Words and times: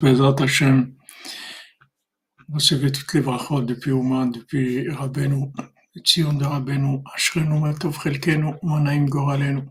Bezrat 0.00 0.40
Hashem, 0.40 0.94
recevez 2.54 2.92
toutes 2.92 3.14
les 3.14 3.20
brachot 3.20 3.62
depuis 3.62 3.90
Ouma, 3.90 4.26
depuis 4.26 4.88
Rabbeinu, 4.88 5.50
Tzion 6.04 6.34
de 6.34 6.44
Rabbeinu, 6.44 7.02
Ashrenu 7.16 7.58
Matov 7.58 8.00
Chelkenu, 8.00 8.54
Manaim 8.62 9.06
Goralenu. 9.06 9.62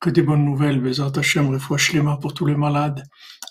Que 0.00 0.10
des 0.10 0.20
bonnes 0.20 0.44
nouvelles, 0.44 0.82
Bezrat 0.82 1.12
Hashem, 1.16 1.48
refouach 1.48 1.92
pour 2.20 2.34
tous 2.34 2.44
les 2.44 2.56
malades 2.56 3.04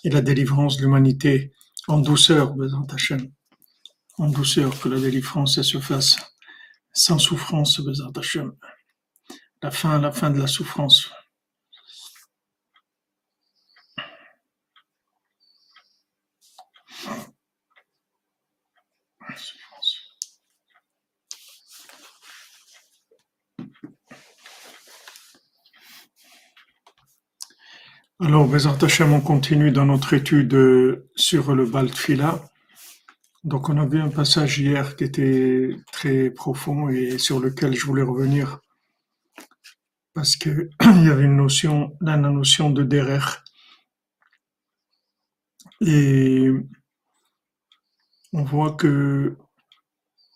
et 0.04 0.10
la 0.10 0.20
délivrance 0.20 0.76
de 0.76 0.82
l'humanité 0.82 1.52
en 1.88 1.98
douceur, 1.98 2.54
Bezrat 2.54 2.86
Hashem. 2.92 3.32
En 4.18 4.28
douceur, 4.28 4.78
que 4.78 4.88
la 4.88 5.00
délivrance 5.00 5.60
se 5.62 5.80
fasse 5.80 6.16
sans 6.92 7.18
souffrance, 7.18 7.80
Bezrat 7.80 8.12
Hashem. 8.16 8.52
La 9.64 9.72
fin, 9.72 10.00
la 10.00 10.12
fin 10.12 10.30
de 10.30 10.38
la 10.38 10.46
souffrance. 10.46 11.10
Alors, 28.20 28.46
Bézant 28.46 28.76
Hachem, 28.80 29.12
on 29.12 29.20
continue 29.20 29.72
dans 29.72 29.86
notre 29.86 30.14
étude 30.14 31.04
sur 31.16 31.52
le 31.52 31.66
Baltfila. 31.66 32.44
Donc, 33.42 33.68
on 33.68 33.76
a 33.76 33.86
vu 33.86 34.00
un 34.00 34.08
passage 34.08 34.60
hier 34.60 34.94
qui 34.94 35.02
était 35.02 35.70
très 35.90 36.30
profond 36.30 36.88
et 36.88 37.18
sur 37.18 37.40
lequel 37.40 37.74
je 37.74 37.84
voulais 37.84 38.04
revenir 38.04 38.60
parce 40.14 40.36
qu'il 40.36 40.70
y 40.80 41.08
avait 41.10 41.24
une 41.24 41.36
notion, 41.36 41.96
la 42.00 42.16
notion 42.16 42.70
de 42.70 42.84
derer. 42.84 43.18
Et 45.80 46.50
on 48.32 48.44
voit 48.44 48.74
que, 48.74 49.36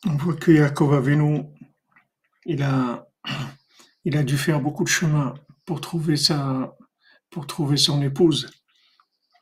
on 0.04 0.16
voit 0.16 0.34
que 0.34 0.50
Yaakov 0.50 0.94
Avinu, 0.94 1.44
il 2.44 2.60
a, 2.64 3.06
il 4.04 4.16
a 4.16 4.24
dû 4.24 4.36
faire 4.36 4.60
beaucoup 4.60 4.82
de 4.82 4.88
chemin 4.88 5.34
pour 5.64 5.80
trouver 5.80 6.16
sa, 6.16 6.76
pour 7.38 7.46
trouver 7.46 7.76
son 7.76 8.02
épouse. 8.02 8.50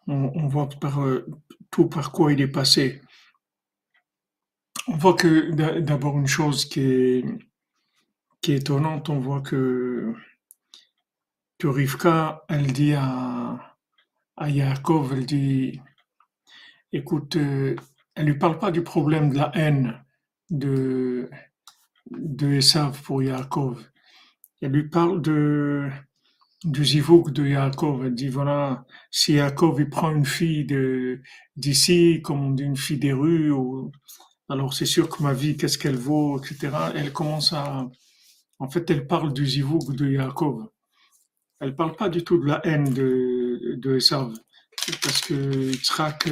On, 0.07 0.49
voit 0.49 0.69
par, 0.69 1.03
euh, 1.03 1.27
tout 1.71 1.89
par 1.89 2.13
quoi 2.13 2.31
il 2.31 2.43
est 2.43 2.47
passé. 2.61 3.01
On 4.87 4.97
voit 4.99 5.15
que 5.15 5.51
d'abord 5.81 6.19
une 6.19 6.27
chose 6.27 6.67
qui 6.67 6.81
est, 6.81 7.25
qui 8.43 8.53
est 8.53 8.57
étonnante, 8.57 9.09
on 9.09 9.19
voit 9.19 9.41
que, 9.41 10.13
que 11.57 11.69
Rivka, 11.69 12.45
elle 12.51 12.71
dit 12.71 12.93
à, 12.93 13.79
à 14.37 14.51
Yaakov, 14.51 15.15
elle 15.15 15.25
dit, 15.25 15.81
écoute, 16.93 17.37
euh, 17.37 17.77
elle 18.15 18.27
lui 18.27 18.39
parle 18.39 18.59
pas 18.59 18.71
du 18.71 18.83
problème 18.83 19.31
de 19.31 19.39
la 19.39 19.51
haine 19.55 20.05
de, 20.51 21.31
de 22.11 22.47
Esav 22.53 23.01
pour 23.01 23.23
Yaakov. 23.23 23.83
Elle 24.61 24.73
lui 24.73 24.87
parle 24.87 25.23
de, 25.23 25.91
du 26.67 26.85
zivouk 26.85 27.31
de 27.33 27.47
Yaakov. 27.47 28.07
Elle 28.07 28.15
dit 28.15 28.29
voilà, 28.29 28.85
si 29.11 29.35
Yaakov 29.35 29.81
il 29.81 29.89
prend 29.89 30.11
une 30.11 30.25
fille 30.27 30.65
de 30.67 31.21
d'ici, 31.57 32.21
comme 32.23 32.43
on 32.45 32.51
dit 32.51 32.65
une 32.65 32.77
fille 32.77 32.99
des 32.99 33.13
rues, 33.13 33.51
ou, 33.51 33.93
alors 34.49 34.75
c'est 34.75 34.87
sûr 34.87 35.09
que 35.09 35.23
ma 35.23 35.33
vie, 35.33 35.57
qu'est-ce 35.57 35.79
qu'elle 35.79 35.97
vaut, 35.97 36.39
etc. 36.39 36.71
Elle 36.95 37.13
commence 37.13 37.53
à, 37.53 37.89
en 38.59 38.69
fait, 38.71 38.91
elle 38.91 39.07
parle 39.07 39.33
du 39.33 39.47
zivouk 39.47 39.95
de 39.97 40.11
Yaakov. 40.11 40.69
Elle 41.61 41.75
parle 41.77 41.97
pas 41.97 42.09
du 42.09 42.23
tout 42.25 42.39
de 42.39 42.47
la 42.47 42.61
haine 42.67 42.93
de 42.93 43.77
de 43.77 43.97
Esav, 43.97 44.33
parce 45.03 45.21
que 45.23 45.71
Yitzhak, 45.73 46.29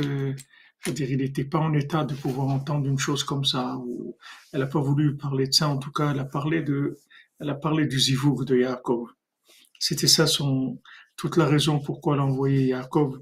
dire, 0.92 1.10
il 1.10 1.18
n'était 1.18 1.44
pas 1.44 1.58
en 1.58 1.72
état 1.74 2.04
de 2.04 2.14
pouvoir 2.14 2.48
entendre 2.48 2.86
une 2.86 2.98
chose 2.98 3.24
comme 3.24 3.44
ça. 3.44 3.76
Ou 3.78 4.16
elle 4.52 4.60
n'a 4.60 4.66
pas 4.66 4.80
voulu 4.80 5.16
parler 5.16 5.46
de 5.46 5.52
ça. 5.52 5.68
En 5.68 5.78
tout 5.78 5.92
cas, 5.92 6.12
elle 6.12 6.20
a 6.20 6.24
parlé 6.24 6.62
de, 6.62 6.98
elle 7.40 7.50
a 7.50 7.54
parlé 7.54 7.86
du 7.86 7.98
zivouk 7.98 8.44
de 8.44 8.56
Yaakov. 8.58 9.08
C'était 9.86 10.06
ça 10.06 10.26
son, 10.26 10.80
toute 11.14 11.36
la 11.36 11.44
raison 11.44 11.78
pourquoi 11.78 12.14
elle 12.14 12.20
a 12.20 12.24
envoyé 12.24 12.68
Yaakov 12.68 13.20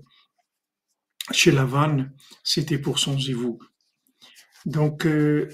chez 1.32 1.50
Lavan, 1.50 2.06
c'était 2.44 2.78
pour 2.78 3.00
son 3.00 3.18
zivou. 3.18 3.58
Donc, 4.64 5.04
euh, 5.04 5.48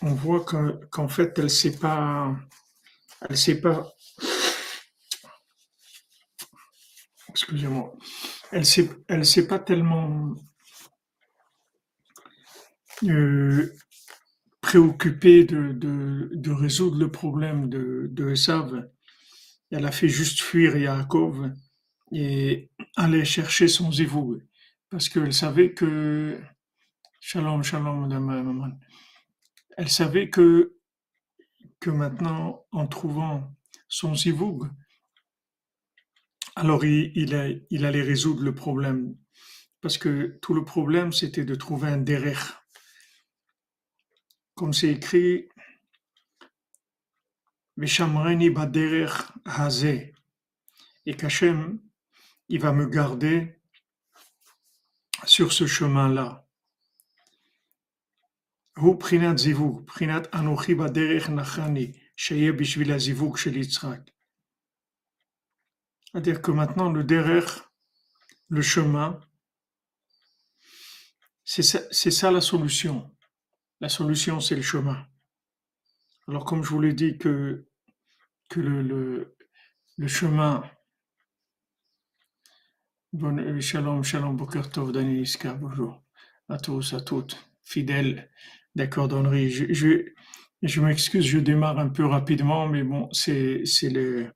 on 0.00 0.14
voit 0.14 0.42
qu'en 0.90 1.08
fait, 1.08 1.38
elle 1.38 1.50
sait 1.50 1.76
pas, 1.76 2.34
elle 3.28 3.36
sait 3.36 3.60
pas, 3.60 3.92
excusez-moi, 7.28 7.92
elle 8.50 8.64
elle 9.08 9.26
sait 9.26 9.46
pas 9.46 9.58
tellement 9.58 10.34
euh, 13.04 13.74
préoccupée 14.62 15.44
de, 15.44 15.72
de, 15.72 16.50
résoudre 16.50 16.98
le 16.98 17.10
problème 17.10 17.68
de, 17.68 18.08
de 18.10 18.30
Esav 18.30 18.88
elle 19.70 19.86
a 19.86 19.92
fait 19.92 20.08
juste 20.08 20.40
fuir 20.40 20.76
Yaakov 20.76 21.52
et 22.12 22.70
aller 22.96 23.24
chercher 23.24 23.68
son 23.68 23.92
zivou. 23.92 24.38
Parce 24.88 25.08
qu'elle 25.08 25.32
savait 25.32 25.72
que, 25.72 26.40
shalom, 27.20 27.62
shalom, 27.62 28.08
madame 28.08 28.78
elle 29.76 29.88
savait 29.88 30.28
que, 30.28 30.76
que 31.78 31.90
maintenant, 31.90 32.66
en 32.72 32.86
trouvant 32.86 33.56
son 33.88 34.14
zivoug, 34.14 34.68
alors 36.56 36.84
il, 36.84 37.12
il, 37.70 37.84
allait 37.86 38.02
résoudre 38.02 38.42
le 38.42 38.54
problème. 38.54 39.16
Parce 39.80 39.96
que 39.96 40.38
tout 40.42 40.52
le 40.52 40.64
problème, 40.64 41.12
c'était 41.12 41.44
de 41.44 41.54
trouver 41.54 41.88
un 41.88 41.96
derrière. 41.96 42.62
Comme 44.54 44.74
c'est 44.74 44.90
écrit, 44.90 45.48
et 51.06 51.16
qu'Hachem, 51.16 51.80
il 52.48 52.60
va 52.60 52.72
me 52.72 52.86
garder 52.86 53.58
sur 55.24 55.52
ce 55.52 55.66
chemin-là. 55.66 56.46
C'est-à-dire 66.12 66.42
que 66.42 66.50
maintenant, 66.50 66.90
le 66.90 67.02
derrière, 67.04 67.72
le 68.48 68.62
chemin, 68.62 69.20
c'est 71.44 71.62
ça, 71.62 71.80
ça, 71.90 72.30
la 72.30 72.40
solution. 72.40 73.10
La 73.80 73.88
solution, 73.88 74.40
c'est 74.40 74.56
le 74.56 74.62
chemin. 74.62 75.06
Alors, 76.28 76.44
comme 76.44 76.62
je 76.62 76.68
vous 76.68 76.80
l'ai 76.80 76.92
dit 76.92 77.16
que 77.16 77.69
que 78.50 78.60
le, 78.60 78.82
le, 78.82 79.36
le 79.96 80.08
chemin. 80.08 80.62
Bon, 83.12 83.38
euh, 83.38 83.60
shalom, 83.60 84.02
shalom, 84.02 84.36
Boker 84.36 84.68
Tov, 84.70 84.92
Daniel 84.92 85.20
Iska, 85.22 85.54
bonjour 85.54 86.02
à 86.48 86.58
tous, 86.58 86.92
à 86.92 87.00
toutes, 87.00 87.38
fidèles 87.62 88.28
d'accordonnerie. 88.74 89.50
Je, 89.50 89.72
je, 89.72 90.04
je 90.62 90.80
m'excuse, 90.80 91.24
je 91.24 91.38
démarre 91.38 91.78
un 91.78 91.88
peu 91.88 92.04
rapidement, 92.04 92.68
mais 92.68 92.82
bon, 92.82 93.08
c'est, 93.12 93.64
c'est 93.64 93.88
le, 93.88 94.32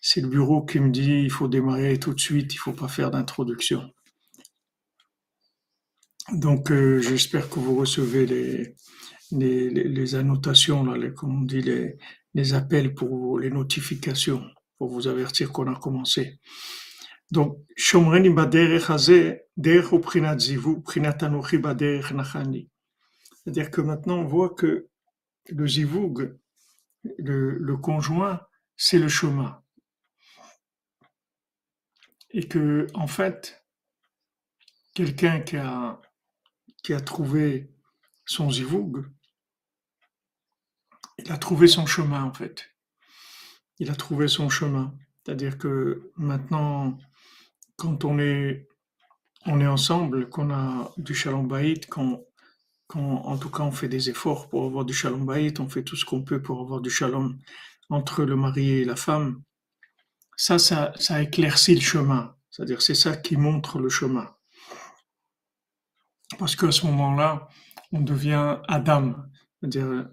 c'est 0.00 0.20
le 0.20 0.28
bureau 0.28 0.64
qui 0.64 0.78
me 0.78 0.90
dit 0.90 1.22
il 1.22 1.30
faut 1.30 1.48
démarrer 1.48 1.98
tout 1.98 2.12
de 2.12 2.20
suite, 2.20 2.52
il 2.52 2.58
faut 2.58 2.74
pas 2.74 2.88
faire 2.88 3.10
d'introduction. 3.10 3.90
Donc, 6.34 6.70
euh, 6.70 7.00
j'espère 7.00 7.48
que 7.48 7.58
vous 7.58 7.76
recevez 7.76 8.26
les, 8.26 8.74
les, 9.30 9.70
les, 9.70 10.14
annotations, 10.14 10.84
là, 10.84 10.96
les, 10.98 11.12
comme 11.14 11.42
on 11.42 11.42
dit, 11.42 11.62
les, 11.62 11.98
les 12.34 12.54
appels 12.54 12.94
pour 12.94 13.38
les 13.38 13.50
notifications, 13.50 14.44
pour 14.78 14.88
vous 14.88 15.06
avertir 15.06 15.52
qu'on 15.52 15.72
a 15.72 15.78
commencé. 15.78 16.40
Donc, 17.30 17.58
Shomreni 17.76 18.30
baderech 18.30 18.90
hazeh, 18.90 19.42
prinat 20.02 20.38
zivu, 20.38 20.82
prinat 20.82 21.18
anochi 21.22 21.58
baderech 21.58 22.12
nachani. 22.12 22.68
C'est-à-dire 23.32 23.70
que 23.70 23.80
maintenant 23.80 24.18
on 24.18 24.24
voit 24.24 24.50
que 24.50 24.88
le 25.48 25.66
zivoug, 25.66 26.38
le, 27.18 27.58
le 27.58 27.76
conjoint, 27.76 28.40
c'est 28.76 28.98
le 28.98 29.08
chemin. 29.08 29.62
Et 32.30 32.46
que, 32.48 32.86
en 32.94 33.06
fait, 33.06 33.64
quelqu'un 34.94 35.40
qui 35.40 35.56
a, 35.56 36.00
qui 36.82 36.92
a 36.92 37.00
trouvé 37.00 37.70
son 38.24 38.50
zivoug, 38.50 39.04
il 41.18 41.30
a 41.32 41.36
trouvé 41.36 41.66
son 41.66 41.86
chemin 41.86 42.22
en 42.24 42.32
fait. 42.32 42.70
Il 43.78 43.90
a 43.90 43.94
trouvé 43.94 44.28
son 44.28 44.48
chemin. 44.48 44.94
C'est-à-dire 45.24 45.58
que 45.58 46.12
maintenant, 46.16 46.98
quand 47.76 48.04
on 48.04 48.18
est, 48.18 48.68
on 49.46 49.60
est 49.60 49.66
ensemble, 49.66 50.28
qu'on 50.28 50.50
a 50.50 50.92
du 50.96 51.14
shalom 51.14 51.46
baït, 51.48 51.86
qu'on, 51.86 52.24
en 52.94 53.38
tout 53.38 53.50
cas 53.50 53.62
on 53.62 53.72
fait 53.72 53.88
des 53.88 54.10
efforts 54.10 54.48
pour 54.48 54.66
avoir 54.66 54.84
du 54.84 54.94
shalom 54.94 55.24
baït, 55.24 55.60
on 55.60 55.68
fait 55.68 55.82
tout 55.82 55.96
ce 55.96 56.04
qu'on 56.04 56.22
peut 56.22 56.42
pour 56.42 56.60
avoir 56.60 56.80
du 56.80 56.90
shalom 56.90 57.38
entre 57.90 58.24
le 58.24 58.36
mari 58.36 58.70
et 58.70 58.84
la 58.84 58.96
femme, 58.96 59.42
ça, 60.36 60.58
ça, 60.58 60.92
ça 60.96 61.22
éclaircit 61.22 61.74
le 61.74 61.80
chemin. 61.80 62.34
C'est-à-dire 62.50 62.82
c'est 62.82 62.94
ça 62.94 63.16
qui 63.16 63.36
montre 63.36 63.78
le 63.78 63.88
chemin. 63.88 64.28
parce 66.38 66.56
qu'à 66.56 66.72
ce 66.72 66.86
moment-là, 66.86 67.48
on 67.92 68.00
devient 68.00 68.58
Adam, 68.68 69.14
c'est-à-dire 69.60 70.08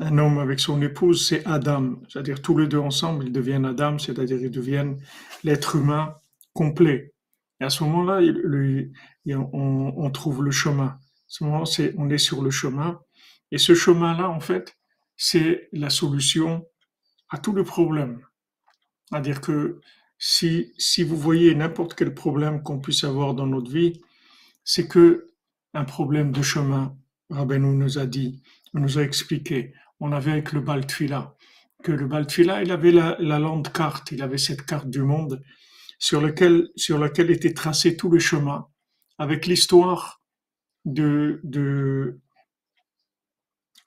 un 0.00 0.18
homme 0.18 0.38
avec 0.38 0.60
son 0.60 0.80
épouse, 0.80 1.28
c'est 1.28 1.46
Adam, 1.46 1.96
c'est-à-dire 2.08 2.40
tous 2.40 2.56
les 2.56 2.66
deux 2.66 2.78
ensemble, 2.78 3.26
ils 3.26 3.32
deviennent 3.32 3.66
Adam, 3.66 3.98
c'est-à-dire 3.98 4.38
ils 4.40 4.50
deviennent 4.50 4.98
l'être 5.44 5.76
humain 5.76 6.16
complet. 6.54 7.12
Et 7.60 7.64
à 7.64 7.70
ce 7.70 7.84
moment-là, 7.84 8.20
on, 9.26 10.10
trouve 10.10 10.42
le 10.42 10.50
chemin. 10.50 10.86
À 10.86 10.98
ce 11.26 11.44
moment, 11.44 11.64
on 11.98 12.10
est 12.10 12.18
sur 12.18 12.42
le 12.42 12.50
chemin, 12.50 12.98
et 13.52 13.58
ce 13.58 13.74
chemin-là, 13.74 14.28
en 14.28 14.40
fait, 14.40 14.76
c'est 15.16 15.68
la 15.72 15.90
solution 15.90 16.66
à 17.28 17.38
tous 17.38 17.54
les 17.54 17.64
problèmes. 17.64 18.20
C'est-à-dire 19.04 19.40
que 19.42 19.80
si, 20.18 20.72
si 20.78 21.02
vous 21.02 21.16
voyez 21.16 21.54
n'importe 21.54 21.94
quel 21.94 22.14
problème 22.14 22.62
qu'on 22.62 22.80
puisse 22.80 23.04
avoir 23.04 23.34
dans 23.34 23.46
notre 23.46 23.70
vie, 23.70 24.00
c'est 24.64 24.88
que 24.88 25.30
un 25.74 25.84
problème 25.84 26.32
de 26.32 26.42
chemin. 26.42 26.96
Rabbeinu 27.30 27.76
nous 27.76 27.98
a 27.98 28.06
dit, 28.06 28.42
nous 28.74 28.98
a 28.98 29.02
expliqué. 29.02 29.72
On 30.00 30.12
avait 30.12 30.32
avec 30.32 30.52
le 30.52 30.60
Baltfila, 30.60 31.36
que 31.82 31.92
le 31.92 32.06
Baltfila, 32.06 32.62
il 32.62 32.72
avait 32.72 32.92
la, 32.92 33.16
la 33.20 33.38
lande 33.38 33.72
carte, 33.72 34.12
il 34.12 34.22
avait 34.22 34.38
cette 34.38 34.62
carte 34.62 34.88
du 34.88 35.02
monde 35.02 35.42
sur, 35.98 36.20
lequel, 36.20 36.68
sur 36.76 36.98
laquelle 36.98 37.30
était 37.30 37.54
tracé 37.54 37.96
tout 37.96 38.10
le 38.10 38.18
chemin, 38.18 38.66
avec 39.18 39.46
l'histoire 39.46 40.22
de, 40.84 41.40
de, 41.44 42.18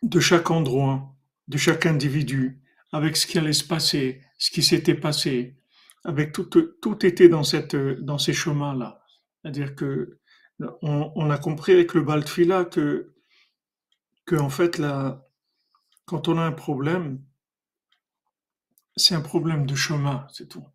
de 0.04 0.20
chaque 0.20 0.52
endroit, 0.52 1.16
de 1.48 1.58
chaque 1.58 1.86
individu, 1.86 2.62
avec 2.92 3.18
ce 3.18 3.26
qui 3.26 3.40
allait 3.40 3.54
se 3.54 3.64
passer, 3.64 4.22
ce 4.38 4.52
qui 4.52 4.62
s'était 4.62 4.96
passé, 4.96 5.58
avec 6.06 6.32
tout, 6.32 6.44
tout 6.46 7.06
était 7.06 7.30
dans, 7.30 7.44
cette, 7.44 7.76
dans 7.76 8.18
ces 8.18 8.34
chemins-là. 8.34 9.02
C'est-à-dire 9.42 9.76
que 9.76 10.20
on, 10.82 11.30
a 11.30 11.38
compris 11.38 11.74
avec 11.74 11.94
le 11.94 12.04
Baltfila 12.04 12.66
que, 12.66 13.14
que 14.26 14.36
en 14.36 14.50
fait, 14.50 14.78
là, 14.78 15.26
quand 16.06 16.28
on 16.28 16.38
a 16.38 16.42
un 16.42 16.52
problème, 16.52 17.22
c'est 18.96 19.16
un 19.16 19.22
problème 19.22 19.66
de 19.66 19.76
chemin, 19.76 20.28
c'est 20.32 20.48
tout. 20.48 20.66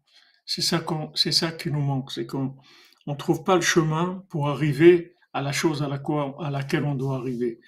C'est 0.47 0.63
ça, 0.63 0.81
qu'on, 0.81 1.15
c'est 1.15 1.33
ça 1.33 1.53
qui 1.53 1.71
nous 1.71 1.81
manque, 1.81 2.11
c'est 2.11 2.27
qu'on 2.27 2.57
ne 3.07 3.15
trouve 3.15 3.45
pas 3.45 3.55
le 3.55 3.61
chemin 3.61 4.25
pour 4.31 4.49
arriver 4.49 5.15
à 5.33 5.43
la 5.43 5.53
chose 5.53 5.83
à, 5.83 5.89
la 5.89 5.99
quoi, 5.99 6.37
à 6.41 6.51
laquelle 6.51 6.85
on 6.85 6.95
doit 6.95 7.17
arriver. 7.17 7.61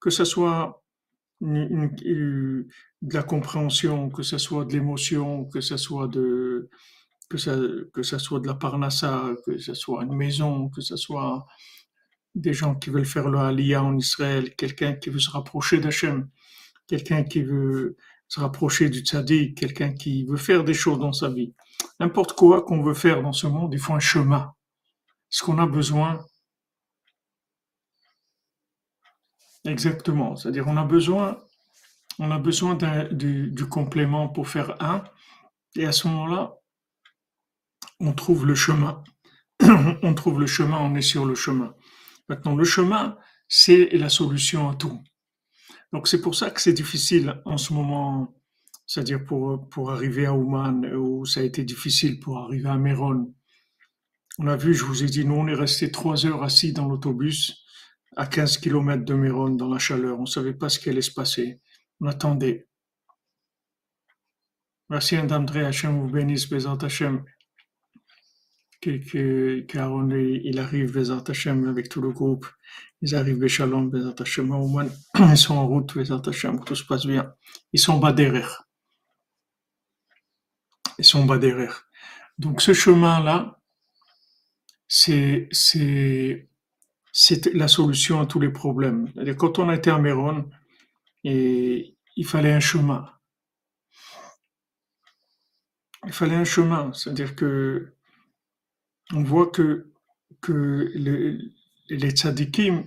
Que 0.00 0.10
ce 0.10 0.24
soit 0.24 0.82
de 1.40 2.66
la 3.02 3.22
compréhension, 3.22 4.10
que 4.10 4.22
ce 4.22 4.38
soit 4.38 4.64
de 4.64 4.72
l'émotion, 4.72 5.44
que 5.46 5.60
ce 5.60 5.76
soit 5.76 6.08
de 6.08 6.70
que 7.28 7.36
ça, 7.36 7.56
que 7.92 8.02
ça 8.02 8.18
soit 8.18 8.40
de 8.40 8.46
la 8.46 8.54
parnassa, 8.54 9.34
que 9.44 9.58
ce 9.58 9.74
soit 9.74 10.04
une 10.04 10.16
maison, 10.16 10.70
que 10.70 10.80
ce 10.80 10.96
soit 10.96 11.46
des 12.34 12.54
gens 12.54 12.74
qui 12.74 12.90
veulent 12.90 13.04
faire 13.04 13.28
le 13.28 13.38
aliyah 13.38 13.82
en 13.82 13.96
Israël, 13.98 14.54
quelqu'un 14.56 14.94
qui 14.94 15.10
veut 15.10 15.18
se 15.18 15.30
rapprocher 15.30 15.78
d'Hachem, 15.78 16.28
quelqu'un 16.88 17.22
qui 17.22 17.42
veut 17.42 17.96
se 18.26 18.40
rapprocher 18.40 18.90
du 18.90 19.00
tzaddik, 19.00 19.56
quelqu'un 19.56 19.92
qui 19.92 20.24
veut 20.24 20.36
faire 20.36 20.64
des 20.64 20.74
choses 20.74 20.98
dans 20.98 21.12
sa 21.12 21.28
vie. 21.28 21.54
N'importe 22.00 22.32
quoi 22.32 22.62
qu'on 22.62 22.82
veut 22.82 22.94
faire 22.94 23.22
dans 23.22 23.32
ce 23.32 23.46
monde, 23.46 23.72
il 23.72 23.80
faut 23.80 23.94
un 23.94 24.00
chemin. 24.00 24.52
Ce 25.30 25.44
qu'on 25.44 25.58
a 25.58 25.66
besoin, 25.66 26.24
exactement, 29.64 30.36
c'est-à-dire 30.36 30.66
on 30.66 30.76
a 30.76 30.84
besoin, 30.84 31.40
on 32.18 32.30
a 32.30 32.38
besoin 32.38 32.74
du, 33.10 33.50
du 33.50 33.68
complément 33.68 34.28
pour 34.28 34.48
faire 34.48 34.82
un, 34.82 35.04
et 35.76 35.86
à 35.86 35.92
ce 35.92 36.08
moment-là, 36.08 36.54
on 38.00 38.12
trouve 38.12 38.46
le 38.46 38.54
chemin. 38.54 39.02
on 40.02 40.14
trouve 40.14 40.40
le 40.40 40.46
chemin, 40.46 40.78
on 40.78 40.94
est 40.94 41.02
sur 41.02 41.24
le 41.24 41.34
chemin. 41.34 41.74
Maintenant, 42.28 42.54
le 42.54 42.64
chemin, 42.64 43.16
c'est 43.48 43.90
la 43.92 44.08
solution 44.08 44.68
à 44.68 44.74
tout. 44.74 45.02
Donc 45.92 46.08
c'est 46.08 46.20
pour 46.20 46.34
ça 46.34 46.50
que 46.50 46.60
c'est 46.60 46.72
difficile 46.72 47.40
en 47.44 47.56
ce 47.56 47.72
moment, 47.72 48.34
c'est-à-dire 48.86 49.24
pour, 49.24 49.68
pour 49.70 49.90
arriver 49.90 50.26
à 50.26 50.34
Ouman, 50.34 50.84
où 50.94 51.24
ça 51.24 51.40
a 51.40 51.42
été 51.42 51.64
difficile 51.64 52.20
pour 52.20 52.38
arriver 52.38 52.68
à 52.68 52.76
Méron. 52.76 53.34
On 54.38 54.46
a 54.46 54.56
vu, 54.56 54.74
je 54.74 54.84
vous 54.84 55.02
ai 55.02 55.06
dit, 55.06 55.24
nous 55.24 55.34
on 55.34 55.48
est 55.48 55.54
resté 55.54 55.90
trois 55.90 56.26
heures 56.26 56.42
assis 56.42 56.72
dans 56.72 56.86
l'autobus 56.86 57.64
à 58.16 58.26
15 58.26 58.58
km 58.58 59.04
de 59.04 59.14
Méron 59.14 59.50
dans 59.50 59.68
la 59.68 59.78
chaleur. 59.78 60.18
On 60.18 60.22
ne 60.22 60.26
savait 60.26 60.54
pas 60.54 60.68
ce 60.68 60.78
qui 60.78 60.90
allait 60.90 61.02
se 61.02 61.12
passer. 61.12 61.60
On 62.00 62.06
attendait. 62.06 62.68
Merci 64.90 65.18
André, 65.18 65.64
Hachem 65.64 66.00
vous 66.00 66.08
bénisse, 66.08 66.48
Bézant 66.48 66.76
Hachem 66.76 67.24
que, 68.80 70.40
il 70.44 70.58
arrive 70.58 70.92
Bezat 70.92 71.24
Hashem 71.28 71.68
avec 71.68 71.88
tout 71.88 72.00
le 72.00 72.12
groupe. 72.12 72.46
Ils 73.00 73.14
arrivent 73.14 73.38
Béchalom, 73.38 73.90
Bezat 73.90 74.14
Hashem, 74.20 74.50
au 74.50 74.66
moins 74.66 74.88
ils 75.18 75.36
sont 75.36 75.54
en 75.54 75.66
route, 75.66 75.94
Bezat 75.94 76.22
Hashem, 76.26 76.64
tout 76.64 76.74
se 76.74 76.84
passe 76.84 77.06
bien. 77.06 77.32
Ils 77.72 77.80
sont 77.80 77.98
bas 77.98 78.12
derrière. 78.12 78.64
Ils 80.98 81.04
sont 81.04 81.24
bas 81.24 81.38
derrière. 81.38 81.86
Donc 82.38 82.60
ce 82.60 82.72
chemin-là, 82.72 83.60
c'est, 84.88 85.48
la 87.52 87.68
solution 87.68 88.20
à 88.20 88.26
tous 88.26 88.40
les 88.40 88.50
problèmes. 88.50 89.12
Quand 89.36 89.58
on 89.58 89.68
a 89.68 89.74
été 89.76 89.90
à 89.90 89.98
Méron, 89.98 90.48
il 91.24 91.94
fallait 92.24 92.52
un 92.52 92.60
chemin. 92.60 93.12
Il 96.04 96.12
fallait 96.12 96.36
un 96.36 96.44
chemin, 96.44 96.92
c'est-à-dire 96.92 97.34
que 97.34 97.92
on 99.12 99.22
voit 99.22 99.50
que, 99.50 99.90
que 100.40 100.92
les 101.88 102.10
tzadikim, 102.10 102.84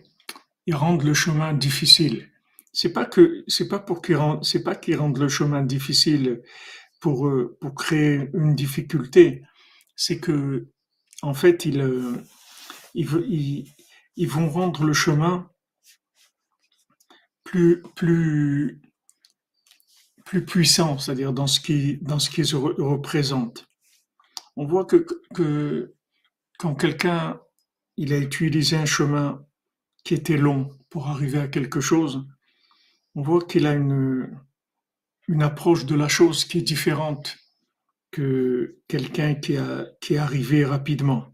ils 0.66 0.76
rendent 0.76 1.04
le 1.04 1.14
chemin 1.14 1.54
difficile. 1.54 2.30
C'est 2.74 2.94
pas 2.94 3.06
que, 3.06 3.44
c'est 3.48 3.68
pas 3.68 3.80
pour 3.80 4.02
qu'ils 4.02 4.16
rendent, 4.16 4.44
c'est 4.46 4.64
pas 4.64 4.76
qu'ils 4.76 4.98
rendent 4.98 5.18
le 5.18 5.30
chemin 5.30 5.62
difficile 5.64 6.42
pour, 7.00 7.28
euh, 7.28 7.58
pour 7.60 7.76
créer 7.76 8.30
une 8.34 8.56
difficulté. 8.56 9.44
C'est 9.96 10.20
que, 10.20 10.68
en 11.22 11.34
fait, 11.34 11.66
ils, 11.66 11.82
euh, 11.82 12.16
ils, 12.94 13.66
ils, 14.16 14.28
vont 14.28 14.50
rendre 14.50 14.84
le 14.86 14.94
chemin 14.94 15.50
plus, 17.44 17.82
plus, 17.96 18.82
plus 20.26 20.46
puissant, 20.46 20.98
c'est-à-dire 20.98 21.34
dans 21.34 21.48
ce 21.48 21.60
qui, 21.60 21.98
dans 21.98 22.20
ce 22.20 22.30
qu'ils 22.30 22.56
représentent. 22.56 23.68
On 24.56 24.66
voit 24.66 24.86
que, 24.86 25.06
que 25.34 25.94
quand 26.58 26.76
quelqu'un 26.76 27.42
il 27.98 28.14
a 28.14 28.18
utilisé 28.18 28.78
un 28.78 28.86
chemin 28.86 29.46
qui 30.04 30.14
était 30.14 30.38
long 30.38 30.72
pour 30.90 31.08
arriver 31.08 31.40
à 31.40 31.48
quelque 31.48 31.82
chose, 31.82 32.26
on 33.16 33.22
voit 33.22 33.44
qu'il 33.44 33.68
a 33.68 33.74
une, 33.74 34.40
approche 35.42 35.86
de 35.86 35.96
la 35.96 36.10
chose 36.10 36.44
qui 36.44 36.58
est 36.58 36.62
différente 36.62 37.38
que 38.12 38.82
quelqu'un 38.88 39.36
qui, 39.36 39.56
a, 39.56 39.86
qui 40.02 40.16
est 40.16 40.18
arrivé 40.18 40.66
rapidement. 40.66 41.34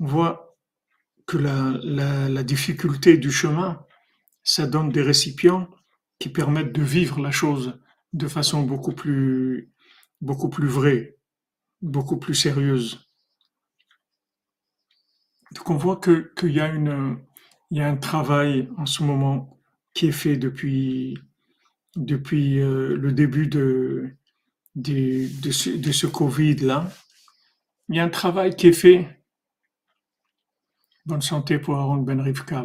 On 0.00 0.06
voit 0.06 0.58
que 1.26 1.38
la, 1.38 2.42
difficulté 2.42 3.18
du 3.18 3.30
chemin, 3.30 3.86
ça 4.42 4.66
donne 4.66 4.90
des 4.90 5.02
récipients 5.02 5.70
qui 6.18 6.28
permettent 6.28 6.72
de 6.72 6.82
vivre 6.82 7.20
la 7.20 7.30
chose 7.30 7.78
de 8.12 8.26
façon 8.26 8.62
beaucoup 8.62 8.92
plus 8.92 9.72
vraie, 10.20 11.16
beaucoup 11.80 12.18
plus 12.18 12.34
sérieuse. 12.34 13.11
Donc 15.54 15.70
on 15.70 15.76
voit 15.76 16.00
qu'il 16.00 16.52
y 16.52 16.60
a 16.60 16.68
une 16.68 17.18
y 17.70 17.80
a 17.80 17.88
un 17.88 17.96
travail 17.96 18.68
en 18.78 18.86
ce 18.86 19.02
moment 19.02 19.58
qui 19.94 20.08
est 20.08 20.12
fait 20.12 20.36
depuis 20.36 21.18
depuis 21.96 22.60
euh, 22.60 22.96
le 22.96 23.12
début 23.12 23.46
de 23.46 24.14
de, 24.74 25.50
ce, 25.50 25.70
de 25.70 25.92
ce 25.92 26.06
Covid 26.06 26.56
là. 26.56 26.90
Il 27.88 27.96
y 27.96 28.00
a 28.00 28.04
un 28.04 28.08
travail 28.08 28.56
qui 28.56 28.68
est 28.68 28.72
fait. 28.72 29.22
Bonne 31.04 31.20
santé 31.20 31.58
pour 31.58 31.76
Aaron 31.76 31.98
Ben 31.98 32.20
Rivka, 32.20 32.64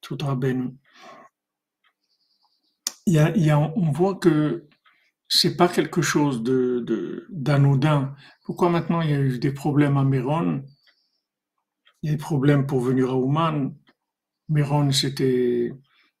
tout 0.00 0.16
Ben. 0.36 0.76
Il 3.06 3.14
y 3.14 3.18
a, 3.18 3.36
il 3.36 3.44
y 3.44 3.50
a, 3.50 3.58
on 3.58 3.90
voit 3.90 4.14
que 4.14 4.68
c'est 5.28 5.56
pas 5.56 5.68
quelque 5.68 6.00
chose 6.00 6.42
de 6.42 7.26
d'anodin. 7.30 8.14
Pourquoi 8.44 8.70
maintenant 8.70 9.02
il 9.02 9.10
y 9.10 9.14
a 9.14 9.20
eu 9.20 9.38
des 9.38 9.52
problèmes 9.52 9.96
à 9.98 10.04
Méron? 10.04 10.64
Il 12.04 12.08
y 12.08 12.10
a 12.10 12.16
des 12.16 12.22
problèmes 12.22 12.66
pour 12.66 12.80
venir 12.80 13.08
à 13.08 13.16
Ouman. 13.16 13.74
Méron, 14.50 14.92
c'était, 14.92 15.72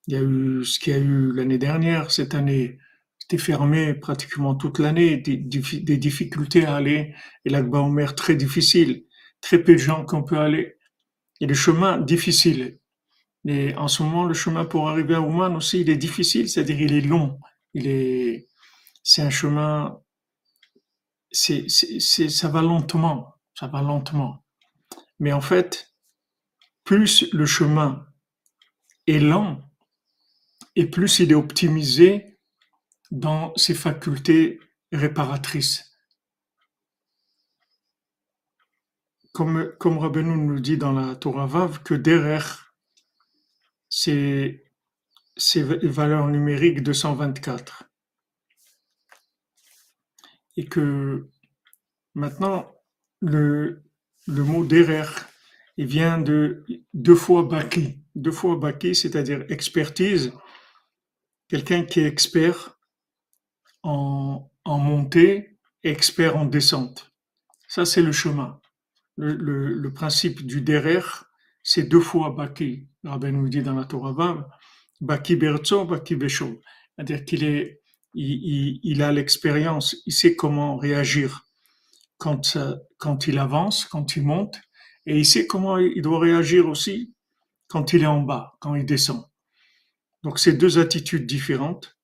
il 0.06 0.14
y 0.14 0.16
a 0.16 0.22
eu 0.22 0.64
ce 0.64 0.80
qu'il 0.80 0.94
y 0.94 0.96
a 0.96 0.98
eu 0.98 1.30
l'année 1.34 1.58
dernière. 1.58 2.10
Cette 2.10 2.34
année, 2.34 2.78
c'était 3.18 3.36
fermé 3.36 3.92
pratiquement 3.92 4.54
toute 4.54 4.78
l'année, 4.78 5.18
des, 5.18 5.36
difficultés 5.36 6.64
à 6.64 6.76
aller. 6.76 7.14
Et 7.44 7.50
l'Akba 7.50 7.80
Omer, 7.80 8.14
très 8.14 8.34
difficile. 8.34 9.04
Très 9.42 9.58
peu 9.62 9.72
de 9.74 9.78
gens 9.78 10.06
qu'on 10.06 10.22
peut 10.22 10.38
aller. 10.38 10.78
Et 11.42 11.46
le 11.46 11.52
chemin, 11.52 11.98
difficile. 11.98 12.78
Et 13.46 13.74
en 13.74 13.86
ce 13.86 14.02
moment, 14.02 14.24
le 14.24 14.32
chemin 14.32 14.64
pour 14.64 14.88
arriver 14.88 15.16
à 15.16 15.20
Ouman 15.20 15.54
aussi, 15.54 15.82
il 15.82 15.90
est 15.90 15.98
difficile, 15.98 16.48
c'est-à-dire 16.48 16.80
il 16.80 16.94
est 16.94 17.02
long. 17.02 17.38
Il 17.74 17.88
est, 17.88 18.48
c'est 19.02 19.20
un 19.20 19.28
chemin, 19.28 20.00
c'est, 21.30 21.68
ça 21.68 22.48
va 22.48 22.62
lentement. 22.62 23.34
Ça 23.54 23.66
va 23.66 23.82
lentement. 23.82 24.43
Mais 25.18 25.32
en 25.32 25.40
fait, 25.40 25.94
plus 26.84 27.32
le 27.32 27.46
chemin 27.46 28.06
est 29.06 29.20
lent 29.20 29.60
et 30.76 30.86
plus 30.86 31.20
il 31.20 31.30
est 31.30 31.36
optimisé 31.36 32.38
dans 33.10 33.54
ses 33.56 33.74
facultés 33.74 34.60
réparatrices. 34.92 35.92
Comme, 39.32 39.72
comme 39.78 39.98
nous 40.20 40.60
dit 40.60 40.78
dans 40.78 40.92
la 40.92 41.16
Torah 41.16 41.46
Vav, 41.46 41.82
que 41.82 41.94
derrière 41.94 42.74
ces, 43.88 44.64
ces 45.36 45.62
valeurs 45.62 46.28
numériques 46.28 46.82
224. 46.82 47.84
Et 50.56 50.66
que 50.66 51.28
maintenant, 52.14 52.72
le, 53.20 53.83
le 54.26 54.42
mot 54.42 54.64
derrière, 54.64 55.28
il 55.76 55.86
vient 55.86 56.18
de 56.18 56.64
deux 56.92 57.14
fois 57.14 57.42
baki. 57.42 57.98
Deux 58.14 58.30
fois 58.30 58.56
baki, 58.56 58.94
c'est-à-dire 58.94 59.44
expertise. 59.48 60.32
Quelqu'un 61.48 61.84
qui 61.84 62.00
est 62.00 62.06
expert 62.06 62.78
en, 63.82 64.50
en 64.64 64.78
montée, 64.78 65.58
expert 65.82 66.36
en 66.36 66.46
descente. 66.46 67.12
Ça, 67.68 67.84
c'est 67.84 68.02
le 68.02 68.12
chemin. 68.12 68.60
Le, 69.16 69.88
principe 69.92 70.44
du 70.44 70.60
derrière, 70.60 71.26
c'est 71.62 71.84
deux 71.84 72.00
fois 72.00 72.30
baki. 72.30 72.88
Rabbi 73.04 73.32
nous 73.32 73.48
dit 73.48 73.62
dans 73.62 73.74
la 73.74 73.84
Torah 73.84 74.12
Vav, 74.12 74.44
baki 75.00 75.36
berzo, 75.36 75.84
baki 75.84 76.16
besho. 76.16 76.60
C'est-à-dire 76.96 77.24
qu'il 77.24 77.44
est, 77.44 77.80
il 78.14 79.02
a 79.02 79.12
l'expérience, 79.12 79.96
il 80.06 80.12
sait 80.12 80.34
comment 80.34 80.76
réagir 80.76 81.43
quand, 82.24 82.56
quand 82.96 83.26
il 83.26 83.38
avance, 83.38 83.84
quand 83.84 84.16
il 84.16 84.22
monte, 84.22 84.56
et 85.04 85.18
il 85.18 85.26
sait 85.26 85.46
comment 85.46 85.76
il 85.76 86.00
doit 86.00 86.18
réagir 86.18 86.66
aussi 86.66 87.12
quand 87.68 87.92
il 87.92 88.02
est 88.02 88.06
en 88.06 88.22
bas, 88.22 88.54
quand 88.60 88.74
il 88.74 88.86
descend. 88.86 89.26
Donc 90.22 90.38
c'est 90.38 90.54
deux 90.54 90.78
attitudes 90.78 91.26
différentes. 91.26 91.98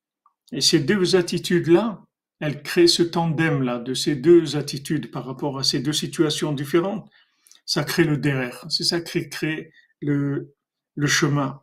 Et 0.52 0.60
ces 0.60 0.80
deux 0.80 1.16
attitudes-là, 1.16 2.02
elles 2.38 2.62
créent 2.62 2.86
ce 2.86 3.02
tandem-là 3.02 3.78
de 3.78 3.94
ces 3.94 4.14
deux 4.14 4.56
attitudes 4.56 5.10
par 5.10 5.24
rapport 5.24 5.58
à 5.58 5.62
ces 5.62 5.80
deux 5.80 5.94
situations 5.94 6.52
différentes. 6.52 7.08
Ça 7.64 7.82
crée 7.82 8.04
le 8.04 8.18
derrière. 8.18 8.66
C'est 8.68 8.84
ça 8.84 9.00
qui 9.00 9.26
crée 9.30 9.72
le, 10.02 10.54
le 10.96 11.06
chemin. 11.06 11.62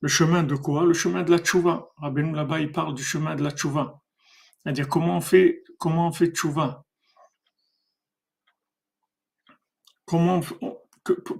Le 0.00 0.08
chemin 0.08 0.42
de 0.42 0.56
quoi? 0.56 0.84
Le 0.84 0.92
chemin 0.92 1.22
de 1.22 1.30
la 1.30 1.38
tchouva. 1.38 1.88
Rabbeinu 1.96 2.34
là-bas, 2.34 2.60
il 2.60 2.70
parle 2.70 2.94
du 2.94 3.02
chemin 3.02 3.34
de 3.34 3.42
la 3.42 3.50
tchouva. 3.50 4.02
C'est-à-dire 4.62 4.88
comment 4.88 5.16
on 5.16 5.22
fait, 5.22 5.62
comment 5.78 6.08
on 6.08 6.12
fait 6.12 6.26
tchouva 6.26 6.83
Comment, 10.04 10.40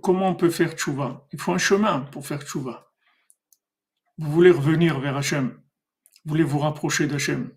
comment 0.03 0.29
on 0.29 0.35
peut 0.35 0.51
faire 0.51 0.73
tchouva? 0.73 1.27
Il 1.33 1.41
faut 1.41 1.53
un 1.53 1.59
chemin 1.59 2.01
pour 2.01 2.27
faire 2.27 2.43
tchouva. 2.43 2.91
Vous 4.19 4.31
voulez 4.31 4.51
revenir 4.51 5.01
vers 5.01 5.17
Hachem, 5.17 5.49
vous 6.25 6.31
voulez 6.31 6.45
vous 6.45 6.61
rapprocher 6.61 7.07
d'Hachem. 7.07 7.51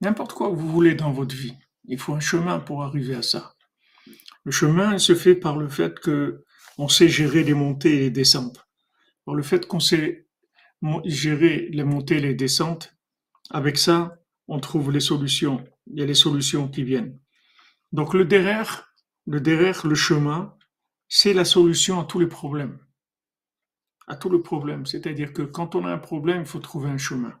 N'importe 0.00 0.32
quoi 0.32 0.50
que 0.50 0.56
vous 0.56 0.68
voulez 0.68 0.94
dans 0.94 1.12
votre 1.12 1.34
vie, 1.34 1.56
il 1.84 1.98
faut 1.98 2.14
un 2.14 2.20
chemin 2.20 2.58
pour 2.58 2.82
arriver 2.82 3.14
à 3.14 3.22
ça. 3.22 3.54
Le 4.44 4.50
chemin 4.50 4.98
se 4.98 5.14
fait 5.14 5.34
par 5.34 5.56
le 5.56 5.68
fait 5.68 6.00
que 6.00 6.44
on 6.78 6.88
sait 6.88 7.08
gérer 7.08 7.44
les 7.44 7.54
montées 7.54 7.96
et 7.96 8.00
les 8.00 8.10
descentes. 8.10 8.66
Par 9.24 9.34
le 9.34 9.42
fait 9.42 9.66
qu'on 9.66 9.80
sait 9.80 10.26
gérer 11.04 11.68
les 11.70 11.84
montées 11.84 12.16
et 12.16 12.20
les 12.20 12.34
descentes, 12.34 12.96
avec 13.50 13.76
ça, 13.76 14.16
on 14.48 14.60
trouve 14.60 14.90
les 14.90 15.00
solutions. 15.00 15.64
Il 15.86 15.98
y 16.00 16.02
a 16.02 16.06
les 16.06 16.14
solutions 16.14 16.68
qui 16.68 16.82
viennent. 16.82 17.18
Donc 17.92 18.14
le 18.14 18.24
derrière, 18.24 18.89
le 19.26 19.40
derrière, 19.40 19.86
le 19.86 19.94
chemin, 19.94 20.56
c'est 21.08 21.32
la 21.32 21.44
solution 21.44 22.00
à 22.00 22.04
tous 22.04 22.18
les 22.18 22.26
problèmes. 22.26 22.78
À 24.06 24.16
tous 24.16 24.30
les 24.30 24.40
problèmes. 24.40 24.86
C'est-à-dire 24.86 25.32
que 25.32 25.42
quand 25.42 25.74
on 25.74 25.84
a 25.84 25.92
un 25.92 25.98
problème, 25.98 26.42
il 26.42 26.46
faut 26.46 26.58
trouver 26.58 26.90
un 26.90 26.98
chemin. 26.98 27.38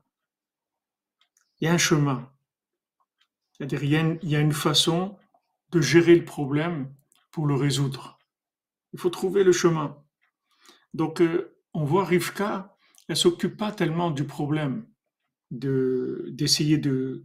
Il 1.60 1.66
y 1.66 1.68
a 1.68 1.72
un 1.72 1.78
chemin. 1.78 2.30
C'est-à-dire 3.52 3.82
il, 3.84 4.18
il 4.22 4.28
y 4.28 4.36
a 4.36 4.40
une 4.40 4.52
façon 4.52 5.18
de 5.70 5.80
gérer 5.80 6.16
le 6.16 6.24
problème 6.24 6.92
pour 7.30 7.46
le 7.46 7.54
résoudre. 7.54 8.18
Il 8.92 8.98
faut 8.98 9.10
trouver 9.10 9.44
le 9.44 9.52
chemin. 9.52 10.02
Donc, 10.94 11.20
euh, 11.20 11.56
on 11.74 11.84
voit 11.84 12.04
Rivka, 12.04 12.76
elle 13.08 13.16
s'occupe 13.16 13.56
pas 13.56 13.72
tellement 13.72 14.10
du 14.10 14.24
problème, 14.24 14.86
de 15.50 16.26
d'essayer 16.30 16.78
de 16.78 17.24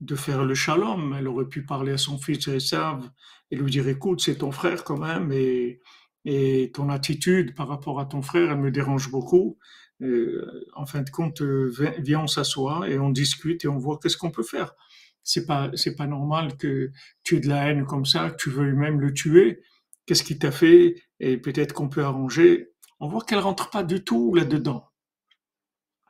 de 0.00 0.14
faire 0.14 0.44
le 0.44 0.54
shalom. 0.54 1.14
Elle 1.18 1.28
aurait 1.28 1.48
pu 1.48 1.64
parler 1.64 1.92
à 1.92 1.98
son 1.98 2.18
fils 2.18 2.48
Esav 2.48 3.10
et 3.50 3.56
lui 3.56 3.70
dire 3.70 3.88
écoute, 3.88 4.20
c'est 4.20 4.38
ton 4.38 4.52
frère 4.52 4.84
quand 4.84 4.98
même 4.98 5.32
et, 5.32 5.80
et 6.24 6.70
ton 6.72 6.88
attitude 6.88 7.54
par 7.54 7.68
rapport 7.68 8.00
à 8.00 8.06
ton 8.06 8.22
frère, 8.22 8.50
elle 8.52 8.58
me 8.58 8.70
dérange 8.70 9.10
beaucoup. 9.10 9.58
Euh, 10.02 10.68
en 10.74 10.86
fin 10.86 11.02
de 11.02 11.10
compte, 11.10 11.42
euh, 11.42 11.72
viens, 11.98 12.20
on 12.20 12.26
s'assoit 12.26 12.88
et 12.88 12.98
on 12.98 13.10
discute 13.10 13.64
et 13.64 13.68
on 13.68 13.78
voit 13.78 13.98
qu'est-ce 14.02 14.16
qu'on 14.16 14.30
peut 14.30 14.42
faire. 14.42 14.74
C'est 15.22 15.46
pas, 15.46 15.70
c'est 15.74 15.94
pas 15.96 16.06
normal 16.06 16.56
que 16.56 16.90
tu 17.22 17.36
aies 17.36 17.40
de 17.40 17.48
la 17.48 17.68
haine 17.68 17.84
comme 17.84 18.06
ça, 18.06 18.30
que 18.30 18.36
tu 18.36 18.50
veuilles 18.50 18.72
même 18.72 19.00
le 19.00 19.12
tuer. 19.12 19.60
Qu'est-ce 20.06 20.24
qu'il 20.24 20.38
t'a 20.38 20.50
fait? 20.50 20.96
Et 21.20 21.36
peut-être 21.36 21.74
qu'on 21.74 21.88
peut 21.88 22.04
arranger. 22.04 22.72
On 22.98 23.08
voit 23.08 23.22
qu'elle 23.22 23.38
rentre 23.38 23.70
pas 23.70 23.84
du 23.84 24.02
tout 24.02 24.34
là-dedans. 24.34 24.86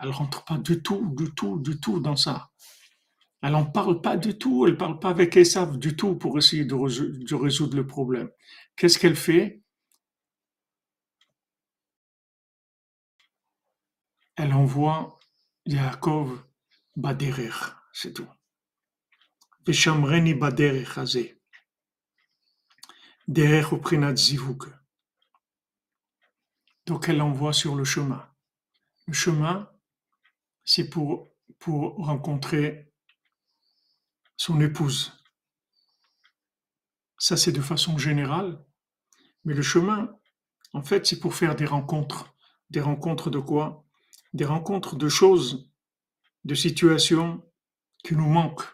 Elle 0.00 0.10
rentre 0.10 0.44
pas 0.44 0.56
du 0.56 0.82
tout, 0.82 1.12
du 1.16 1.34
tout, 1.34 1.58
du 1.58 1.78
tout 1.80 2.00
dans 2.00 2.16
ça. 2.16 2.49
Elle 3.42 3.52
n'en 3.52 3.64
parle 3.64 4.02
pas 4.02 4.16
du 4.16 4.36
tout, 4.36 4.66
elle 4.66 4.74
ne 4.74 4.78
parle 4.78 4.98
pas 5.00 5.10
avec 5.10 5.36
Esav 5.36 5.78
du 5.78 5.96
tout 5.96 6.14
pour 6.16 6.36
essayer 6.36 6.64
de, 6.64 7.34
résoudre 7.34 7.76
le 7.76 7.86
problème. 7.86 8.30
Qu'est-ce 8.76 8.98
qu'elle 8.98 9.16
fait? 9.16 9.62
Elle 14.36 14.52
envoie 14.52 15.18
Yaakov 15.66 16.44
baderer, 16.96 17.50
c'est 17.92 18.12
tout. 18.12 18.28
Veshamreni 19.66 20.34
baderer 20.34 20.86
hazé. 20.96 21.40
Derer 23.28 23.64
oprinat 23.72 24.16
zivuk. 24.16 24.64
Donc 26.86 27.08
elle 27.08 27.18
l'envoie 27.18 27.52
sur 27.52 27.74
le 27.74 27.84
chemin. 27.84 28.26
Le 29.06 29.12
chemin, 29.12 29.70
c'est 30.64 30.88
pour, 30.88 31.30
pour 31.58 31.96
rencontrer 31.96 32.89
son 34.40 34.58
épouse. 34.62 35.12
Ça, 37.18 37.36
c'est 37.36 37.52
de 37.52 37.60
façon 37.60 37.98
générale. 37.98 38.64
Mais 39.44 39.52
le 39.52 39.60
chemin, 39.60 40.16
en 40.72 40.82
fait, 40.82 41.06
c'est 41.06 41.20
pour 41.20 41.34
faire 41.34 41.54
des 41.54 41.66
rencontres. 41.66 42.34
Des 42.70 42.80
rencontres 42.80 43.28
de 43.28 43.38
quoi? 43.38 43.84
Des 44.32 44.46
rencontres 44.46 44.96
de 44.96 45.10
choses, 45.10 45.70
de 46.44 46.54
situations 46.54 47.44
qui 48.02 48.16
nous 48.16 48.30
manquent. 48.30 48.64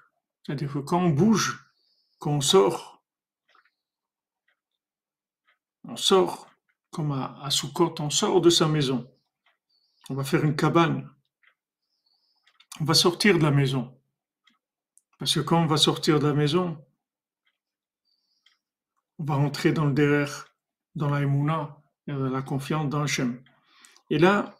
C'est-à-dire 0.44 0.72
que 0.72 0.78
quand 0.78 1.00
on 1.00 1.10
bouge, 1.10 1.66
quand 2.20 2.30
on 2.30 2.40
sort, 2.40 3.04
on 5.82 5.96
sort, 5.96 6.48
comme 6.92 7.10
à, 7.10 7.40
à 7.42 7.48
on 7.98 8.10
sort 8.10 8.40
de 8.40 8.50
sa 8.50 8.68
maison. 8.68 9.12
On 10.10 10.14
va 10.14 10.22
faire 10.22 10.44
une 10.44 10.54
cabane. 10.54 11.10
On 12.78 12.84
va 12.84 12.94
sortir 12.94 13.36
de 13.36 13.42
la 13.42 13.50
maison. 13.50 13.95
Parce 15.18 15.34
que 15.34 15.40
quand 15.40 15.62
on 15.62 15.66
va 15.66 15.76
sortir 15.76 16.18
de 16.18 16.26
la 16.26 16.34
maison, 16.34 16.84
on 19.18 19.24
va 19.24 19.36
rentrer 19.36 19.72
dans 19.72 19.86
le 19.86 19.94
derrière, 19.94 20.54
dans 20.94 21.08
la 21.08 21.22
émouna, 21.22 21.82
dans 22.06 22.18
la 22.18 22.42
confiance 22.42 22.88
dans 22.88 23.02
Hachem. 23.02 23.42
Et 24.10 24.18
là, 24.18 24.58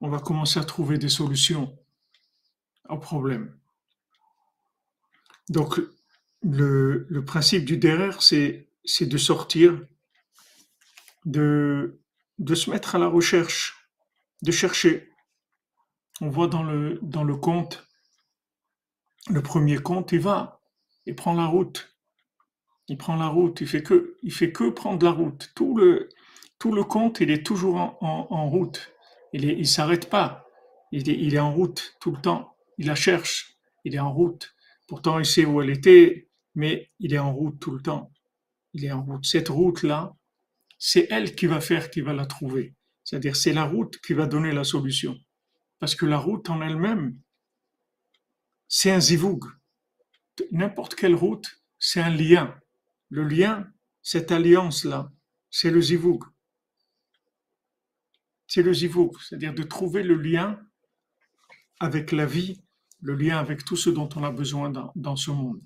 on 0.00 0.08
va 0.08 0.18
commencer 0.18 0.60
à 0.60 0.64
trouver 0.64 0.98
des 0.98 1.08
solutions 1.08 1.78
aux 2.88 2.98
problèmes. 2.98 3.58
Donc, 5.48 5.80
le, 6.42 7.24
principe 7.24 7.64
du 7.64 7.78
derrière, 7.78 8.22
c'est, 8.22 8.68
de 9.00 9.16
sortir, 9.16 9.80
de, 11.24 12.00
de 12.38 12.54
se 12.54 12.70
mettre 12.70 12.94
à 12.94 12.98
la 12.98 13.08
recherche, 13.08 13.88
de 14.42 14.52
chercher. 14.52 15.10
On 16.20 16.28
voit 16.28 16.48
dans 16.48 16.62
le, 16.62 16.98
dans 17.02 17.24
le 17.24 17.36
conte 17.36 17.86
le 19.30 19.42
premier 19.42 19.78
compte, 19.78 20.12
il 20.12 20.20
va, 20.20 20.60
il 21.06 21.14
prend 21.14 21.34
la 21.34 21.46
route. 21.46 21.94
Il 22.88 22.98
prend 22.98 23.16
la 23.16 23.28
route, 23.28 23.60
il 23.60 23.66
fait 23.66 23.82
que, 23.82 24.16
il 24.22 24.32
fait 24.32 24.52
que 24.52 24.68
prendre 24.68 25.04
la 25.04 25.12
route. 25.12 25.50
Tout 25.54 25.76
le, 25.76 26.08
tout 26.58 26.72
le 26.72 26.84
compte, 26.84 27.20
il 27.20 27.30
est 27.30 27.44
toujours 27.44 27.76
en, 28.00 28.50
route. 28.50 28.92
Il 29.32 29.44
il 29.44 29.66
s'arrête 29.66 30.10
pas. 30.10 30.46
Il 30.92 31.08
est, 31.08 31.18
il 31.18 31.34
est 31.34 31.40
en 31.40 31.52
route 31.52 31.96
tout 32.00 32.12
le 32.12 32.20
temps. 32.20 32.54
Il 32.76 32.86
la 32.86 32.94
cherche. 32.94 33.56
Il 33.84 33.94
est 33.94 34.00
en 34.00 34.12
route. 34.12 34.54
Pourtant, 34.86 35.18
il 35.18 35.24
sait 35.24 35.46
où 35.46 35.62
elle 35.62 35.70
était, 35.70 36.28
mais 36.54 36.90
il 37.00 37.14
est 37.14 37.18
en 37.18 37.32
route 37.32 37.58
tout 37.58 37.70
le 37.70 37.80
temps. 37.80 38.12
Il 38.74 38.84
est 38.84 38.92
en 38.92 39.02
route. 39.02 39.24
Cette 39.24 39.48
route-là, 39.48 40.14
c'est 40.78 41.06
elle 41.10 41.34
qui 41.34 41.46
va 41.46 41.60
faire, 41.60 41.90
qui 41.90 42.02
va 42.02 42.12
la 42.12 42.26
trouver. 42.26 42.74
C'est-à-dire, 43.02 43.36
c'est 43.36 43.52
la 43.52 43.64
route 43.64 43.98
qui 44.00 44.12
va 44.12 44.26
donner 44.26 44.52
la 44.52 44.64
solution. 44.64 45.16
Parce 45.78 45.94
que 45.94 46.06
la 46.06 46.18
route 46.18 46.50
en 46.50 46.60
elle-même, 46.60 47.18
c'est 48.68 48.90
un 48.90 49.00
zivoug. 49.00 49.44
N'importe 50.50 50.94
quelle 50.94 51.14
route, 51.14 51.62
c'est 51.78 52.00
un 52.00 52.10
lien. 52.10 52.58
Le 53.08 53.24
lien, 53.24 53.70
cette 54.02 54.32
alliance-là, 54.32 55.10
c'est 55.50 55.70
le 55.70 55.80
zivouk. 55.80 56.24
C'est 58.46 58.62
le 58.62 58.72
zivouk, 58.72 59.20
c'est-à-dire 59.22 59.54
de 59.54 59.62
trouver 59.62 60.02
le 60.02 60.14
lien 60.14 60.60
avec 61.80 62.12
la 62.12 62.26
vie, 62.26 62.62
le 63.00 63.14
lien 63.14 63.38
avec 63.38 63.64
tout 63.64 63.76
ce 63.76 63.90
dont 63.90 64.08
on 64.16 64.24
a 64.24 64.30
besoin 64.30 64.70
dans, 64.94 65.16
ce 65.16 65.30
monde. 65.30 65.60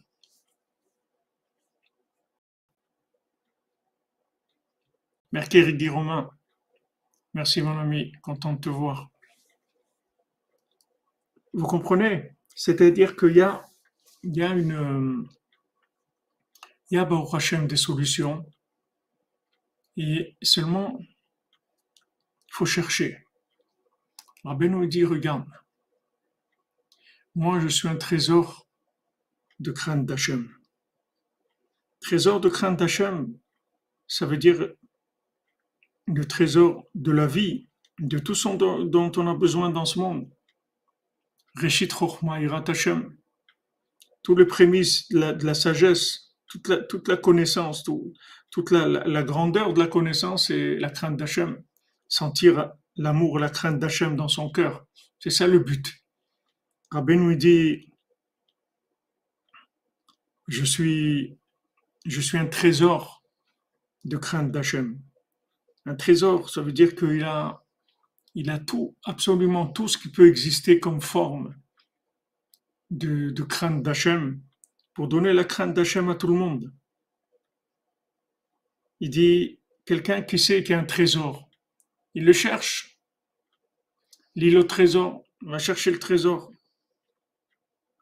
Merci 5.33 5.75
dit 5.75 5.89
Romain. 5.89 6.31
Merci 7.35 7.63
mon 7.63 7.79
ami, 7.79 8.13
content 8.23 8.55
de 8.55 8.61
te 8.61 8.69
voir. 8.69 9.11
Vous 11.53 11.67
comprenez? 11.67 12.38
C'est-à-dire 12.59 13.15
qu'il 13.15 13.37
y 13.37 13.41
a, 13.41 13.65
il 14.25 14.37
y 14.37 14.43
a 14.43 14.53
une... 14.53 15.29
Il 16.91 16.97
y 16.97 16.99
a 16.99 17.09
Hashem 17.33 17.69
des 17.69 17.77
solutions 17.77 18.45
et 19.97 20.37
seulement, 20.43 20.99
il 20.99 22.51
faut 22.51 22.67
chercher. 22.67 23.25
Rabbi 24.43 24.69
nous 24.69 24.87
dit, 24.87 25.05
regarde, 25.05 25.47
moi 27.37 27.61
je 27.61 27.69
suis 27.69 27.87
un 27.87 27.97
trésor 27.97 28.67
de 29.61 29.71
crainte 29.71 30.05
d'Hachem. 30.05 30.53
Trésor 32.01 32.41
de 32.41 32.49
crainte 32.49 32.79
d'Hachem, 32.79 33.39
ça 34.09 34.27
veut 34.27 34.39
dire 34.39 34.75
le 36.07 36.25
trésor 36.27 36.89
de 36.97 37.13
la 37.13 37.29
vie, 37.29 37.69
de 38.01 38.19
tout 38.19 38.35
ce 38.35 38.49
dont 38.49 39.13
on 39.17 39.27
a 39.29 39.35
besoin 39.35 39.71
dans 39.71 39.85
ce 39.85 40.01
monde. 40.01 40.29
Reshit 41.61 41.93
Chochma 41.93 42.41
Irat 42.41 42.65
Hashem, 42.69 43.17
tous 44.23 44.37
les 44.37 44.47
prémices 44.47 45.09
de 45.09 45.45
la, 45.45 45.55
sagesse, 45.55 46.35
toute 46.47 46.69
la, 47.09 47.17
connaissance, 47.17 47.83
tout, 47.83 48.13
toute 48.51 48.71
la, 48.71 49.23
grandeur 49.23 49.75
de 49.75 49.81
la 49.81 49.87
connaissance 49.87 50.51
et 50.51 50.77
la 50.77 50.91
crainte 50.91 51.17
d'Hachem. 51.17 51.63
Sentir 52.09 52.73
l'amour, 52.97 53.39
la 53.39 53.51
crainte 53.51 53.79
d'Hachem 53.79 54.17
dans 54.17 54.29
son 54.29 54.51
cœur. 54.51 54.87
C'est 55.19 55.31
ça 55.31 55.47
le 55.47 55.59
but. 55.59 55.87
Rabbi 56.91 57.17
nous 57.17 57.35
dit, 57.35 57.93
je 60.47 60.65
suis, 60.65 61.39
je 62.07 62.21
suis 62.21 62.39
un 62.39 62.47
trésor 62.47 63.23
de 64.05 64.17
crainte 64.17 64.51
d'Hachem. 64.51 64.99
Un 65.85 65.95
trésor, 65.95 66.51
ça 66.51 66.63
veut 66.63 66.73
dire 66.73 66.95
qu'il 66.95 67.25
a, 67.25 67.63
il 68.39 68.51
a 68.51 68.61
tout, 68.61 68.97
absolument 69.03 69.67
tout 69.67 69.89
ce 69.89 69.99
qui 69.99 70.13
peut 70.13 70.29
exister 70.29 70.79
comme 70.79 71.01
forme 71.01 71.57
de, 72.89 73.33
crainte 73.43 73.83
d'Hachem, 73.83 74.41
pour 74.95 75.09
donner 75.09 75.33
la 75.33 75.43
crainte 75.43 75.75
d'Hachem 75.75 76.09
à 76.09 76.15
tout 76.15 76.29
le 76.29 76.35
monde. 76.35 76.73
Il 79.01 79.11
dit, 79.11 79.59
quelqu'un 79.85 80.23
qui 80.23 80.39
sait 80.39 80.63
qu'il 80.63 80.71
y 80.71 80.75
a 80.75 80.79
un 80.79 80.85
trésor, 80.85 81.51
il 82.15 82.25
le 82.25 82.33
cherche. 82.33 83.01
L'île 84.37 84.59
au 84.59 84.63
trésor, 84.63 85.25
va 85.43 85.59
chercher 85.59 85.91
le 85.91 85.99
trésor. 85.99 86.53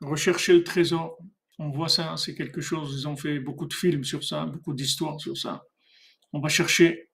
Rechercher 0.03 0.53
le 0.53 0.65
trésor. 0.65 1.19
On 1.59 1.71
voit 1.71 1.89
ça, 1.89 2.15
c'est 2.19 2.35
quelque 2.35 2.61
chose, 2.61 2.95
ils 3.01 3.09
ont 3.09 3.17
fait 3.17 3.41
beaucoup 3.41 3.65
de 3.65 3.73
films 3.73 4.05
sur 4.05 4.23
ça, 4.23 4.45
beaucoup 4.45 4.75
d'histoires 4.75 5.19
sur 5.19 5.39
ça. 5.39 5.65
On 6.35 6.41
va 6.41 6.51
chercher 6.51 7.09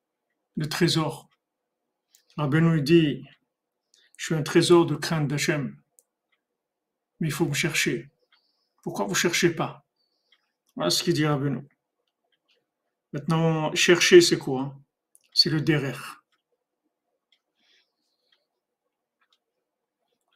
le 0.56 0.68
trésor. 0.68 1.28
Rabbi 2.36 2.60
nous 2.62 2.80
dit, 2.80 3.24
je 4.16 4.26
suis 4.26 4.34
un 4.34 4.42
trésor 4.42 4.86
de 4.86 4.94
crainte 4.94 5.28
d'Hachem, 5.28 5.76
mais 7.20 7.28
il 7.28 7.32
faut 7.32 7.46
me 7.46 7.54
chercher. 7.54 8.10
Pourquoi 8.82 9.04
vous 9.04 9.12
ne 9.12 9.16
cherchez 9.16 9.50
pas? 9.50 9.84
Voilà 10.74 10.90
ce 10.90 11.02
qu'il 11.02 11.12
dit 11.12 11.26
Rabbi 11.26 11.50
Maintenant, 13.12 13.74
chercher, 13.74 14.22
c'est 14.22 14.38
quoi? 14.38 14.74
C'est 15.34 15.50
le 15.50 15.60
derrière. 15.60 16.24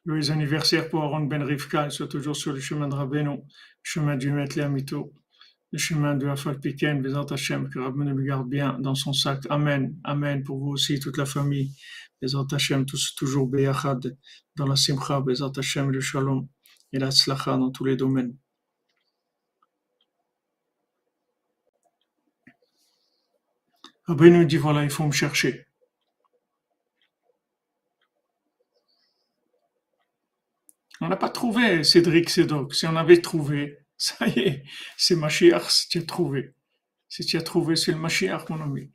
Les 0.05 0.31
anniversaires 0.31 0.89
pour 0.89 1.03
Aaron 1.03 1.21
Ben 1.23 1.43
Rivka, 1.43 1.91
sont 1.91 2.07
toujours 2.07 2.37
sur 2.37 2.53
le 2.53 2.61
chemin 2.61 2.87
de 2.87 2.95
Rabbeinu, 2.95 3.43
chemin 3.83 4.17
du 4.17 4.31
Maître 4.31 4.61
Amito, 4.61 5.13
le 5.77 5.81
chemin 5.81 6.15
de 6.15 6.27
Afal 6.27 6.59
Piken, 6.59 7.03
Bezat 7.03 7.27
Hashem, 7.31 7.69
que 7.69 7.79
Rabbeinu 7.79 8.15
le 8.15 8.23
garde 8.23 8.49
bien 8.49 8.79
dans 8.79 8.95
son 8.95 9.13
sac. 9.13 9.45
Amen, 9.51 9.95
Amen 10.05 10.43
pour 10.43 10.59
vous 10.59 10.71
aussi, 10.71 10.99
toute 10.99 11.19
la 11.19 11.27
famille. 11.27 11.71
Bezat 12.23 12.47
Hashem, 12.51 12.87
tous 12.87 13.15
toujours 13.15 13.47
Beyachad, 13.47 14.17
dans 14.57 14.67
la 14.67 14.75
Simcha, 14.75 15.21
Bezat 15.21 15.53
Hashem, 15.55 15.91
le 15.91 16.01
Shalom 16.01 16.49
et 16.95 16.99
la 16.99 17.11
Tzlacha 17.11 17.59
dans 17.59 17.71
tous 17.71 17.85
les 17.85 17.95
domaines. 17.95 18.35
Rabbi 24.07 24.31
nous 24.31 24.47
dit 24.47 24.57
voilà, 24.57 24.83
il 24.83 24.89
faut 24.91 25.05
me 25.05 25.13
chercher. 25.13 25.67
On 31.03 31.09
n'a 31.09 31.17
pas 31.17 31.29
trouvé 31.29 31.85
Cédric 31.85 32.31
Sédoc. 32.31 32.75
Si 32.75 32.87
on 32.87 32.97
avait 32.97 33.21
trouvé, 33.21 33.86
ça 33.99 34.27
y 34.29 34.41
est, 34.41 34.65
c'est 34.97 35.17
Mashiach, 35.17 35.71
si 35.71 35.89
tu 35.89 35.99
as 35.99 36.03
trouvé. 36.03 36.55
Si 37.09 37.25
tu 37.25 37.37
as 37.37 37.43
trouvé, 37.43 37.77
c'est 37.77 37.93
le 37.93 37.99
Mashiach, 37.99 38.49
mon 38.51 38.61
ami. 38.61 38.91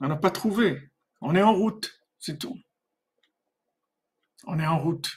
On 0.00 0.08
n'a 0.08 0.16
pas 0.16 0.30
trouvé. 0.30 0.90
On 1.20 1.34
est 1.34 1.42
en 1.42 1.54
route, 1.54 2.02
c'est 2.18 2.38
tout. 2.38 2.58
On 4.44 4.58
est 4.58 4.66
en 4.66 4.78
route. 4.78 5.10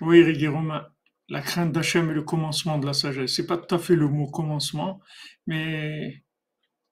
Oui, 0.00 0.22
Régis 0.22 0.48
Romain 0.48 0.92
la 1.32 1.40
crainte 1.40 1.72
d'Hachem 1.72 2.10
est 2.10 2.14
le 2.14 2.22
commencement 2.22 2.78
de 2.78 2.84
la 2.84 2.92
sagesse. 2.92 3.34
C'est 3.34 3.46
pas 3.46 3.56
tout 3.56 3.74
à 3.74 3.78
fait 3.78 3.96
le 3.96 4.06
mot 4.06 4.26
commencement, 4.30 5.00
mais 5.46 6.22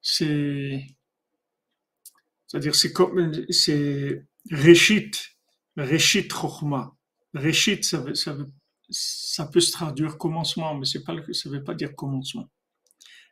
c'est, 0.01 0.87
c'est-à-dire 2.47 2.75
c'est 2.75 2.93
comme, 2.93 3.33
c'est 3.51 4.25
Réchit, 4.51 5.11
Réchit 5.81 6.29
Chochma. 6.29 6.95
Réchit, 7.35 7.83
ça, 7.83 8.01
peut 9.47 9.61
se 9.61 9.73
traduire 9.73 10.19
commencement, 10.19 10.75
mais 10.75 10.87
pas, 11.05 11.15
ça 11.33 11.49
veut 11.49 11.63
pas 11.63 11.75
dire 11.75 11.95
commencement. 11.95 12.49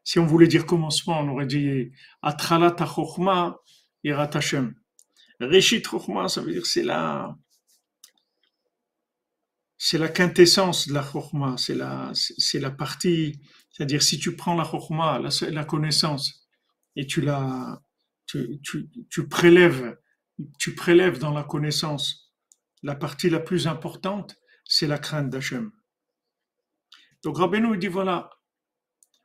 Si 0.05 0.19
on 0.19 0.27
voulait 0.27 0.49
dire 0.49 0.67
commencement, 0.67 1.21
on 1.21 1.29
aurait 1.29 1.47
dit 1.47 1.91
Atralat 2.23 2.77
Chochma 2.79 3.59
Irat 4.05 4.31
Hashem. 4.35 4.75
Réchit 5.41 5.83
Chochma, 5.83 6.29
ça 6.29 6.41
veut 6.41 6.53
dire 6.53 6.67
c'est 6.67 6.83
là, 6.83 7.37
c'est 9.79 9.99
la 9.99 10.09
quintessence 10.09 10.89
de 10.89 10.95
la 10.95 11.03
chorma, 11.03 11.57
c'est 11.57 11.77
la, 11.77 12.13
la 12.55 12.71
partie, 12.73 13.41
c'est-à-dire 13.71 14.03
si 14.03 14.19
tu 14.19 14.35
prends 14.35 14.57
la 14.57 14.65
chorma, 14.65 15.21
la, 15.21 15.31
la, 15.51 15.65
connaissance, 15.65 16.49
et 16.97 17.07
tu 17.07 17.21
la, 17.21 17.81
tu, 18.27 19.29
prélèves, 19.31 19.97
tu 20.59 20.75
prélèves 20.75 21.19
dans 21.19 21.31
la 21.31 21.45
connaissance, 21.45 22.28
la 22.83 22.95
partie 22.95 23.31
la 23.31 23.41
plus 23.41 23.67
importante, 23.67 24.37
c'est 24.64 24.87
la 24.87 24.99
crainte 24.99 25.31
d'Hachem. 25.31 25.73
Donc 27.23 27.38
Rabbeinu 27.38 27.77
dit 27.79 27.88
voilà, 27.88 28.31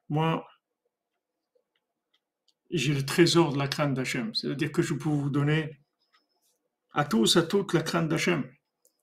moi, 0.09 0.47
j'ai 2.71 2.93
le 2.93 3.05
trésor 3.05 3.53
de 3.53 3.59
la 3.59 3.67
crainte 3.67 3.93
d'Hachem, 3.93 4.33
c'est-à-dire 4.33 4.71
que 4.71 4.81
je 4.81 4.93
peux 4.93 5.09
vous 5.09 5.29
donner 5.29 5.79
à 6.91 7.05
tous, 7.05 7.37
à 7.37 7.43
toutes 7.43 7.73
la 7.73 7.81
crainte 7.81 8.09
d'Hachem 8.09 8.49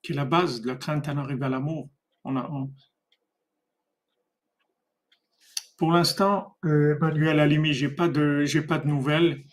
qui 0.01 0.13
est 0.13 0.15
la 0.15 0.25
base 0.25 0.61
de 0.61 0.67
la 0.67 0.75
crainte 0.75 1.07
en 1.09 1.17
arriver 1.17 1.45
à 1.45 1.49
l'amour. 1.49 1.89
Pour 5.77 5.91
l'instant, 5.91 6.57
euh, 6.65 6.95
Emmanuel, 6.95 7.29
à 7.29 7.33
la 7.33 7.47
limite, 7.47 7.73
j'ai 7.73 7.89
pas 7.89 8.07
pas 8.07 8.77
de 8.79 8.87
nouvelles. 8.87 9.43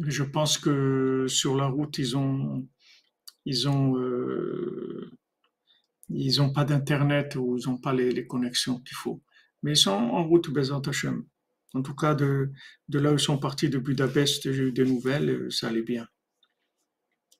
Je 0.00 0.22
pense 0.22 0.58
que 0.58 1.26
sur 1.28 1.56
la 1.56 1.66
route, 1.66 1.98
ils 1.98 2.16
ont, 2.16 2.68
ils 3.46 3.68
ont, 3.68 3.96
euh, 3.96 5.10
ils 6.08 6.42
ont 6.42 6.52
pas 6.52 6.64
d'internet 6.64 7.36
ou 7.36 7.56
ils 7.56 7.68
ont 7.68 7.78
pas 7.78 7.94
les, 7.94 8.26
connexions 8.26 8.80
qu'il 8.80 8.96
faut. 8.96 9.22
Mais 9.62 9.72
ils 9.72 9.76
sont 9.76 9.92
en 9.92 10.24
route, 10.24 10.50
Bezat 10.50 10.82
Hashem. 10.86 11.24
En 11.72 11.82
tout 11.82 11.94
cas, 11.94 12.14
de, 12.14 12.52
là 12.88 13.12
où 13.12 13.14
ils 13.14 13.20
sont 13.20 13.38
partis 13.38 13.68
de 13.68 13.78
Budapest, 13.78 14.52
j'ai 14.52 14.64
eu 14.64 14.72
des 14.72 14.84
nouvelles, 14.84 15.50
ça 15.50 15.68
allait 15.68 15.82
bien. 15.82 16.08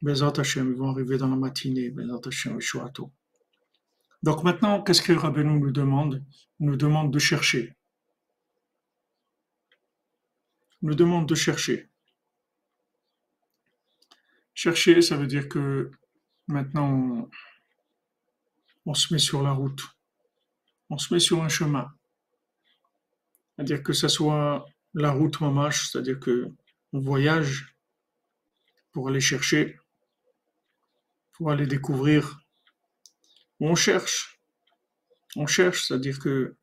Bezat 0.01 0.35
Hashem, 0.38 0.73
ils 0.73 0.79
vont 0.79 0.90
arriver 0.90 1.19
dans 1.19 1.29
la 1.29 1.37
matinée, 1.37 1.90
Bezat 1.90 2.29
Hashem, 2.29 2.61
Donc 4.23 4.45
maintenant, 4.45 4.83
qu'est-ce 4.83 5.03
que 5.03 5.12
Rabbeinu 5.12 5.59
nous 5.59 5.73
demande? 5.73 6.25
Il 6.61 6.66
nous 6.66 6.77
demande 6.77 7.12
de 7.12 7.19
chercher. 7.19 7.77
Il 10.83 10.88
nous 10.88 10.95
demande 10.95 11.29
de 11.29 11.35
chercher. 11.35 11.90
Chercher, 14.57 15.03
ça 15.03 15.16
veut 15.16 15.29
dire 15.29 15.49
que 15.49 15.92
maintenant, 16.49 17.29
on, 18.85 18.95
se 18.95 19.12
met 19.14 19.21
sur 19.21 19.42
la 19.42 19.53
route. 19.53 19.83
On 20.90 20.99
se 20.99 21.14
met 21.14 21.21
sur 21.21 21.45
un 21.45 21.49
chemin. 21.49 21.87
C'est-à-dire 23.55 23.85
que 23.85 23.92
ce 23.92 24.09
soit 24.09 24.66
la 24.95 25.12
route 25.12 25.40
mamache, 25.40 25.88
c'est-à-dire 25.88 26.19
que 26.19 26.51
on 26.92 26.99
voyage 26.99 27.77
pour 28.92 29.09
aller 29.09 29.21
chercher 29.21 29.79
pour 31.37 31.51
aller 31.51 31.66
découvrir. 31.66 32.40
On 33.61 33.75
cherche. 33.75 34.40
On 35.37 35.47
cherche, 35.47 35.87
c'est-à-dire 35.87 36.19
que 36.19 36.57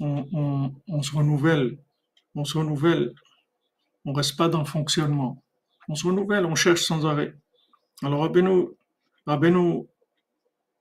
on, 0.00 0.74
on, 0.88 1.02
se 1.02 1.14
renouvelle, 1.14 1.78
on 2.34 2.44
se 2.44 2.58
renouvelle, 2.58 3.14
on 4.04 4.12
reste 4.12 4.36
pas 4.36 4.48
dans 4.48 4.58
le 4.58 4.66
fonctionnement. 4.66 5.42
On 5.88 5.94
se 5.94 6.06
renouvelle, 6.06 6.46
on 6.46 6.54
cherche 6.54 6.82
sans 6.82 7.06
arrêt. 7.06 7.34
Alors 8.02 8.22
Rabbeinu, 8.22 8.68
Rabbeinu 9.26 9.86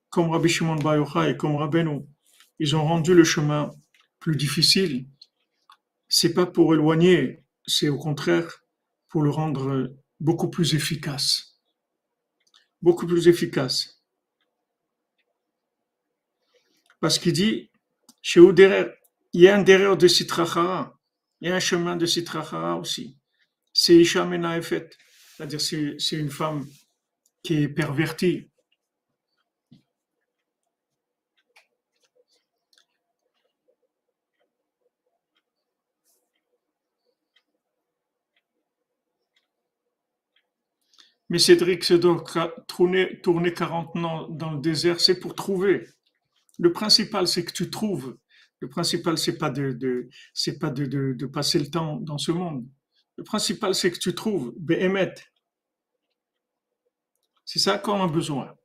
comme 0.10 0.32
Rabbi 0.32 0.50
Shimon 0.50 0.78
Bar 0.78 1.26
et 1.26 1.36
comme 1.36 1.58
Rabbeinu, 1.58 2.06
ils 2.60 2.76
ont 2.76 2.84
rendu 2.84 3.14
le 3.14 3.24
chemin 3.24 3.72
plus 4.20 4.36
difficile. 4.36 5.08
C'est 6.08 6.34
pas 6.34 6.46
pour 6.46 6.74
éloigner, 6.74 7.44
c'est 7.68 7.90
au 7.90 7.98
contraire 7.98 8.64
pour 9.10 9.22
le 9.22 9.30
rendre 9.30 9.94
beaucoup 10.20 10.50
plus 10.50 10.74
efficace. 10.74 11.60
Beaucoup 12.82 13.06
plus 13.08 13.28
efficace. 13.28 14.02
Parce 17.00 17.20
qu'il 17.20 17.34
dit, 17.34 17.70
chez 18.22 18.40
Ouderer, 18.40 18.92
il 19.34 19.42
y 19.42 19.48
a 19.48 19.58
un 19.58 19.64
derrière 19.64 19.98
de 19.98 20.08
Sitrachara, 20.08 20.98
il 21.42 21.50
y 21.50 21.52
a 21.52 21.56
un 21.56 21.60
chemin 21.60 21.98
de 21.98 22.06
Sitrachara 22.06 22.78
aussi. 22.78 23.20
C'est 23.78 23.98
Isha 23.98 24.26
Menaefet, 24.26 24.90
c'est-à-dire 25.36 25.60
c'est 25.60 26.18
une 26.18 26.30
femme 26.30 26.66
qui 27.44 27.56
est 27.56 27.68
pervertie. 27.68 28.50
Mais 41.30 41.40
Cédric 41.40 41.84
se 41.84 41.96
doit 41.96 42.24
tourner, 42.68 43.20
tourner 43.22 43.54
40 43.54 43.96
ans 43.98 44.30
dans 44.30 44.52
le 44.52 44.62
désert, 44.62 45.02
c'est 45.02 45.20
pour 45.20 45.36
trouver. 45.36 45.86
Le 46.60 46.72
principal, 46.72 47.28
c'est 47.28 47.44
que 47.44 47.52
tu 47.52 47.70
trouves. 47.70 48.18
Le 48.62 48.70
principal, 48.70 49.18
c'est 49.18 49.38
pas 49.38 49.50
de, 49.50 50.08
c'est 50.34 50.60
pas 50.60 50.70
de, 50.70 51.26
passer 51.26 51.60
le 51.60 51.70
temps 51.70 51.98
dans 51.98 52.18
ce 52.18 52.32
monde. 52.32 52.66
Le 53.18 53.24
principal, 53.24 53.74
c'est 53.74 53.92
que 53.92 54.00
tu 54.00 54.14
trouves. 54.14 54.54
Behemet. 54.58 55.14
C'est 57.46 57.60
ça 57.60 57.78
qu'on 57.78 58.04
a 58.04 58.08
besoin. 58.08 58.56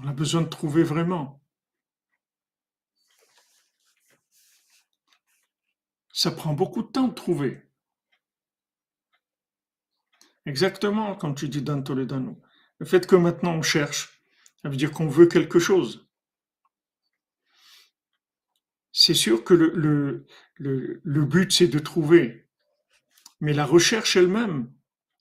On 0.00 0.06
a 0.08 0.12
besoin 0.12 0.42
de 0.42 0.48
trouver 0.48 0.84
vraiment. 0.84 1.42
Ça 6.12 6.30
prend 6.30 6.52
beaucoup 6.54 6.82
de 6.82 6.88
temps 6.88 7.08
de 7.08 7.14
trouver. 7.14 7.62
Exactement, 10.46 11.14
comme 11.14 11.34
tu 11.34 11.48
dis 11.48 11.62
dans 11.62 11.82
Toledano. 11.82 12.40
Le 12.78 12.86
fait 12.86 13.06
que 13.06 13.16
maintenant 13.16 13.54
on 13.54 13.62
cherche, 13.62 14.22
ça 14.62 14.68
veut 14.68 14.76
dire 14.76 14.92
qu'on 14.92 15.08
veut 15.08 15.26
quelque 15.26 15.58
chose. 15.58 16.07
C'est 18.92 19.14
sûr 19.14 19.44
que 19.44 19.54
le, 19.54 20.26
le, 20.56 21.00
le, 21.02 21.24
but, 21.24 21.52
c'est 21.52 21.68
de 21.68 21.78
trouver. 21.78 22.48
Mais 23.40 23.52
la 23.52 23.64
recherche 23.64 24.16
elle-même, 24.16 24.72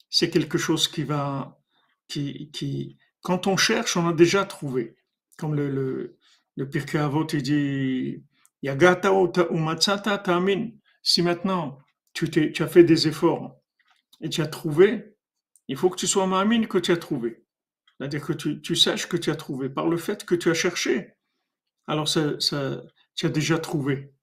c'est 0.10 0.30
quelque 0.30 0.58
chose 0.58 0.88
qui 0.88 1.04
va, 1.04 1.60
qui, 2.08 2.50
qui, 2.52 2.98
quand 3.22 3.48
on 3.48 3.58
cherche, 3.58 3.98
on 3.98 4.08
a 4.08 4.14
déjà 4.14 4.46
trouvé. 4.46 4.96
Comme 5.38 5.54
le, 5.56 5.70
le, 5.70 6.18
le 6.56 6.70
Pirkei 6.70 6.98
Avot, 6.98 7.28
il 7.28 7.44
dit, 7.44 8.24
Yagata 8.64 9.12
umatsata 9.52 10.18
tamin. 10.18 10.72
Si 11.04 11.22
maintenant 11.22 11.80
tu, 12.14 12.30
tu 12.30 12.64
as 12.64 12.68
fait 12.68 12.84
des 12.84 13.08
efforts 13.08 13.56
et 14.22 14.30
tu 14.30 14.42
as 14.42 14.48
trouvé, 14.48 15.16
il 15.68 15.78
faut 15.78 15.90
que 15.90 15.98
tu 15.98 16.08
sois 16.08 16.26
mamine 16.26 16.68
que 16.68 16.78
tu 16.78 16.92
as 16.92 16.98
trouvé. 16.98 17.44
C'est-à-dire 17.98 18.26
que 18.26 18.34
tu, 18.34 18.62
tu, 18.62 18.76
saches 18.76 19.08
que 19.08 19.18
tu 19.18 19.30
as 19.30 19.36
trouvé. 19.36 19.70
Par 19.70 19.88
le 19.88 19.98
fait 19.98 20.26
que 20.26 20.36
tu 20.36 20.50
as 20.50 20.54
cherché, 20.54 21.14
alors 21.88 22.08
ça, 22.08 22.40
ça, 22.40 22.82
tu 23.18 23.26
as 23.26 23.30
déjà 23.30 23.58
trouvé. 23.58 24.14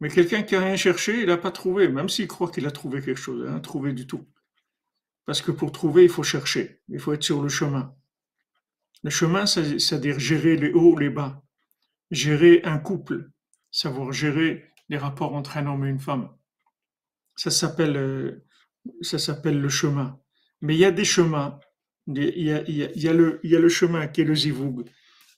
Mais 0.00 0.10
quelqu'un 0.10 0.42
qui 0.42 0.54
n'a 0.54 0.64
rien 0.64 0.76
cherché, 0.76 1.20
il 1.20 1.26
n'a 1.26 1.38
pas 1.38 1.52
trouvé, 1.52 1.88
même 1.88 2.10
s'il 2.10 2.28
croit 2.28 2.50
qu'il 2.50 2.66
a 2.66 2.70
trouvé 2.70 3.00
quelque 3.00 3.18
chose, 3.18 3.44
il 3.46 3.50
n'a 3.50 3.60
trouvé 3.60 3.94
du 3.94 4.06
tout. 4.06 4.26
Parce 5.24 5.40
que 5.40 5.52
pour 5.52 5.72
trouver, 5.72 6.02
il 6.02 6.10
faut 6.10 6.22
chercher, 6.22 6.82
il 6.88 7.00
faut 7.00 7.14
être 7.14 7.22
sur 7.22 7.42
le 7.42 7.48
chemin. 7.48 7.94
Le 9.02 9.10
chemin, 9.10 9.46
c'est-à-dire 9.46 10.18
gérer 10.18 10.56
les 10.56 10.72
hauts, 10.72 10.98
les 10.98 11.10
bas, 11.10 11.42
gérer 12.10 12.60
un 12.64 12.78
couple, 12.78 13.30
savoir 13.70 14.12
gérer 14.12 14.64
les 14.88 14.98
rapports 14.98 15.34
entre 15.34 15.56
un 15.56 15.66
homme 15.66 15.86
et 15.86 15.90
une 15.90 16.00
femme. 16.00 16.28
Ça 17.36 17.50
s'appelle, 17.50 17.96
euh, 17.96 18.44
ça 19.00 19.18
s'appelle 19.18 19.60
le 19.60 19.68
chemin. 19.68 20.18
Mais 20.60 20.74
il 20.74 20.78
y 20.78 20.84
a 20.84 20.90
des 20.90 21.04
chemins. 21.04 21.60
Il 22.08 22.22
y 22.38 22.52
a, 22.52 22.62
il 22.68 22.76
y 22.76 23.08
a, 23.08 23.12
le, 23.12 23.40
il 23.42 23.50
y 23.50 23.56
a 23.56 23.58
le 23.58 23.68
chemin 23.68 24.06
qui 24.06 24.20
est 24.20 24.24
le 24.24 24.34
zivoug. 24.34 24.84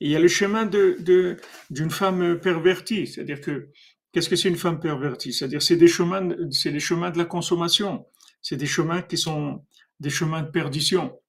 Il 0.00 0.10
y 0.10 0.16
a 0.16 0.20
le 0.20 0.28
chemin 0.28 0.66
de, 0.66 1.36
d'une 1.70 1.90
femme 1.90 2.38
pervertie. 2.40 3.06
C'est-à-dire 3.06 3.40
que, 3.40 3.70
qu'est-ce 4.12 4.28
que 4.28 4.36
c'est 4.36 4.48
une 4.48 4.56
femme 4.56 4.80
pervertie? 4.80 5.32
C'est-à-dire, 5.32 5.62
c'est 5.62 5.76
des 5.76 5.88
chemins, 5.88 6.28
c'est 6.50 6.70
les 6.70 6.80
chemins 6.80 7.10
de 7.10 7.18
la 7.18 7.24
consommation. 7.24 8.06
C'est 8.42 8.56
des 8.56 8.66
chemins 8.66 9.02
qui 9.02 9.16
sont 9.16 9.64
des 10.00 10.10
chemins 10.10 10.42
de 10.42 10.50
perdition. 10.50 11.20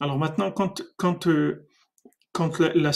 Alors 0.00 0.18
maintenant, 0.18 0.50
quand, 0.50 0.82
quand, 0.96 1.26
euh, 1.28 1.66
quand 2.32 2.58
la, 2.58 2.72
la 2.74 2.92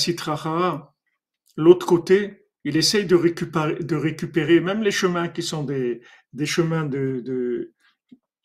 l'autre 1.57 1.87
côté, 1.87 2.46
il 2.64 2.77
essaye 2.77 3.07
de 3.07 3.14
récupérer, 3.14 3.77
de 3.77 4.61
même 4.61 4.83
les 4.83 4.90
chemins 4.90 5.29
qui 5.29 5.42
sont 5.42 5.64
des, 5.64 6.01
des 6.33 6.46
chemins 6.46 6.85
de, 6.85 7.20
de 7.24 7.74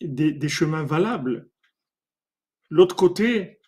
des, 0.01 0.31
des 0.31 0.49
chemins 0.49 0.83
valables. 0.83 1.49
L'autre 2.69 2.95
côté, 2.95 3.59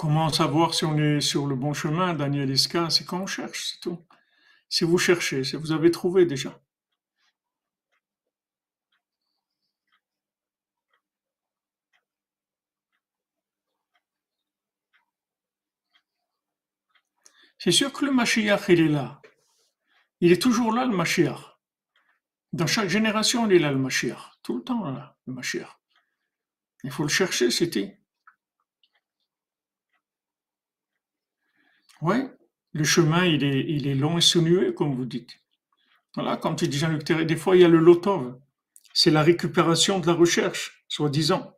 Comment 0.00 0.30
savoir 0.30 0.72
si 0.72 0.86
on 0.86 0.96
est 0.96 1.20
sur 1.20 1.46
le 1.46 1.54
bon 1.54 1.74
chemin, 1.74 2.14
Daniel 2.14 2.48
Iska 2.48 2.88
C'est 2.88 3.04
quand 3.04 3.20
on 3.20 3.26
cherche, 3.26 3.72
c'est 3.72 3.80
tout. 3.80 4.02
Si 4.66 4.84
vous 4.84 4.96
cherchez, 4.96 5.44
si 5.44 5.56
vous 5.56 5.72
avez 5.72 5.90
trouvé 5.90 6.24
déjà. 6.24 6.58
C'est 17.58 17.70
sûr 17.70 17.92
que 17.92 18.06
le 18.06 18.12
Mashiach, 18.12 18.70
il 18.70 18.80
est 18.80 18.88
là. 18.88 19.20
Il 20.22 20.32
est 20.32 20.40
toujours 20.40 20.72
là, 20.72 20.86
le 20.86 20.96
Mashiach. 20.96 21.58
Dans 22.54 22.66
chaque 22.66 22.88
génération, 22.88 23.46
il 23.46 23.52
est 23.56 23.58
là, 23.58 23.70
le 23.70 23.76
Mashiach. 23.78 24.38
Tout 24.42 24.56
le 24.56 24.64
temps, 24.64 24.90
là, 24.90 25.18
le 25.26 25.34
Mashiach. 25.34 25.78
Il 26.84 26.90
faut 26.90 27.02
le 27.02 27.10
chercher, 27.10 27.50
c'était. 27.50 27.99
Oui, 32.02 32.16
le 32.72 32.84
chemin, 32.84 33.24
il 33.24 33.44
est, 33.44 33.94
long 33.94 34.18
et 34.18 34.20
sinueux, 34.20 34.72
comme 34.72 34.94
vous 34.94 35.04
dites. 35.04 35.40
Voilà, 36.14 36.36
comme 36.36 36.56
tu 36.56 36.68
dis 36.68 36.78
Jean-Luc 36.78 37.04
des 37.04 37.36
fois, 37.36 37.56
il 37.56 37.62
y 37.62 37.64
a 37.64 37.68
le 37.68 37.78
lotov. 37.78 38.38
C'est 38.92 39.10
la 39.10 39.22
récupération 39.22 40.00
de 40.00 40.06
la 40.06 40.14
recherche, 40.14 40.84
soi-disant. 40.88 41.54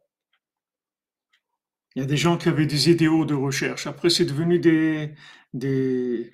Il 1.95 2.01
y 2.01 2.03
a 2.03 2.07
des 2.07 2.17
gens 2.17 2.37
qui 2.37 2.49
avaient 2.49 2.67
des 2.67 2.91
idéaux 2.91 3.25
de 3.25 3.35
recherche. 3.35 3.87
Après, 3.87 4.11
c'est 4.11 4.25
devenu 4.25 4.59
des, 4.59 5.15
des, 5.53 6.33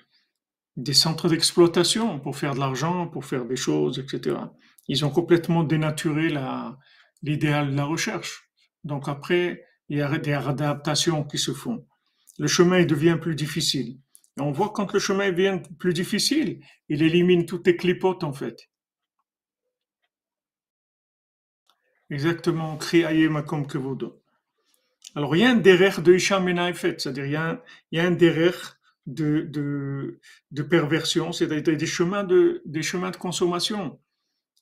des 0.77 0.93
centres 0.93 1.27
d'exploitation 1.27 2.19
pour 2.19 2.37
faire 2.37 2.55
de 2.55 2.59
l'argent, 2.59 3.07
pour 3.07 3.25
faire 3.25 3.45
des 3.45 3.57
choses, 3.57 3.99
etc. 3.99 4.37
Ils 4.87 5.05
ont 5.05 5.09
complètement 5.09 5.63
dénaturé 5.63 6.33
l'idéal 7.21 7.71
de 7.71 7.75
la 7.75 7.85
recherche. 7.85 8.49
Donc 8.83 9.07
après, 9.07 9.65
il 9.89 9.97
y 9.97 10.01
a 10.01 10.17
des 10.17 10.33
adaptations 10.33 11.23
qui 11.23 11.37
se 11.37 11.51
font. 11.51 11.85
Le 12.39 12.47
chemin 12.47 12.83
devient 12.85 13.17
plus 13.21 13.35
difficile. 13.35 13.99
On 14.39 14.51
voit 14.51 14.71
quand 14.73 14.93
le 14.93 14.99
chemin 14.99 15.29
devient 15.31 15.61
plus 15.77 15.93
difficile, 15.93 16.61
il 16.87 17.03
élimine 17.03 17.45
toutes 17.45 17.67
les 17.67 17.75
clipotes 17.75 18.23
en 18.23 18.33
fait. 18.33 18.69
Exactement, 22.09 22.79
comme 23.45 23.67
que 23.67 23.77
vous 23.77 23.95
alors, 25.15 25.35
il 25.35 25.39
y 25.41 25.45
a 25.45 25.49
un 25.49 25.55
derrière 25.55 26.01
de 26.01 26.13
Isham 26.13 26.73
fait, 26.73 27.01
c'est-à-dire 27.01 27.25
il 27.25 27.31
y 27.31 27.99
a 27.99 28.05
un, 28.05 28.11
derrière 28.11 28.77
de, 29.05 29.41
de, 29.41 30.19
de 30.51 30.61
perversion, 30.63 31.31
c'est-à-dire 31.31 31.75
des 31.75 31.85
chemins 31.85 32.23
de, 32.23 32.61
des 32.65 32.83
chemins 32.83 33.09
de 33.09 33.17
consommation. 33.17 33.99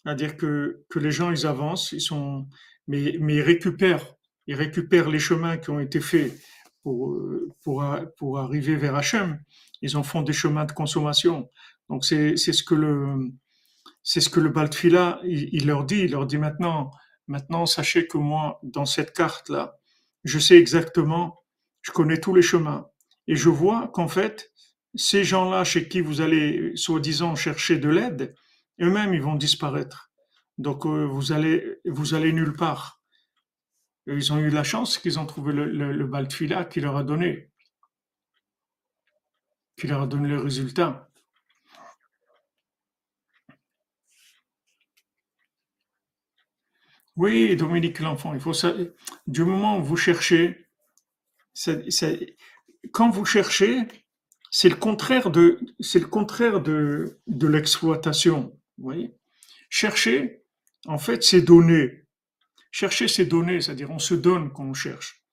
C'est-à-dire 0.03 0.37
que, 0.37 0.85
que 0.89 0.99
les 0.99 1.11
gens, 1.11 1.31
ils 1.31 1.45
avancent, 1.45 1.91
ils 1.91 2.01
sont, 2.01 2.47
mais, 2.87 3.17
mais 3.19 3.41
récupèrent, 3.41 4.15
ils 4.47 4.55
récupèrent 4.55 5.09
les 5.09 5.19
chemins 5.19 5.57
qui 5.57 5.69
ont 5.69 5.81
été 5.81 5.99
faits 5.99 6.33
pour, 6.83 7.19
pour, 7.63 7.83
pour 8.17 8.39
arriver 8.39 8.75
vers 8.75 8.95
Hachem. 8.95 9.39
Ils 9.81 9.97
en 9.97 10.03
font 10.03 10.21
des 10.21 10.33
chemins 10.33 10.65
de 10.65 10.71
consommation. 10.71 11.49
Donc, 11.89 12.05
c'est, 12.05 12.37
ce 12.37 12.63
que 12.63 12.75
le, 12.75 13.31
c'est 14.03 14.21
ce 14.21 14.29
que 14.29 14.39
le 14.39 14.49
Baltfila, 14.49 15.19
il, 15.23 15.49
il 15.53 15.67
leur 15.67 15.85
dit. 15.85 15.99
Il 15.99 16.11
leur 16.11 16.25
dit 16.25 16.37
maintenant, 16.37 16.91
maintenant, 17.27 17.65
sachez 17.65 18.07
que 18.07 18.17
moi, 18.17 18.59
dans 18.63 18.85
cette 18.85 19.13
carte-là, 19.13 19.77
je 20.23 20.39
sais 20.39 20.57
exactement, 20.57 21.43
je 21.81 21.91
connais 21.91 22.19
tous 22.19 22.35
les 22.35 22.41
chemins. 22.41 22.87
Et 23.27 23.35
je 23.35 23.49
vois 23.49 23.89
qu'en 23.93 24.07
fait, 24.07 24.51
ces 24.95 25.23
gens-là 25.23 25.63
chez 25.63 25.87
qui 25.87 26.01
vous 26.01 26.21
allez, 26.21 26.71
soi-disant, 26.75 27.35
chercher 27.35 27.77
de 27.77 27.89
l'aide, 27.89 28.35
eux-mêmes, 28.81 29.13
ils 29.13 29.21
vont 29.21 29.35
disparaître. 29.35 30.11
Donc 30.57 30.85
euh, 30.85 31.05
vous 31.05 31.31
allez 31.31 31.63
vous 31.85 32.13
allez 32.13 32.33
nulle 32.33 32.53
part. 32.53 32.96
Ils 34.07 34.31
ont 34.31 34.37
eu 34.37 34.49
la 34.49 34.63
chance 34.63 34.97
qu'ils 34.97 35.19
ont 35.19 35.25
trouvé 35.25 35.53
le, 35.53 35.65
le, 35.65 35.91
le 35.91 36.65
qui 36.65 36.79
leur 36.79 36.95
a 36.95 37.03
donné, 37.03 37.51
qui 39.77 39.87
leur 39.87 40.01
a 40.03 40.07
donné 40.07 40.29
le 40.29 40.39
résultat. 40.39 41.09
Oui, 47.17 47.55
Dominique 47.55 47.99
l'enfant, 47.99 48.33
il 48.35 48.39
faut 48.39 48.53
ça. 48.53 48.75
Du 49.25 49.43
moment 49.43 49.79
où 49.79 49.83
vous 49.83 49.97
cherchez, 49.97 50.67
quand 52.91 53.09
vous 53.09 53.25
cherchez, 53.25 53.87
c'est 54.51 54.69
le 54.69 54.75
contraire 54.75 55.31
de, 55.31 55.59
de, 56.61 57.19
de 57.25 57.47
l'exploitation. 57.47 58.57
Vous 58.77 58.83
chercher, 59.69 60.43
en 60.85 60.99
fait, 60.99 61.23
c'est 61.23 61.41
donner. 61.41 62.06
Chercher, 62.79 63.07
c'est 63.07 63.25
donner, 63.25 63.59
c'est-à-dire 63.59 63.89
on 63.89 63.97
se 63.97 64.13
donne 64.13 64.53
quand 64.53 64.63
on 64.63 64.75
cherche. 64.75 65.23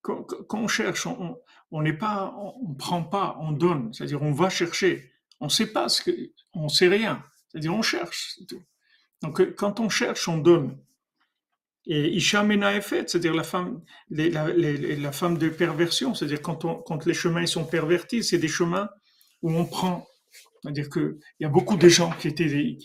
Quand, 0.00 0.24
on 0.52 0.68
cherche, 0.68 1.08
on 1.08 1.82
n'est 1.82 1.98
pas, 1.98 2.32
on, 2.38 2.72
prend 2.74 3.02
pas, 3.02 3.36
on 3.40 3.50
donne, 3.50 3.92
c'est-à-dire 3.92 4.22
on 4.22 4.30
va 4.30 4.48
chercher. 4.48 5.10
On 5.40 5.48
sait 5.48 5.72
pas 5.72 5.88
ce 5.88 6.02
que, 6.02 6.12
on 6.52 6.68
sait 6.68 6.86
rien, 6.86 7.20
c'est-à-dire 7.48 7.74
on 7.74 7.82
cherche. 7.82 8.38
Donc 9.22 9.56
quand 9.56 9.80
on 9.80 9.88
cherche, 9.88 10.28
on 10.28 10.38
donne. 10.38 10.78
Et 11.84 12.14
Isha 12.14 12.44
Menaefet, 12.44 13.08
c'est-à-dire 13.08 13.34
la 13.34 13.42
femme, 13.42 13.82
la, 14.10 15.10
femme 15.10 15.36
de 15.36 15.48
perversion, 15.48 16.14
c'est-à-dire 16.14 16.42
quand, 16.42 17.06
les 17.06 17.14
chemins 17.14 17.46
sont 17.46 17.64
pervertis, 17.64 18.22
c'est 18.22 18.38
des 18.38 18.46
chemins 18.46 18.88
où 19.42 19.50
on 19.50 19.64
prend. 19.64 20.06
C'est-à-dire 20.62 20.88
qu'il 20.90 21.18
y 21.40 21.44
a 21.44 21.48
beaucoup 21.48 21.76
de 21.76 21.88
gens 21.88 22.12
qui 22.20 22.28
étaient, 22.28 22.78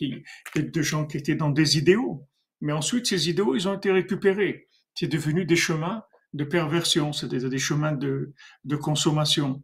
de 0.56 0.82
gens 0.82 1.06
qui 1.06 1.18
étaient 1.18 1.36
dans 1.36 1.52
des 1.52 1.78
idéaux, 1.78 2.28
mais 2.62 2.74
ensuite 2.74 3.08
ces 3.08 3.30
idéaux, 3.30 3.56
ils 3.56 3.68
ont 3.68 3.76
été 3.76 3.92
récupérés. 3.92 4.68
C'est 4.96 5.08
devenu 5.08 5.46
des 5.46 5.56
chemins 5.56 6.04
de 6.34 6.44
perversion, 6.44 7.14
c'est-à-dire 7.14 7.50
des 7.50 7.58
chemins 7.58 7.94
de, 7.94 8.34
consommation. 8.82 9.64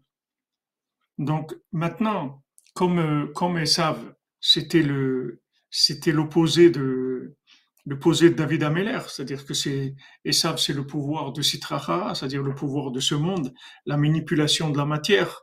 Donc 1.17 1.55
maintenant, 1.71 2.43
comme, 2.73 3.31
comme 3.33 3.57
elles 3.57 3.67
savent, 3.67 4.13
c'était 4.39 4.83
l'opposé 6.11 6.69
de, 6.69 7.35
le 7.85 7.99
posé 7.99 8.29
de 8.29 8.35
David 8.35 8.63
Ameller, 8.63 8.99
c'est-à-dire 9.07 9.45
que 9.45 9.53
c'est 9.53 9.95
Esav, 10.23 10.57
c'est 10.57 10.73
le 10.73 10.87
pouvoir 10.87 11.31
de 11.33 11.41
Sitracha, 11.41 12.13
c'est-à-dire 12.15 12.41
le 12.41 12.55
pouvoir 12.55 12.91
de 12.91 12.99
ce 12.99 13.15
monde, 13.15 13.53
la 13.85 13.97
manipulation 13.97 14.71
de 14.71 14.77
la 14.77 14.85
matière, 14.85 15.41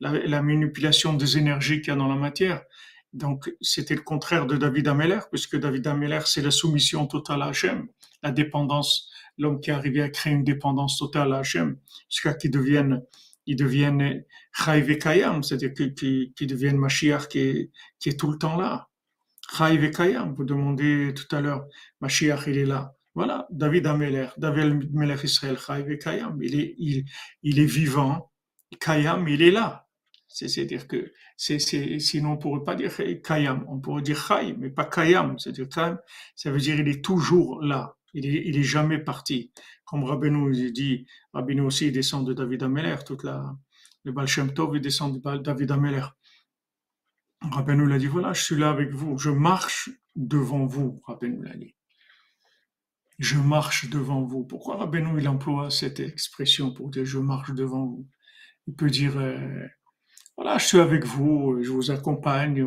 la, 0.00 0.42
manipulation 0.42 1.14
des 1.14 1.38
énergies 1.38 1.80
qu'il 1.80 1.88
y 1.88 1.90
a 1.92 1.96
dans 1.96 2.08
la 2.08 2.16
matière. 2.16 2.62
Donc, 3.12 3.50
c'était 3.60 3.94
le 3.94 4.02
contraire 4.02 4.46
de 4.46 4.56
David 4.56 4.88
Ameller, 4.88 5.20
puisque 5.30 5.56
David 5.58 5.86
Ameller, 5.86 6.20
c'est 6.26 6.42
la 6.42 6.50
soumission 6.50 7.06
totale 7.06 7.42
à 7.42 7.46
Hachem, 7.46 7.88
la 8.22 8.30
dépendance, 8.30 9.10
l'homme 9.38 9.60
qui 9.60 9.70
est 9.70 9.72
arrivé 9.72 10.02
à 10.02 10.10
créer 10.10 10.34
une 10.34 10.44
dépendance 10.44 10.98
totale 10.98 11.32
à 11.32 11.38
Hachem, 11.38 11.78
jusqu'à 12.10 12.34
qu'il 12.34 12.50
devienne, 12.50 13.02
il 13.46 14.98
Kayam, 14.98 15.42
c'est-à-dire 15.42 15.72
qu'il 15.72 16.46
devienne 16.46 16.76
Mashiach 16.76 17.28
qui 17.28 17.70
est, 18.04 18.18
tout 18.18 18.30
le 18.30 18.38
temps 18.38 18.56
là. 18.56 18.88
Chayv 19.56 19.90
Kayam, 19.90 20.34
vous 20.34 20.44
demandez 20.44 21.14
tout 21.14 21.34
à 21.34 21.40
l'heure, 21.40 21.64
Mashiach, 22.02 22.46
il 22.46 22.58
est 22.58 22.66
là. 22.66 22.94
Voilà, 23.14 23.48
David 23.50 23.86
Ameler, 23.86 24.28
David 24.36 24.90
Ameler 24.94 25.16
Israël, 25.24 25.56
Chayv 25.58 25.96
Kayam, 25.96 26.38
il 26.42 26.60
est, 26.60 26.74
il, 26.76 27.04
il 27.42 27.58
est 27.58 27.64
vivant, 27.64 28.30
Kayam, 28.78 29.26
il 29.28 29.40
est 29.40 29.50
là. 29.50 29.87
C'est-à-dire 30.28 30.86
que, 30.86 31.12
c'est, 31.36 31.58
sinon 31.98 32.32
on 32.32 32.36
pourrait 32.36 32.64
pas 32.64 32.74
dire 32.74 32.92
Kayam, 33.22 33.64
on 33.68 33.80
pourrait 33.80 34.02
dire 34.02 34.18
Chay, 34.18 34.54
mais 34.58 34.70
pas 34.70 34.84
Kayam. 34.84 35.38
C'est-à-dire 35.38 35.68
Kayam, 35.68 35.98
ça 36.36 36.50
veut 36.50 36.60
dire 36.60 36.78
il 36.78 36.88
est 36.88 37.02
toujours 37.02 37.62
là, 37.62 37.96
il 38.12 38.26
est, 38.26 38.46
il 38.46 38.56
est 38.56 38.62
jamais 38.62 38.98
parti. 38.98 39.52
Comme 39.84 40.04
Rabbeinu 40.04 40.70
dit, 40.70 41.06
Rabbeinu 41.32 41.62
aussi 41.62 41.90
descend 41.90 42.26
de 42.26 42.34
David 42.34 42.62
Ameler, 42.62 42.96
toute 43.06 43.24
la, 43.24 43.56
le 44.04 44.12
Baal 44.12 44.28
Tov 44.54 44.78
descend 44.80 45.18
de 45.18 45.38
David 45.38 45.70
Ameler. 45.70 46.04
Rabbeinu 47.40 47.88
l'a 47.88 47.98
dit, 47.98 48.06
voilà, 48.06 48.32
je 48.32 48.42
suis 48.42 48.56
là 48.56 48.70
avec 48.70 48.90
vous, 48.90 49.16
je 49.16 49.30
marche 49.30 49.90
devant 50.14 50.66
vous, 50.66 51.00
Rabbeinu 51.06 51.42
l'a 51.42 51.56
dit. 51.56 51.74
Je 53.18 53.36
marche 53.36 53.88
devant 53.90 54.22
vous. 54.22 54.44
Pourquoi 54.44 54.76
Rabbeinu 54.76 55.20
il 55.20 55.28
emploie 55.28 55.70
cette 55.70 56.00
expression 56.00 56.72
pour 56.72 56.90
dire 56.90 57.04
je 57.04 57.18
marche 57.18 57.52
devant 57.52 57.86
vous? 57.86 58.08
Il 58.66 58.74
peut 58.74 58.90
dire, 58.90 59.16
euh, 59.16 59.66
voilà, 60.38 60.56
je 60.56 60.66
suis 60.66 60.78
avec 60.78 61.04
vous, 61.04 61.58
je 61.64 61.70
vous 61.72 61.90
accompagne, 61.90 62.64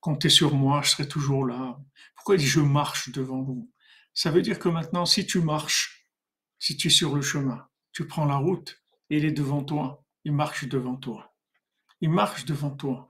comptez 0.00 0.28
sur 0.28 0.52
moi, 0.56 0.82
je 0.82 0.90
serai 0.90 1.06
toujours 1.06 1.46
là. 1.46 1.78
Pourquoi 2.16 2.34
il 2.34 2.38
dit 2.38 2.46
je 2.46 2.58
marche 2.58 3.12
devant 3.12 3.40
vous? 3.40 3.70
Ça 4.14 4.32
veut 4.32 4.42
dire 4.42 4.58
que 4.58 4.68
maintenant, 4.68 5.06
si 5.06 5.24
tu 5.24 5.40
marches, 5.40 6.08
si 6.58 6.76
tu 6.76 6.88
es 6.88 6.90
sur 6.90 7.14
le 7.14 7.22
chemin, 7.22 7.68
tu 7.92 8.08
prends 8.08 8.24
la 8.24 8.34
route, 8.34 8.82
il 9.10 9.24
est 9.24 9.30
devant 9.30 9.62
toi, 9.62 10.04
il 10.24 10.32
marche 10.32 10.66
devant 10.66 10.96
toi. 10.96 11.32
Il 12.00 12.10
marche 12.10 12.46
devant 12.46 12.72
toi. 12.72 13.08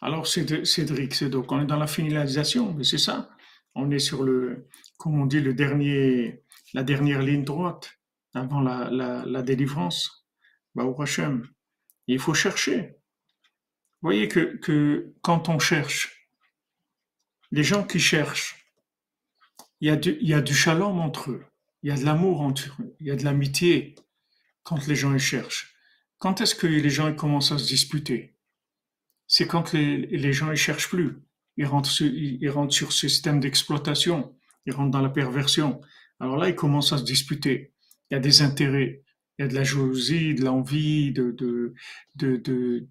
Alors, 0.00 0.28
Cédric, 0.28 1.14
c'est 1.14 1.28
donc, 1.28 1.50
on 1.50 1.60
est 1.60 1.66
dans 1.66 1.78
la 1.78 1.88
finalisation, 1.88 2.72
mais 2.72 2.84
c'est 2.84 2.98
ça? 2.98 3.33
On 3.74 3.90
est 3.90 3.98
sur 3.98 4.22
le, 4.22 4.68
comme 4.96 5.20
on 5.20 5.26
dit, 5.26 5.40
le 5.40 5.54
dernier, 5.54 6.42
la 6.72 6.82
dernière 6.82 7.22
ligne 7.22 7.44
droite 7.44 7.98
avant 8.34 8.60
la, 8.60 8.90
la, 8.90 9.42
délivrance. 9.42 10.26
Bah, 10.74 10.84
il 12.06 12.18
faut 12.18 12.34
chercher. 12.34 12.96
Vous 14.00 14.08
voyez 14.08 14.28
que, 14.28 14.56
que 14.56 15.14
quand 15.22 15.48
on 15.48 15.58
cherche, 15.58 16.28
les 17.50 17.62
gens 17.62 17.84
qui 17.84 18.00
cherchent, 18.00 18.66
il 19.80 19.88
y 19.88 19.90
a 19.90 19.96
du, 19.96 20.16
il 20.20 20.28
y 20.28 20.34
a 20.34 20.40
du 20.40 20.54
shalom 20.54 20.98
entre 20.98 21.30
eux, 21.30 21.44
il 21.82 21.90
y 21.90 21.92
a 21.92 21.96
de 21.96 22.04
l'amour 22.04 22.40
entre 22.40 22.76
eux, 22.80 22.96
il 23.00 23.06
y 23.06 23.10
a 23.10 23.16
de 23.16 23.24
l'amitié 23.24 23.94
quand 24.62 24.86
les 24.86 24.96
gens 24.96 25.14
y 25.14 25.18
cherchent. 25.18 25.74
Quand 26.18 26.40
est-ce 26.40 26.54
que 26.54 26.66
les 26.66 26.90
gens 26.90 27.14
commencent 27.14 27.52
à 27.52 27.58
se 27.58 27.66
disputer? 27.66 28.34
C'est 29.26 29.46
quand 29.46 29.72
les, 29.72 30.32
gens 30.32 30.46
ne 30.46 30.54
cherchent 30.54 30.88
plus. 30.88 31.18
Ils 31.56 31.66
rentrent, 31.66 31.90
sur, 31.90 32.92
ce 32.92 33.08
système 33.08 33.40
d'exploitation. 33.40 34.34
Ils 34.66 34.72
rentrent 34.72 34.90
dans 34.90 35.02
la 35.02 35.10
perversion. 35.10 35.80
Alors 36.20 36.36
là, 36.36 36.48
ils 36.48 36.54
commencent 36.54 36.92
à 36.92 36.98
se 36.98 37.04
disputer. 37.04 37.72
Il 38.10 38.14
y 38.14 38.16
a 38.16 38.20
des 38.20 38.42
intérêts. 38.42 39.02
Il 39.38 39.42
y 39.42 39.44
a 39.44 39.48
de 39.48 39.54
la 39.54 39.64
jalousie, 39.64 40.34
de 40.34 40.44
l'envie, 40.44 41.12
de, 41.12 41.30
de, 41.32 41.74
de, 42.16 42.88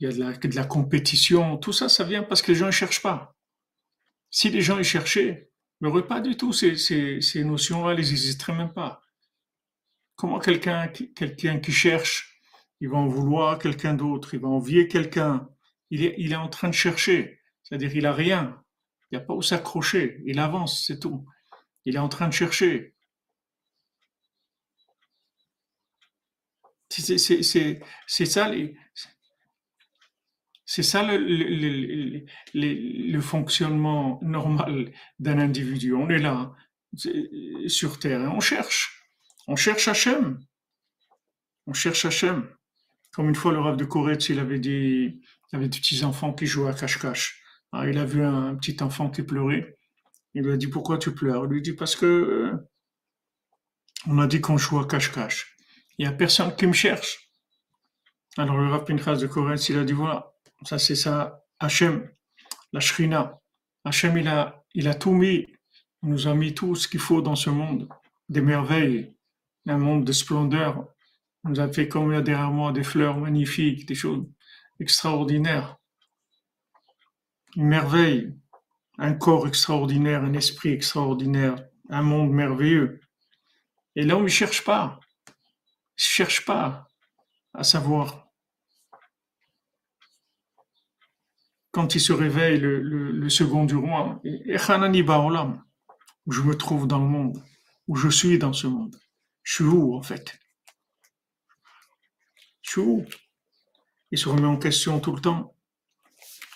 il 0.00 0.04
y 0.04 0.06
a 0.06 0.12
de 0.12 0.18
la, 0.18 0.32
de 0.32 0.56
la 0.56 0.64
compétition. 0.64 1.56
Tout 1.58 1.72
ça, 1.72 1.88
ça 1.88 2.04
vient 2.04 2.22
parce 2.22 2.42
que 2.42 2.52
les 2.52 2.58
gens 2.58 2.66
ne 2.66 2.70
cherchent 2.70 3.02
pas. 3.02 3.36
Si 4.30 4.48
les 4.48 4.62
gens 4.62 4.78
y 4.78 4.84
cherchaient, 4.84 5.50
n'y 5.82 5.88
aurait 5.88 6.06
pas 6.06 6.20
du 6.20 6.36
tout 6.36 6.52
ces, 6.52 6.76
ces, 6.76 7.20
ces 7.20 7.44
notions-là, 7.44 7.94
ils 7.94 7.98
n'hésiteraient 7.98 8.56
même 8.56 8.72
pas. 8.72 9.02
Comment 10.16 10.38
quelqu'un 10.38 10.88
quelqu'un 10.88 11.58
qui 11.58 11.72
cherche, 11.72 12.40
il 12.80 12.88
va 12.88 12.98
en 12.98 13.08
vouloir 13.08 13.58
quelqu'un 13.58 13.94
d'autre, 13.94 14.34
il 14.34 14.40
va 14.40 14.48
envier 14.48 14.86
quelqu'un, 14.86 15.48
il 15.90 16.14
il 16.16 16.32
est 16.32 16.36
en 16.36 16.48
train 16.48 16.68
de 16.68 16.74
chercher. 16.74 17.40
C'est-à-dire, 17.62 17.96
il 17.96 18.06
a 18.06 18.12
rien. 18.12 18.62
Il 19.10 19.18
n'y 19.18 19.22
a 19.22 19.24
pas 19.24 19.34
où 19.34 19.42
s'accrocher. 19.42 20.22
Il 20.26 20.38
avance, 20.38 20.84
c'est 20.86 20.98
tout. 20.98 21.26
Il 21.84 21.96
est 21.96 22.00
en 22.00 22.08
train 22.08 22.28
de 22.28 22.32
chercher. 22.32 22.94
C'est 26.88 27.18
ça, 28.24 28.50
c'est 30.66 30.82
ça 30.82 31.02
le, 31.02 32.26
fonctionnement 33.20 34.18
normal 34.22 34.92
d'un 35.18 35.38
individu. 35.38 35.94
On 35.94 36.10
est 36.10 36.18
là, 36.18 36.54
sur 37.66 37.98
Terre, 37.98 38.22
et 38.22 38.28
on 38.28 38.40
cherche. 38.40 39.08
On 39.48 39.56
cherche 39.56 39.88
Hachem. 39.88 40.38
On 41.66 41.72
cherche 41.72 42.04
Hachem. 42.04 42.48
Comme 43.12 43.28
une 43.28 43.34
fois, 43.34 43.52
le 43.52 43.60
rave 43.60 43.76
de 43.76 43.84
Koretz, 43.84 44.28
il 44.28 44.38
avait 44.38 44.58
dit, 44.58 45.20
il 45.52 45.56
avait 45.56 45.68
des 45.68 45.78
petits 45.78 46.04
enfants 46.04 46.32
qui 46.32 46.46
jouaient 46.46 46.70
à 46.70 46.74
cache-cache. 46.74 47.41
Il 47.80 47.98
a 47.98 48.04
vu 48.04 48.22
un 48.22 48.54
petit 48.56 48.82
enfant 48.82 49.10
qui 49.10 49.22
pleurait. 49.22 49.76
Il 50.34 50.44
lui 50.44 50.52
a 50.52 50.56
dit 50.56 50.68
pourquoi 50.68 50.98
tu 50.98 51.14
pleures? 51.14 51.44
Il 51.44 51.50
lui 51.50 51.62
dit 51.62 51.72
parce 51.72 51.96
que 51.96 52.06
euh, 52.06 52.68
on 54.06 54.18
a 54.18 54.26
dit 54.26 54.40
qu'on 54.40 54.58
joue 54.58 54.78
à 54.78 54.86
cache-cache. 54.86 55.56
Il 55.98 56.04
y 56.04 56.08
a 56.08 56.12
personne 56.12 56.54
qui 56.56 56.66
me 56.66 56.72
cherche. 56.72 57.30
Alors 58.36 58.56
le 58.56 58.68
Rav 58.68 58.84
Pinchas 58.84 59.16
de 59.16 59.26
Koretz, 59.26 59.68
il 59.68 59.78
a 59.78 59.84
dit 59.84 59.92
voilà, 59.92 60.32
ça 60.64 60.78
c'est 60.78 60.96
ça, 60.96 61.44
Hachem, 61.58 62.08
la 62.72 62.80
Shrina. 62.80 63.38
Hachem, 63.84 64.16
il 64.16 64.28
a, 64.88 64.94
tout 64.94 65.12
mis, 65.12 65.46
il 66.02 66.08
nous 66.08 66.28
a 66.28 66.34
mis 66.34 66.54
tout 66.54 66.74
ce 66.74 66.88
qu'il 66.88 67.00
faut 67.00 67.20
dans 67.20 67.36
ce 67.36 67.50
monde, 67.50 67.88
des 68.28 68.40
merveilles, 68.40 69.14
un 69.66 69.76
monde 69.76 70.04
de 70.04 70.12
splendeur. 70.12 70.86
Il 71.44 71.50
nous 71.50 71.60
a 71.60 71.68
fait 71.70 71.88
comme 71.88 72.10
il 72.10 72.14
y 72.14 72.18
a 72.18 72.22
derrière 72.22 72.50
moi 72.50 72.72
des 72.72 72.84
fleurs 72.84 73.18
magnifiques, 73.18 73.86
des 73.86 73.94
choses 73.94 74.24
extraordinaire, 74.80 75.76
une 77.56 77.66
merveille, 77.66 78.34
un 78.98 79.14
corps 79.14 79.46
extraordinaire, 79.46 80.22
un 80.22 80.34
esprit 80.34 80.70
extraordinaire, 80.70 81.56
un 81.88 82.02
monde 82.02 82.30
merveilleux. 82.30 83.00
Et 83.96 84.10
on 84.12 84.22
ne 84.22 84.28
cherche 84.28 84.64
pas. 84.64 85.00
cherche 85.96 86.44
pas 86.44 86.86
à 87.54 87.64
savoir. 87.64 88.28
Quand 91.70 91.94
il 91.94 92.00
se 92.00 92.12
réveille, 92.12 92.58
le, 92.58 93.28
second 93.28 93.64
du 93.64 93.76
roi, 93.76 94.20
où 94.24 96.32
je 96.32 96.42
me 96.42 96.54
trouve 96.54 96.86
dans 96.86 96.98
le 96.98 97.08
monde, 97.08 97.42
où 97.88 97.96
je 97.96 98.08
suis 98.08 98.38
dans 98.38 98.52
ce 98.52 98.66
monde. 98.66 98.96
Je 99.42 99.54
suis 99.54 99.64
où 99.64 99.94
en 99.94 100.02
fait? 100.02 100.38
Je 102.62 102.70
suis 102.70 102.80
où? 102.80 103.04
Il 104.10 104.18
se 104.18 104.28
remet 104.28 104.46
en 104.46 104.58
question 104.58 105.00
tout 105.00 105.14
le 105.14 105.20
temps. 105.20 105.54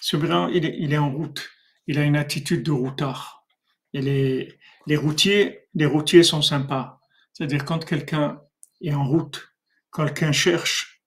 Ce 0.06 0.16
brin, 0.16 0.48
il 0.52 0.92
est, 0.92 0.98
en 0.98 1.10
route. 1.10 1.50
Il 1.88 1.98
a 1.98 2.04
une 2.04 2.14
attitude 2.14 2.62
de 2.62 2.70
routard. 2.70 3.44
Les, 3.92 4.56
routiers, 4.88 5.66
les 5.74 5.86
routiers 5.86 6.22
sont 6.22 6.42
sympas. 6.42 7.00
C'est-à-dire 7.32 7.64
quand 7.64 7.84
quelqu'un 7.84 8.40
est 8.80 8.94
en 8.94 9.04
route, 9.04 9.48
quelqu'un 9.92 10.30
cherche, 10.30 11.02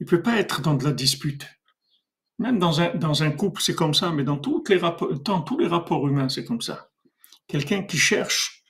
il 0.00 0.06
peut 0.06 0.22
pas 0.22 0.38
être 0.38 0.62
dans 0.62 0.72
de 0.72 0.84
la 0.84 0.92
dispute. 0.92 1.46
Même 2.38 2.58
dans 2.58 2.80
un, 3.22 3.30
couple, 3.30 3.60
c'est 3.60 3.74
comme 3.74 3.92
ça, 3.92 4.10
mais 4.10 4.24
dans 4.24 4.38
tous 4.38 4.64
les 5.58 5.66
rapports 5.66 6.08
humains, 6.08 6.30
c'est 6.30 6.46
comme 6.46 6.62
ça. 6.62 6.88
Quelqu'un 7.46 7.82
qui 7.82 7.98
cherche, 7.98 8.64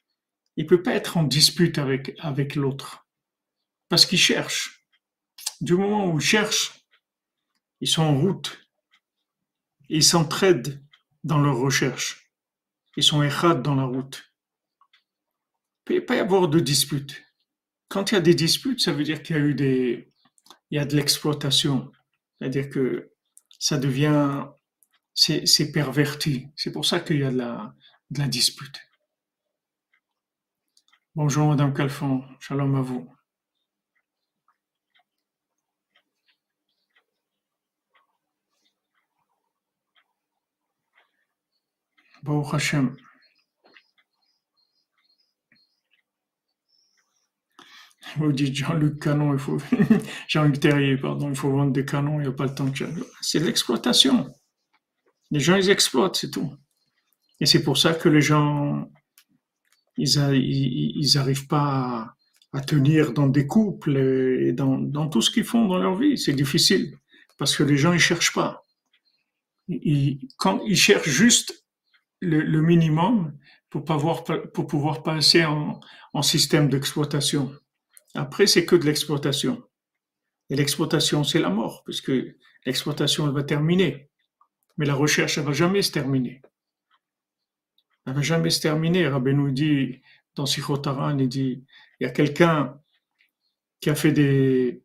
il 0.56 0.66
peut 0.66 0.82
pas 0.82 0.94
être 0.94 1.16
en 1.16 1.22
dispute 1.22 1.78
avec, 1.78 2.16
avec 2.18 2.56
l'autre. 2.56 3.06
Parce 3.88 4.04
qu'il 4.04 4.18
cherche. 4.18 4.84
Du 5.60 5.76
moment 5.76 6.10
où 6.10 6.18
il 6.18 6.26
cherche, 6.26 6.84
ils 7.80 7.86
sont 7.86 8.02
en 8.02 8.18
route. 8.18 8.63
Ils 9.88 10.04
s'entraident 10.04 10.82
dans 11.24 11.38
leur 11.38 11.56
recherche. 11.56 12.30
Ils 12.96 13.02
sont 13.02 13.22
errades 13.22 13.62
dans 13.62 13.74
la 13.74 13.84
route. 13.84 14.32
Il 15.88 15.96
ne 15.96 16.00
peut 16.00 16.06
pas 16.06 16.16
y 16.16 16.20
avoir 16.20 16.48
de 16.48 16.60
dispute. 16.60 17.22
Quand 17.88 18.10
il 18.10 18.14
y 18.14 18.18
a 18.18 18.22
des 18.22 18.34
disputes, 18.34 18.80
ça 18.80 18.92
veut 18.92 19.04
dire 19.04 19.22
qu'il 19.22 19.36
y 19.36 19.38
a 19.38 19.42
eu 19.42 19.54
des, 19.54 20.08
il 20.70 20.76
y 20.76 20.80
a 20.80 20.84
de 20.84 20.96
l'exploitation. 20.96 21.92
C'est-à-dire 22.38 22.70
que 22.70 23.12
ça 23.58 23.78
devient, 23.78 24.46
c'est 25.14 25.72
perverti. 25.72 26.48
C'est 26.56 26.72
pour 26.72 26.84
ça 26.84 27.00
qu'il 27.00 27.18
y 27.18 27.24
a 27.24 27.30
de 27.30 27.38
la, 27.38 27.74
de 28.10 28.18
la 28.18 28.28
dispute. 28.28 28.80
Bonjour 31.14 31.48
Madame 31.48 31.72
Calfon, 31.72 32.24
shalom 32.40 32.74
à 32.74 32.80
vous. 32.80 33.13
Bon 42.24 42.42
Hachem. 42.42 42.96
Vous 48.16 48.32
dites 48.32 48.54
Jean-Luc 48.54 48.98
Canon, 48.98 49.34
il 49.34 49.38
faut 49.38 49.58
Jean-Luc 50.28 50.58
Terrier, 50.58 50.96
pardon, 50.96 51.28
il 51.28 51.36
faut 51.36 51.50
vendre 51.50 51.72
des 51.72 51.84
canons, 51.84 52.20
il 52.20 52.22
n'y 52.22 52.28
a 52.28 52.32
pas 52.32 52.46
le 52.46 52.54
temps 52.54 52.64
de 52.64 52.72
C'est 53.20 53.40
l'exploitation. 53.40 54.32
Les 55.30 55.40
gens, 55.40 55.56
ils 55.56 55.68
exploitent, 55.68 56.16
c'est 56.16 56.30
tout. 56.30 56.56
Et 57.40 57.46
c'est 57.46 57.62
pour 57.62 57.76
ça 57.76 57.92
que 57.92 58.08
les 58.08 58.22
gens, 58.22 58.90
ils 59.98 60.16
n'arrivent 61.14 61.46
pas 61.46 62.14
à, 62.54 62.60
tenir 62.62 63.12
dans 63.12 63.28
des 63.28 63.46
couples 63.46 63.98
et 63.98 64.54
dans, 64.54 65.10
tout 65.10 65.20
ce 65.20 65.30
qu'ils 65.30 65.44
font 65.44 65.66
dans 65.66 65.76
leur 65.76 65.96
vie. 65.96 66.16
C'est 66.16 66.32
difficile 66.32 66.96
parce 67.36 67.54
que 67.54 67.64
les 67.64 67.76
gens, 67.76 67.92
ils 67.92 68.00
cherchent 68.00 68.32
pas. 68.32 68.62
quand 70.38 70.62
ils 70.64 70.78
cherchent 70.78 71.10
juste 71.10 71.63
le, 72.20 72.60
minimum 72.60 73.36
pour, 73.70 73.84
pouvoir 73.84 75.02
passer 75.02 75.44
en 75.44 76.22
système 76.22 76.68
d'exploitation. 76.68 77.52
Après, 78.14 78.46
c'est 78.46 78.64
que 78.64 78.76
de 78.76 78.84
l'exploitation. 78.84 79.62
Et 80.50 80.56
l'exploitation, 80.56 81.24
c'est 81.24 81.40
la 81.40 81.50
mort, 81.50 81.82
puisque 81.84 82.12
l'exploitation, 82.64 83.26
elle 83.26 83.34
va 83.34 83.42
terminer. 83.42 84.08
Mais 84.76 84.86
la 84.86 84.94
recherche, 84.94 85.38
elle 85.38 85.44
va 85.44 85.52
jamais 85.52 85.82
se 85.82 85.92
terminer. 85.92 86.42
Elle 88.06 88.14
va 88.14 88.22
jamais 88.22 88.50
se 88.50 88.60
terminer. 88.60 89.08
nous 89.10 89.50
dit, 89.50 90.00
dans 90.34 90.46
Sikhotaran, 90.46 91.18
il 91.18 91.28
dit, 91.28 91.64
il 91.98 92.04
y 92.04 92.06
a 92.06 92.10
quelqu'un 92.10 92.80
qui 93.80 93.90
a 93.90 93.94
fait 93.94 94.12
des, 94.12 94.82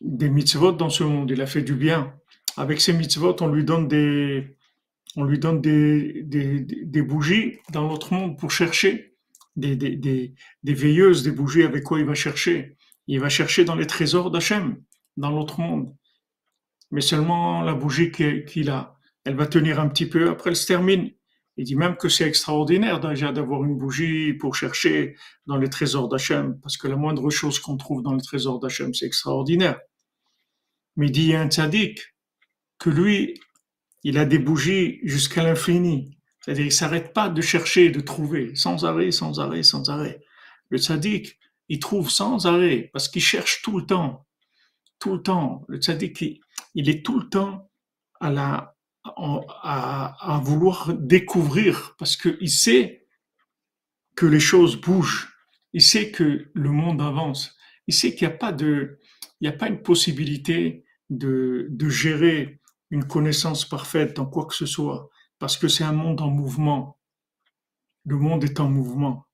des 0.00 0.28
mitzvot 0.28 0.72
dans 0.72 0.90
ce 0.90 1.04
monde, 1.04 1.30
il 1.30 1.40
a 1.40 1.46
fait 1.46 1.62
du 1.62 1.74
bien. 1.74 2.14
Avec 2.56 2.80
ces 2.80 2.92
mitzvot, 2.92 3.36
on 3.42 3.48
lui 3.48 3.64
donne 3.64 3.88
des, 3.88 4.56
on 5.16 5.24
lui 5.24 5.38
donne 5.38 5.60
des, 5.60 7.02
bougies 7.02 7.58
dans 7.70 7.88
l'autre 7.88 8.14
monde 8.14 8.38
pour 8.38 8.50
chercher 8.50 9.14
des, 9.56 10.34
veilleuses, 10.64 11.22
des 11.22 11.32
bougies 11.32 11.62
avec 11.62 11.84
quoi 11.84 11.98
il 11.98 12.06
va 12.06 12.14
chercher. 12.14 12.76
Il 13.06 13.20
va 13.20 13.28
chercher 13.28 13.64
dans 13.64 13.74
les 13.74 13.86
trésors 13.86 14.30
d'Hachem, 14.30 14.82
dans 15.16 15.30
l'autre 15.30 15.60
monde. 15.60 15.94
Mais 16.90 17.00
seulement 17.00 17.62
la 17.62 17.74
bougie 17.74 18.10
qu'il 18.10 18.70
a, 18.70 18.96
elle 19.24 19.36
va 19.36 19.46
tenir 19.46 19.80
un 19.80 19.88
petit 19.88 20.06
peu, 20.06 20.30
après 20.30 20.50
elle 20.50 20.56
se 20.56 20.66
termine. 20.66 21.10
Il 21.58 21.64
dit 21.64 21.76
même 21.76 21.96
que 21.96 22.08
c'est 22.08 22.26
extraordinaire 22.26 22.98
d'avoir 23.00 23.64
une 23.64 23.76
bougie 23.76 24.32
pour 24.32 24.54
chercher 24.54 25.16
dans 25.46 25.58
les 25.58 25.68
trésors 25.68 26.08
d'Hachem, 26.08 26.58
parce 26.60 26.78
que 26.78 26.88
la 26.88 26.96
moindre 26.96 27.28
chose 27.28 27.58
qu'on 27.58 27.76
trouve 27.76 28.02
dans 28.02 28.14
les 28.14 28.22
trésors 28.22 28.58
d'Hachem, 28.58 28.94
c'est 28.94 29.04
extraordinaire. 29.04 29.78
Mais 30.96 31.06
il 31.06 31.12
dit, 31.12 31.28
il 31.28 31.34
un 31.34 31.50
tzaddik, 31.50 32.00
que 32.78 32.88
lui, 32.88 33.38
il 34.04 34.18
a 34.18 34.24
des 34.24 34.38
bougies 34.38 35.00
jusqu'à 35.04 35.42
l'infini. 35.42 36.16
C'est-à-dire, 36.40 36.66
il 36.66 36.72
s'arrête 36.72 37.12
pas 37.12 37.28
de 37.28 37.40
chercher, 37.40 37.90
de 37.90 38.00
trouver, 38.00 38.54
sans 38.56 38.84
arrêt, 38.84 39.12
sans 39.12 39.38
arrêt, 39.38 39.62
sans 39.62 39.90
arrêt. 39.90 40.20
Le 40.70 40.78
tzaddik, 40.78 41.38
il 41.68 41.78
trouve 41.78 42.10
sans 42.10 42.46
arrêt, 42.46 42.90
parce 42.92 43.08
qu'il 43.08 43.22
cherche 43.22 43.62
tout 43.62 43.78
le 43.78 43.86
temps, 43.86 44.26
tout 44.98 45.14
le 45.14 45.22
temps. 45.22 45.64
Le 45.68 45.78
tzaddik, 45.78 46.40
il, 46.74 46.88
est 46.88 47.04
tout 47.04 47.20
le 47.20 47.28
temps 47.28 47.70
à 48.20 48.30
la, 48.30 48.76
à, 49.04 50.40
vouloir 50.42 50.94
découvrir, 50.94 51.94
parce 51.98 52.16
qu'il 52.16 52.50
sait 52.50 53.06
que 54.16 54.26
les 54.26 54.40
choses 54.40 54.80
bougent, 54.80 55.28
il 55.72 55.82
sait 55.82 56.10
que 56.10 56.50
le 56.52 56.70
monde 56.70 57.00
avance, 57.00 57.56
il 57.86 57.94
sait 57.94 58.14
qu'il 58.14 58.26
n'y 58.26 58.34
a 58.34 58.36
pas 58.36 58.52
de, 58.52 58.98
a 59.44 59.52
pas 59.52 59.68
une 59.68 59.82
possibilité 59.82 60.84
de, 61.08 61.68
de 61.70 61.88
gérer 61.88 62.60
une 62.92 63.04
connaissance 63.04 63.64
parfaite 63.64 64.14
dans 64.14 64.26
quoi 64.26 64.44
que 64.46 64.54
ce 64.54 64.66
soit 64.66 65.08
parce 65.38 65.56
que 65.56 65.66
c'est 65.66 65.82
un 65.82 65.92
monde 65.92 66.20
en 66.20 66.30
mouvement. 66.30 66.98
Le 68.04 68.16
monde 68.16 68.44
est 68.44 68.60
en 68.60 68.68
mouvement. 68.68 69.26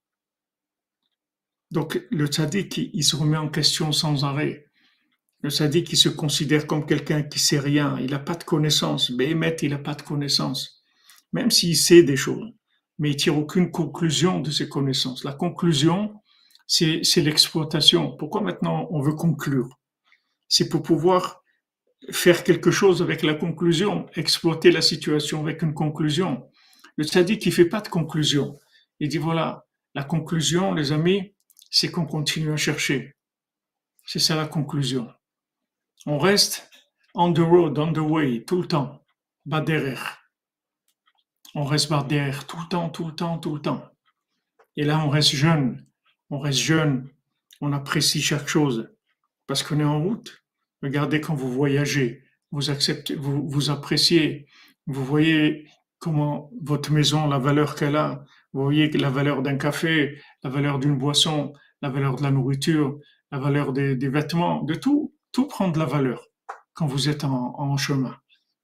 Donc 1.71 2.01
le 2.11 2.27
tzaddik, 2.29 2.79
il 2.79 3.05
se 3.05 3.17
remet 3.17 3.37
en 3.37 3.51
question 3.51 3.93
sans 3.93 4.25
arrêt. 4.25 4.65
Le 5.43 5.51
tzaddik, 5.51 5.93
il 5.93 5.97
se 5.97 6.09
considère 6.09 6.67
comme 6.67 6.87
quelqu'un 6.87 7.23
qui 7.23 7.39
sait 7.39 7.59
rien, 7.59 7.99
il 8.01 8.13
n'a 8.13 8.21
pas 8.21 8.37
de 8.37 8.45
connaissances. 8.45 9.11
Béhémet, 9.11 9.57
il 9.61 9.71
n'a 9.71 9.79
pas 9.79 9.95
de 9.95 10.03
connaissances. 10.03 10.83
Même 11.33 11.51
s'il 11.51 11.77
sait 11.77 12.05
des 12.05 12.17
choses, 12.17 12.51
mais 12.99 13.11
il 13.11 13.17
tire 13.17 13.37
aucune 13.37 13.71
conclusion 13.71 14.41
de 14.41 14.51
ses 14.51 14.69
connaissances. 14.69 15.25
La 15.25 15.33
conclusion, 15.33 16.15
c'est 16.67 17.03
l'exploitation. 17.17 18.17
Pourquoi 18.17 18.41
maintenant 18.41 18.87
on 18.93 19.03
veut 19.03 19.15
conclure? 19.15 19.69
C'est 20.49 20.69
pour 20.69 20.83
pouvoir 20.83 21.43
faire 22.11 22.45
quelque 22.45 22.71
chose 22.71 23.03
avec 23.03 23.23
la 23.23 23.35
conclusion, 23.35 24.07
exploiter 24.15 24.71
la 24.71 24.83
situation 24.83 25.41
avec 25.41 25.63
une 25.63 25.75
conclusion. 25.75 26.49
Le 26.97 27.05
tzaddik, 27.05 27.45
il 27.47 27.53
fait 27.53 27.65
pas 27.69 27.81
de 27.81 27.89
conclusion. 27.89 28.59
Il 29.01 29.09
dit 29.09 29.19
voilà, 29.19 29.67
la 29.95 30.05
conclusion, 30.05 30.75
les 30.75 30.93
amis, 30.93 31.35
c'est 31.71 31.91
qu'on 31.91 32.07
continue 32.07 32.53
à 32.53 32.57
chercher. 32.57 33.15
C'est 34.07 34.19
ça 34.19 34.37
la 34.37 34.47
conclusion. 34.47 35.09
On 36.07 36.19
reste 36.19 36.69
on 37.15 37.33
the 37.33 37.41
road, 37.41 37.79
on 37.79 37.93
the 37.93 37.99
way, 37.99 38.45
tout 38.45 38.61
le 38.63 38.69
temps, 38.69 39.05
bas 39.45 39.61
derrière. 39.61 40.23
On 41.55 41.65
reste 41.65 41.89
bas 41.89 42.05
derrière 42.09 42.47
tout 42.47 42.59
le 42.61 42.69
temps, 42.69 42.91
tout 42.91 43.07
le 43.07 43.15
temps, 43.15 43.39
tout 43.39 43.55
le 43.55 43.61
temps. 43.61 43.91
Et 44.77 44.85
là, 44.85 45.05
on 45.05 45.09
reste 45.09 45.35
jeune. 45.35 45.85
On 46.31 46.39
reste 46.39 46.61
jeune. 46.61 47.11
On 47.61 47.73
apprécie 47.73 48.23
chaque 48.23 48.47
chose 48.47 48.95
parce 49.49 49.65
qu'on 49.65 49.81
est 49.81 49.85
en 49.85 50.01
route. 50.01 50.45
Regardez 50.83 51.21
quand 51.21 51.35
vous 51.35 51.51
voyagez, 51.51 52.23
vous 52.51 52.71
acceptez, 52.71 53.15
vous, 53.15 53.49
vous 53.49 53.71
appréciez, 53.71 54.47
vous 54.87 55.05
voyez 55.05 55.67
comment 55.99 56.51
votre 56.63 56.93
maison, 56.93 57.27
la 57.27 57.39
valeur 57.39 57.75
qu'elle 57.75 57.97
a, 57.97 58.25
vous 58.53 58.63
voyez 58.63 58.89
la 58.91 59.11
valeur 59.11 59.43
d'un 59.43 59.57
café, 59.57 60.21
la 60.43 60.51
valeur 60.51 60.79
d'une 60.79 60.97
boisson, 60.97 61.53
la 61.83 61.91
valeur 61.91 62.17
de 62.17 62.23
la 62.23 62.31
nourriture, 62.31 62.99
la 63.31 63.39
valeur 63.39 63.73
des, 63.73 64.09
vêtements, 64.09 64.63
de 64.63 64.75
tout, 64.75 65.15
tout 65.33 65.47
prend 65.47 65.69
de 65.69 65.79
la 65.79 65.85
valeur 65.85 66.27
quand 66.73 66.87
vous 66.87 67.09
êtes 67.09 67.25
en, 67.25 67.77
chemin. 67.77 68.17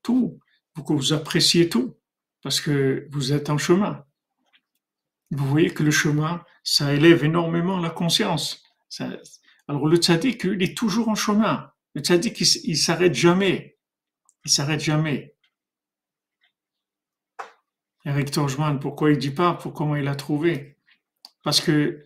Tout, 0.03 0.39
vous, 0.75 0.97
vous 0.97 1.12
appréciez 1.12 1.69
tout 1.69 1.97
parce 2.43 2.61
que 2.61 3.09
vous 3.11 3.33
êtes 3.33 3.51
en 3.51 3.59
chemin. 3.59 4.05
Vous 5.31 5.47
voyez 5.47 5.71
que 5.71 5.83
le 5.83 5.91
chemin, 5.91 6.43
ça 6.62 6.93
élève 6.95 7.25
énormément 7.25 7.79
la 7.79 7.91
conscience. 7.91 8.62
alors 9.69 9.87
le 9.87 9.97
tzaddik, 9.97 10.45
il 10.45 10.62
est 10.62 10.77
toujours 10.77 11.09
en 11.09 11.15
chemin. 11.15 11.71
Le 11.95 12.03
tzaddik, 12.03 12.40
il, 12.40 12.47
il 12.64 12.76
s'arrête 12.76 13.14
jamais. 13.14 13.78
Il 14.45 14.51
s'arrête 14.51 14.80
jamais. 14.80 15.34
Eric 18.05 18.30
Torjman, 18.30 18.78
pourquoi 18.78 19.11
il 19.11 19.18
dit 19.18 19.30
pas? 19.30 19.55
Pour 19.55 19.72
comment 19.72 19.97
il 19.97 20.09
a 20.09 20.14
trouvé? 20.14 20.78
Parce 21.42 21.61
que 21.61 22.05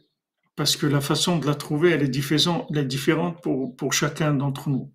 parce 0.59 0.77
que 0.77 0.87
la 0.87 1.01
façon 1.01 1.39
de 1.39 1.47
la 1.47 1.55
trouver, 1.55 1.91
elle 1.91 2.03
est 2.03 2.09
différente, 2.09 2.67
elle 2.71 2.79
est 2.79 2.85
différente 2.85 3.41
pour, 3.45 3.77
pour 3.77 3.93
chacun 3.93 4.35
d'entre 4.35 4.71
nous. 4.71 4.93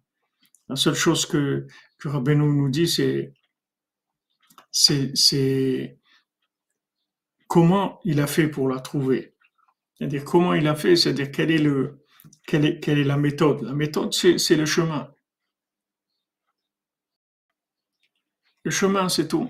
La 0.68 0.76
seule 0.76 0.94
chose 0.94 1.26
que, 1.26 1.68
que 1.98 2.10
Rabbeinu 2.10 2.44
nous 2.44 2.70
dit, 2.70 2.86
c'est, 2.86 3.32
c'est, 5.16 6.00
comment 7.48 8.02
il 8.04 8.20
a 8.20 8.28
fait 8.28 8.50
pour 8.50 8.68
la 8.68 8.82
trouver. 8.82 9.36
C'est-à-dire 9.96 10.26
comment 10.26 10.54
il 10.54 10.68
a 10.68 10.76
fait, 10.76 10.98
c'est-à-dire 10.98 11.32
quel 11.32 11.50
est 11.50 11.60
le, 11.60 12.03
quelle 12.48 12.66
est, 12.66 12.80
quelle 12.80 13.00
est 13.00 13.04
la 13.04 13.18
méthode? 13.18 13.62
La 13.62 13.74
méthode, 13.74 14.14
c'est 14.14 14.56
le 14.56 14.66
chemin. 14.66 15.14
Le 18.64 18.72
chemin, 18.72 19.10
c'est 19.10 19.28
tout. 19.28 19.50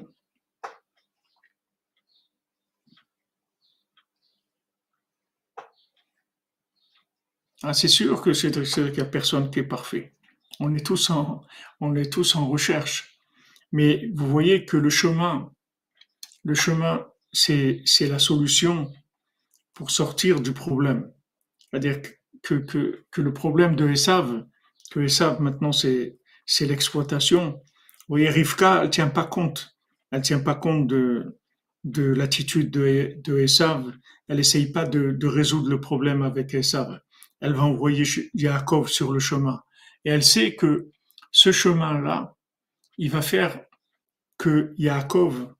Ah, 7.64 7.74
c'est 7.74 7.88
sûr 7.88 8.22
que 8.22 8.34
c'est 8.34 8.52
qu'il 8.52 8.92
n'y 8.92 9.00
a 9.00 9.06
personne 9.06 9.50
qui 9.50 9.60
est 9.60 9.64
parfait. 9.64 10.14
On 10.60 10.76
est 10.76 10.86
tous 10.86 11.10
en, 11.10 11.44
on 11.80 11.96
est 11.96 12.12
tous 12.12 12.36
en 12.36 12.48
recherche. 12.50 13.18
Mais 13.72 14.10
vous 14.14 14.30
voyez 14.30 14.66
que 14.66 14.78
le 14.78 14.90
chemin, 14.90 15.52
le 16.44 16.56
chemin, 16.56 17.08
c'est, 17.32 17.84
la 18.02 18.20
solution 18.20 18.94
pour 19.74 19.92
sortir 19.92 20.42
du 20.42 20.52
problème. 20.52 21.12
C'est-à-dire 21.60 22.02
que, 22.44 23.04
le 23.18 23.34
problème 23.34 23.76
de 23.76 23.90
Esav, 23.90 24.46
que 24.92 25.00
Esav 25.00 25.42
maintenant 25.42 25.72
c'est, 25.72 26.18
l'exploitation. 26.62 27.54
Vous 28.08 28.16
voyez, 28.16 28.30
Rivka, 28.30 28.84
elle 28.84 28.90
tient 28.90 29.08
pas 29.08 29.26
compte. 29.26 29.76
Elle 30.12 30.22
tient 30.22 30.42
pas 30.42 30.56
compte 30.56 30.86
de, 30.88 31.40
de 31.84 32.04
l'attitude 32.04 32.70
de, 32.70 33.16
de 33.24 33.40
Esav. 33.40 33.92
Elle 34.28 34.40
essaye 34.40 34.72
pas 34.72 34.86
de, 34.86 35.12
de 35.12 35.28
résoudre 35.28 35.70
le 35.70 35.82
problème 35.82 36.22
avec 36.22 36.54
Esav. 36.54 37.00
Elle 37.40 37.54
va 37.54 37.64
envoyer 37.64 38.04
Yaakov 38.36 38.90
sur 38.90 39.12
le 39.12 39.20
chemin. 39.20 39.64
Et 40.06 40.10
elle 40.10 40.24
sait 40.24 40.56
que 40.56 40.90
ce 41.32 41.52
chemin-là, 41.52 42.36
il 42.98 43.10
va 43.10 43.22
faire 43.22 43.60
que 44.38 44.74
Yaakov, 44.78 45.54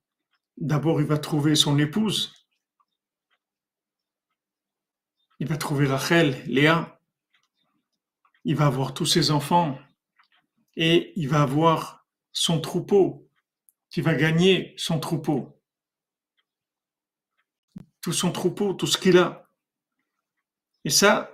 d'abord, 0.56 1.00
il 1.00 1.06
va 1.06 1.18
trouver 1.18 1.54
son 1.54 1.78
épouse. 1.78 2.43
Il 5.40 5.48
va 5.48 5.56
trouver 5.56 5.86
Rachel, 5.86 6.42
Léa. 6.46 7.00
Il 8.44 8.56
va 8.56 8.66
avoir 8.66 8.94
tous 8.94 9.06
ses 9.06 9.30
enfants. 9.30 9.78
Et 10.76 11.12
il 11.16 11.28
va 11.28 11.42
avoir 11.42 12.06
son 12.32 12.60
troupeau. 12.60 13.28
Il 13.96 14.02
va 14.02 14.14
gagner 14.14 14.74
son 14.76 14.98
troupeau. 14.98 15.60
Tout 18.00 18.12
son 18.12 18.32
troupeau, 18.32 18.74
tout 18.74 18.86
ce 18.86 18.98
qu'il 18.98 19.18
a. 19.18 19.48
Et 20.84 20.90
ça, 20.90 21.30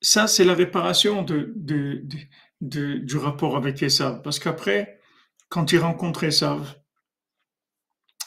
ça, 0.00 0.26
c'est 0.26 0.44
la 0.44 0.54
réparation 0.54 1.24
du 1.24 3.16
rapport 3.16 3.56
avec 3.56 3.82
Esav. 3.82 4.22
Parce 4.22 4.38
qu'après, 4.38 5.00
quand 5.48 5.72
il 5.72 5.78
rencontre 5.78 6.24
Esav, 6.24 6.76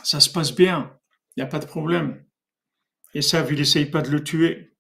ça 0.04 0.20
se 0.20 0.30
passe 0.30 0.54
bien, 0.54 0.98
il 1.36 1.42
n'y 1.42 1.44
a 1.44 1.50
pas 1.50 1.60
de 1.60 1.66
problème. 1.66 2.26
Esav, 3.14 3.52
il 3.52 3.60
n'essaye 3.60 3.86
pas 3.86 4.02
de 4.02 4.10
le 4.10 4.24
tuer. 4.24 4.76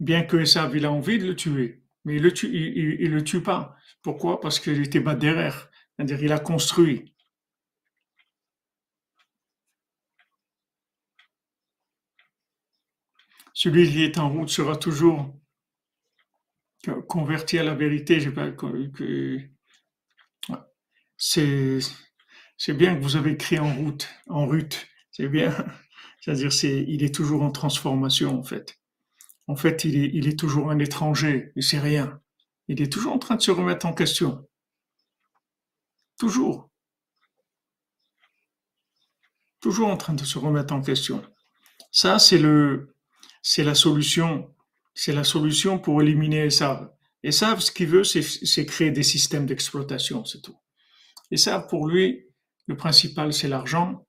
Bien 0.00 0.22
que 0.24 0.38
Esav, 0.38 0.76
il 0.76 0.84
a 0.86 0.90
envie 0.92 1.18
de 1.18 1.26
le 1.26 1.36
tuer, 1.36 1.82
mais 2.04 2.16
il 2.16 2.22
le, 2.22 2.30
le 3.08 3.24
tue 3.24 3.42
pas. 3.42 3.76
Pourquoi? 4.02 4.40
Parce 4.40 4.58
qu'il 4.58 4.82
était 4.82 5.00
bas 5.00 5.14
derrière. 5.14 5.70
C'est-à-dire, 5.96 6.22
il 6.22 6.32
a 6.32 6.38
construit. 6.38 7.14
Celui 13.52 13.90
qui 13.90 14.02
est 14.02 14.16
en 14.16 14.30
route 14.30 14.48
sera 14.48 14.74
toujours 14.76 15.38
converti 17.08 17.58
à 17.58 17.62
la 17.62 17.74
vérité, 17.74 18.18
c'est, 21.18 21.80
bien 22.68 22.96
que 22.96 23.02
vous 23.02 23.16
avez 23.16 23.32
écrit 23.32 23.58
en 23.58 23.74
route, 23.74 24.08
en 24.28 24.46
route, 24.46 24.86
c'est 25.10 25.28
bien. 25.28 25.54
C'est-à-dire, 26.20 26.52
c'est, 26.52 26.84
il 26.88 27.02
est 27.02 27.14
toujours 27.14 27.42
en 27.42 27.50
transformation, 27.50 28.38
en 28.38 28.42
fait. 28.42 28.79
En 29.50 29.56
fait, 29.56 29.84
il 29.84 30.28
est, 30.28 30.38
toujours 30.38 30.70
un 30.70 30.78
étranger, 30.78 31.50
il 31.56 31.64
sait 31.64 31.80
rien. 31.80 32.20
Il 32.68 32.80
est 32.80 32.92
toujours 32.92 33.12
en 33.12 33.18
train 33.18 33.34
de 33.34 33.42
se 33.42 33.50
remettre 33.50 33.84
en 33.84 33.92
question. 33.92 34.48
Toujours. 36.20 36.70
Toujours 39.60 39.88
en 39.88 39.96
train 39.96 40.14
de 40.14 40.24
se 40.24 40.38
remettre 40.38 40.72
en 40.72 40.80
question. 40.80 41.20
Ça, 41.90 42.20
c'est 42.20 42.38
le, 42.38 42.94
c'est 43.42 43.64
la 43.64 43.74
solution 43.74 44.54
c'est 44.94 45.12
la 45.12 45.24
solution 45.24 45.80
pour 45.80 46.00
éliminer 46.00 46.44
Esav. 46.46 46.88
Esav, 47.24 47.58
ce 47.58 47.72
qu'il 47.72 47.88
veut, 47.88 48.04
c'est 48.04 48.66
créer 48.66 48.92
des 48.92 49.02
systèmes 49.02 49.46
d'exploitation, 49.46 50.24
c'est 50.24 50.42
tout. 50.42 50.56
Esav, 51.32 51.66
pour 51.66 51.88
lui, 51.88 52.26
le 52.66 52.76
principal, 52.76 53.32
c'est 53.32 53.48
l'argent. 53.48 54.06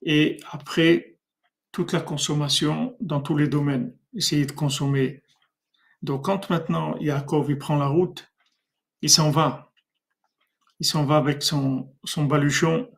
Et 0.00 0.38
après, 0.50 1.18
toute 1.72 1.92
la 1.92 2.00
consommation 2.00 2.96
dans 3.00 3.20
tous 3.20 3.36
les 3.36 3.48
domaines. 3.48 3.94
Essayer 4.14 4.46
de 4.46 4.52
consommer. 4.52 5.22
Donc, 6.02 6.24
quand 6.24 6.50
maintenant 6.50 6.96
Yaakov, 6.98 7.50
il 7.50 7.58
prend 7.58 7.76
la 7.76 7.86
route, 7.86 8.30
il 9.02 9.10
s'en 9.10 9.30
va. 9.30 9.72
Il 10.80 10.86
s'en 10.86 11.04
va 11.04 11.16
avec 11.16 11.42
son, 11.42 11.94
baluchon. 12.16 12.90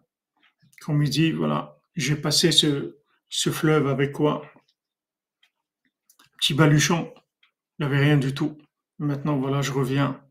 Comme 0.80 1.02
il 1.02 1.10
dit, 1.10 1.32
voilà, 1.32 1.78
j'ai 1.96 2.16
passé 2.16 2.50
ce, 2.50 3.50
fleuve 3.50 3.88
avec 3.88 4.12
quoi? 4.12 4.42
Petit 6.38 6.54
baluchon, 6.54 7.12
il 7.78 7.86
n'y 7.86 7.92
avait 7.92 8.04
rien 8.04 8.16
du 8.16 8.34
tout. 8.34 8.58
Maintenant, 8.98 9.38
voilà, 9.38 9.62
je 9.62 9.72
reviens 9.72 10.22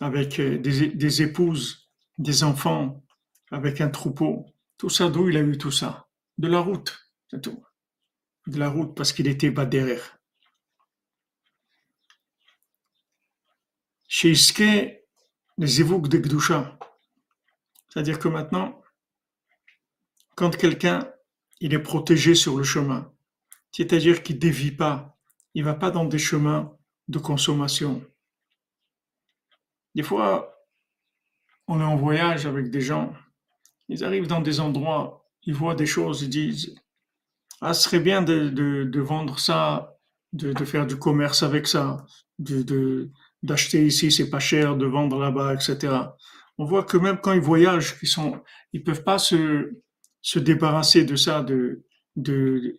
avec 0.00 0.38
euh, 0.40 0.58
des, 0.58 1.22
épouses, 1.22 1.90
des 2.18 2.44
enfants, 2.44 3.04
avec 3.50 3.80
un 3.80 3.88
troupeau. 3.88 4.46
Tout 4.76 4.90
ça, 4.90 5.10
d'où 5.10 5.28
il 5.28 5.36
a 5.36 5.40
eu 5.40 5.58
tout 5.58 5.70
ça? 5.70 6.08
De 6.38 6.48
la 6.48 6.60
route, 6.60 7.10
c'est 7.30 7.42
tout. 7.42 7.62
De 8.48 8.58
la 8.58 8.68
route 8.68 8.96
parce 8.96 9.12
qu'il 9.12 9.28
était 9.28 9.50
bas 9.50 9.66
derrière. 9.66 10.18
Chez 14.08 14.30
Iske, 14.30 14.62
les 15.58 15.80
évoques 15.80 16.08
de 16.08 16.18
Gdusha. 16.18 16.78
C'est-à-dire 17.88 18.18
que 18.18 18.28
maintenant, 18.28 18.82
quand 20.34 20.56
quelqu'un 20.56 21.12
il 21.60 21.74
est 21.74 21.78
protégé 21.78 22.34
sur 22.34 22.56
le 22.56 22.64
chemin, 22.64 23.12
c'est-à-dire 23.70 24.22
qu'il 24.22 24.36
ne 24.36 24.40
dévie 24.40 24.72
pas 24.72 25.18
il 25.54 25.64
va 25.64 25.74
pas 25.74 25.90
dans 25.90 26.04
des 26.04 26.18
chemins 26.18 26.76
de 27.08 27.18
consommation. 27.18 28.00
Des 29.94 30.04
fois, 30.04 30.54
on 31.66 31.80
est 31.80 31.84
en 31.84 31.96
voyage 31.96 32.46
avec 32.46 32.70
des 32.70 32.80
gens, 32.80 33.12
ils 33.88 34.04
arrivent 34.04 34.28
dans 34.28 34.40
des 34.40 34.60
endroits, 34.60 35.28
ils 35.42 35.54
voient 35.54 35.74
des 35.74 35.86
choses, 35.86 36.22
ils 36.22 36.28
disent 36.28 36.76
Ah, 37.60 37.74
ce 37.74 37.82
serait 37.82 38.00
bien 38.00 38.22
de, 38.22 39.00
vendre 39.00 39.38
ça, 39.38 39.94
de, 40.32 40.64
faire 40.64 40.86
du 40.86 40.96
commerce 40.96 41.42
avec 41.42 41.66
ça, 41.66 42.04
de, 42.38 43.10
d'acheter 43.42 43.84
ici, 43.84 44.12
c'est 44.12 44.30
pas 44.30 44.38
cher, 44.38 44.76
de 44.76 44.86
vendre 44.86 45.18
là-bas, 45.18 45.54
etc. 45.54 45.94
On 46.58 46.64
voit 46.64 46.84
que 46.84 46.96
même 46.96 47.18
quand 47.20 47.32
ils 47.32 47.40
voyagent, 47.40 47.96
ils 48.02 48.08
sont, 48.08 48.40
ils 48.72 48.82
peuvent 48.82 49.04
pas 49.04 49.18
se, 49.18 49.72
se 50.22 50.38
débarrasser 50.38 51.04
de 51.04 51.16
ça, 51.16 51.42
de, 51.42 51.84
de, 52.16 52.76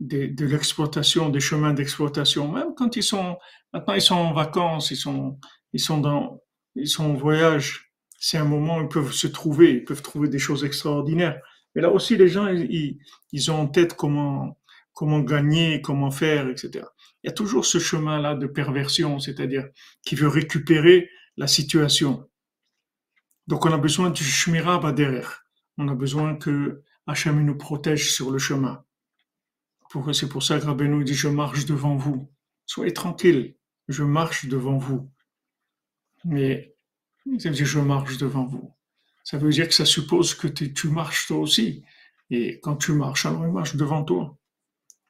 de, 0.00 0.46
l'exploitation, 0.46 1.28
des 1.28 1.40
chemins 1.40 1.72
d'exploitation, 1.72 2.50
même 2.50 2.74
quand 2.76 2.96
ils 2.96 3.02
sont, 3.02 3.38
maintenant 3.72 3.94
ils 3.94 4.02
sont 4.02 4.14
en 4.14 4.32
vacances, 4.32 4.90
ils 4.90 4.96
sont, 4.96 5.38
ils 5.72 5.80
sont 5.80 5.98
dans, 5.98 6.40
ils 6.74 6.88
sont 6.88 7.04
en 7.04 7.14
voyage, 7.14 7.92
c'est 8.18 8.38
un 8.38 8.44
moment 8.44 8.78
où 8.78 8.82
ils 8.82 8.88
peuvent 8.88 9.12
se 9.12 9.26
trouver, 9.26 9.72
ils 9.72 9.84
peuvent 9.84 10.02
trouver 10.02 10.28
des 10.28 10.38
choses 10.38 10.64
extraordinaires. 10.64 11.40
Mais 11.76 11.82
là 11.82 11.90
aussi, 11.90 12.16
les 12.16 12.28
gens, 12.28 12.48
ils, 12.48 13.50
ont 13.50 13.60
en 13.60 13.66
tête 13.66 13.94
comment, 13.94 14.58
comment 14.94 15.20
gagner, 15.20 15.82
comment 15.82 16.10
faire, 16.10 16.48
etc. 16.48 16.86
Il 17.22 17.26
y 17.26 17.28
a 17.28 17.32
toujours 17.32 17.66
ce 17.66 17.78
chemin-là 17.78 18.34
de 18.34 18.46
perversion, 18.46 19.18
c'est-à-dire 19.18 19.68
qui 20.00 20.14
veut 20.14 20.26
récupérer 20.26 21.10
la 21.36 21.46
situation. 21.46 22.26
Donc 23.46 23.66
on 23.66 23.72
a 23.74 23.76
besoin 23.76 24.08
du 24.08 24.24
Shmira 24.24 24.90
derrière. 24.94 25.44
On 25.76 25.86
a 25.88 25.94
besoin 25.94 26.34
que 26.36 26.82
Hachem 27.06 27.44
nous 27.44 27.58
protège 27.58 28.10
sur 28.10 28.30
le 28.30 28.38
chemin. 28.38 28.82
C'est 30.12 30.30
pour 30.30 30.42
ça 30.42 30.58
que 30.58 30.64
Rabbeinu 30.64 31.04
dit 31.04 31.14
Je 31.14 31.28
marche 31.28 31.66
devant 31.66 31.96
vous. 31.96 32.32
Soyez 32.64 32.94
tranquille, 32.94 33.54
je 33.88 34.02
marche 34.02 34.46
devant 34.46 34.78
vous. 34.78 35.10
Mais 36.24 36.74
Je 37.26 37.80
marche 37.80 38.16
devant 38.16 38.46
vous. 38.46 38.75
Ça 39.26 39.38
veut 39.38 39.50
dire 39.50 39.66
que 39.66 39.74
ça 39.74 39.84
suppose 39.84 40.34
que 40.34 40.46
tu 40.46 40.88
marches 40.88 41.26
toi 41.26 41.38
aussi. 41.38 41.82
Et 42.30 42.60
quand 42.60 42.76
tu 42.76 42.92
marches, 42.92 43.26
alors 43.26 43.44
il 43.44 43.52
marche 43.52 43.74
devant 43.74 44.04
toi. 44.04 44.38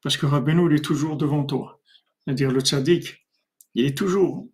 Parce 0.02 0.16
que 0.16 0.24
Rabbeinu, 0.24 0.70
il 0.70 0.76
est 0.76 0.84
toujours 0.84 1.16
devant 1.16 1.44
toi. 1.44 1.82
C'est-à-dire 2.24 2.50
le 2.50 2.60
tzaddik, 2.60 3.26
il 3.74 3.84
est 3.84 3.96
toujours 3.96 4.48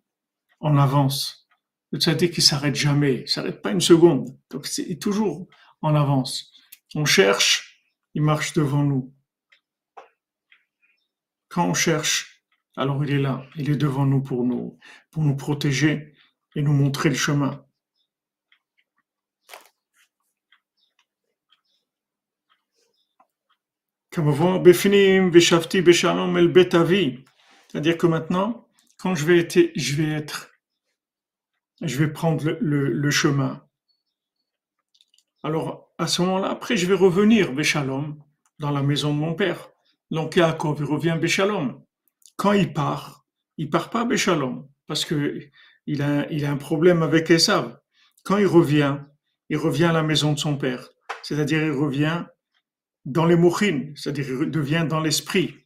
en 0.59 0.77
avance. 0.77 1.47
Le 1.91 1.99
tzaddik, 1.99 2.37
il 2.37 2.41
s'arrête 2.41 2.75
jamais, 2.75 3.21
il 3.21 3.29
s'arrête 3.29 3.61
pas 3.61 3.71
une 3.71 3.79
seconde. 3.79 4.37
Donc, 4.49 4.67
il 4.77 4.91
est 4.91 5.01
toujours 5.01 5.47
en 5.81 5.95
avance. 5.95 6.51
On 6.95 7.05
cherche, 7.05 7.79
il 8.15 8.21
marche 8.21 8.51
devant 8.51 8.83
nous 8.83 9.13
quand 11.53 11.69
on 11.69 11.75
cherche, 11.75 12.43
Alors 12.75 13.05
il 13.05 13.11
est 13.11 13.19
là, 13.19 13.45
il 13.55 13.69
est 13.69 13.75
devant 13.75 14.07
nous 14.07 14.23
pour 14.23 14.43
nous, 14.43 14.79
pour 15.11 15.21
nous 15.21 15.35
protéger 15.35 16.15
et 16.55 16.63
nous 16.63 16.73
montrer 16.73 17.09
le 17.09 17.15
chemin. 17.15 17.63
C'est-à-dire 27.67 27.97
que 27.97 28.05
maintenant, 28.05 28.67
quand 28.99 29.15
je 29.15 29.25
vais 29.25 29.39
être, 29.39 29.71
je 29.75 29.95
vais 29.95 30.11
être, 30.11 30.51
je 31.81 31.97
vais 31.97 32.07
prendre 32.07 32.55
le, 32.61 33.09
chemin. 33.09 33.65
Alors, 35.41 35.91
à 35.97 36.05
ce 36.05 36.21
moment-là, 36.21 36.51
après, 36.51 36.77
je 36.77 36.85
vais 36.85 36.93
revenir, 36.93 37.53
Béchalom, 37.53 38.17
dans 38.59 38.69
la 38.69 38.83
maison 38.83 39.11
de 39.11 39.19
mon 39.19 39.33
père. 39.33 39.71
Donc, 40.11 40.35
Yaakov, 40.35 40.77
il 40.79 40.85
revient 40.85 41.17
Béchalom. 41.19 41.83
Quand 42.35 42.51
il 42.51 42.71
part, 42.71 43.25
il 43.57 43.71
part 43.71 43.89
pas 43.89 44.05
Béchalom, 44.05 44.69
parce 44.85 45.05
que 45.05 45.39
il 45.87 46.03
a, 46.03 46.31
il 46.31 46.45
a 46.45 46.51
un 46.51 46.57
problème 46.57 47.01
avec 47.01 47.31
Esav. 47.31 47.79
Quand 48.23 48.37
il 48.37 48.45
revient, 48.45 48.99
il 49.49 49.57
revient 49.57 49.85
à 49.85 49.91
la 49.91 50.03
maison 50.03 50.33
de 50.33 50.39
son 50.39 50.55
père. 50.55 50.89
C'est-à-dire, 51.23 51.63
il 51.63 51.71
revient 51.71 52.25
dans 53.05 53.25
les 53.25 53.35
mouchines, 53.35 53.93
c'est-à-dire, 53.95 54.43
il 54.43 54.51
devient 54.51 54.85
dans 54.87 54.99
l'esprit 54.99 55.63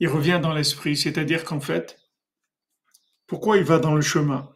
il 0.00 0.08
revient 0.08 0.38
dans 0.40 0.54
l'esprit, 0.54 0.96
c'est-à-dire 0.96 1.44
qu'en 1.44 1.60
fait, 1.60 1.98
pourquoi 3.26 3.56
il 3.58 3.64
va 3.64 3.78
dans 3.78 3.94
le 3.94 4.00
chemin? 4.00 4.54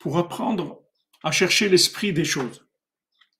Pour 0.00 0.18
apprendre 0.18 0.82
à 1.22 1.30
chercher 1.30 1.68
l'esprit 1.68 2.12
des 2.12 2.24
choses 2.24 2.66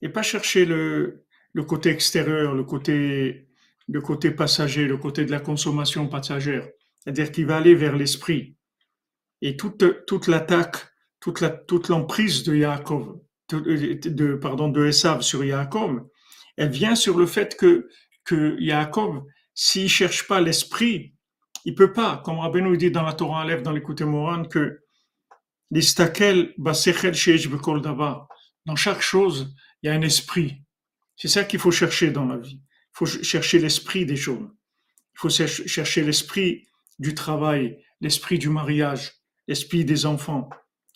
et 0.01 0.09
pas 0.09 0.23
chercher 0.23 0.65
le, 0.65 1.25
le 1.53 1.65
côté 1.65 1.91
extérieur, 1.91 2.55
le 2.55 2.65
côté, 2.65 3.49
le 3.89 4.01
côté 4.01 4.31
passager, 4.31 4.87
le 4.87 4.97
côté 4.97 5.25
de 5.25 5.31
la 5.31 5.41
consommation 5.41 6.09
passagère. 6.09 6.69
C'est-à-dire 6.99 7.33
qu'il 7.33 7.47
va 7.47 7.57
aller 7.57 7.75
vers 7.75 7.97
l'esprit. 7.97 8.57
Et 9.41 9.57
toute, 9.57 10.07
toute 10.07 10.29
l'attaque, 10.29 10.77
toute 11.19 11.41
la, 11.41 11.51
toute 11.51 11.89
l'emprise 11.89 12.45
de 12.45 12.55
Yaakov, 12.55 13.19
de, 13.61 14.35
pardon, 14.35 14.69
de 14.69 14.87
Esav 14.87 15.23
sur 15.23 15.45
Yaakov, 15.45 16.03
elle 16.57 16.71
vient 16.71 16.95
sur 16.95 17.19
le 17.19 17.27
fait 17.27 17.57
que, 17.57 17.89
que 18.25 18.61
Yaakov, 18.61 19.23
s'il 19.55 19.89
cherche 19.89 20.27
pas 20.27 20.41
l'esprit, 20.41 21.15
il 21.65 21.75
peut 21.75 21.93
pas, 21.93 22.23
comme 22.25 22.39
Rabbi 22.39 22.63
nous 22.63 22.77
dit 22.77 22.91
dans 22.91 23.03
la 23.03 23.13
Torah 23.13 23.43
Aleph, 23.43 23.63
dans 23.63 23.73
l'écoute 23.73 24.03
Moran, 24.03 24.45
que 24.45 24.81
l'istakel 25.71 26.55
dans 28.67 28.77
chaque 28.77 29.01
chose, 29.01 29.55
il 29.83 29.87
y 29.87 29.91
a 29.91 29.95
un 29.95 30.03
esprit. 30.03 30.63
C'est 31.17 31.29
ça 31.29 31.45
qu'il 31.45 31.59
faut 31.59 31.71
chercher 31.71 32.11
dans 32.11 32.27
la 32.27 32.37
vie. 32.37 32.61
Il 32.63 32.95
faut 32.95 33.07
chercher 33.07 33.59
l'esprit 33.59 34.07
des 34.07 34.17
choses. 34.17 34.49
Il 35.15 35.19
faut 35.19 35.31
chercher 35.31 36.03
l'esprit 36.03 36.67
du 36.99 37.15
travail, 37.15 37.79
l'esprit 38.01 38.39
du 38.39 38.49
mariage, 38.49 39.13
l'esprit 39.49 39.85
des 39.85 40.07
enfants, 40.07 40.51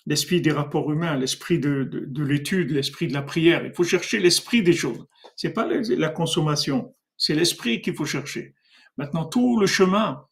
l'esprit 0.07 0.41
des 0.41 0.53
rapports 0.53 0.91
humains, 0.93 1.17
l'esprit 1.17 1.59
de, 1.59 1.85
de, 1.85 2.23
l'étude, 2.23 2.71
l'esprit 2.71 3.09
de 3.09 3.13
la 3.13 3.23
prière. 3.23 3.65
Il 3.67 3.75
faut 3.75 3.85
chercher 3.85 4.21
l'esprit 4.21 4.63
des 4.63 4.73
choses. 4.73 5.07
C'est 5.35 5.51
pas 5.51 5.67
la 5.67 6.09
consommation. 6.09 6.95
C'est 7.17 7.35
l'esprit 7.35 7.81
qu'il 7.83 7.95
faut 7.95 8.05
chercher. 8.05 8.55
Maintenant, 8.97 9.25
tout 9.25 9.59
le 9.59 9.67
chemin, 9.67 10.25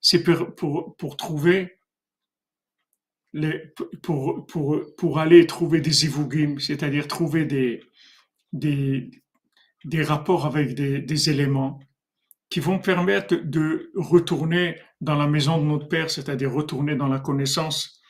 c'est 0.00 0.22
pour, 0.22 0.96
pour, 0.96 1.16
trouver 1.16 1.78
les, 3.32 3.72
pour, 4.02 4.46
pour, 4.46 4.80
pour 4.96 5.18
aller 5.18 5.46
trouver 5.46 5.80
des 5.80 6.04
ivugim, 6.04 6.58
c'est-à-dire 6.58 7.08
trouver 7.08 7.44
des, 7.44 7.82
des, 8.52 9.10
des 9.84 10.02
rapports 10.02 10.46
avec 10.46 10.74
des 10.74 11.30
éléments 11.30 11.80
qui 12.50 12.60
vont 12.60 12.78
permettre 12.78 13.34
de 13.34 13.90
retourner 13.96 14.78
dans 15.00 15.16
la 15.16 15.26
maison 15.26 15.58
de 15.58 15.64
notre 15.64 15.88
Père, 15.88 16.10
c'est-à-dire 16.10 16.52
retourner 16.52 16.94
dans 16.96 17.08
la 17.08 17.18
connaissance, 17.18 18.01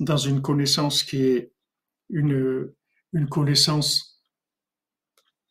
dans 0.00 0.16
une 0.16 0.42
connaissance 0.42 1.02
qui 1.02 1.22
est 1.22 1.52
une, 2.08 2.72
une 3.12 3.28
connaissance 3.28 4.22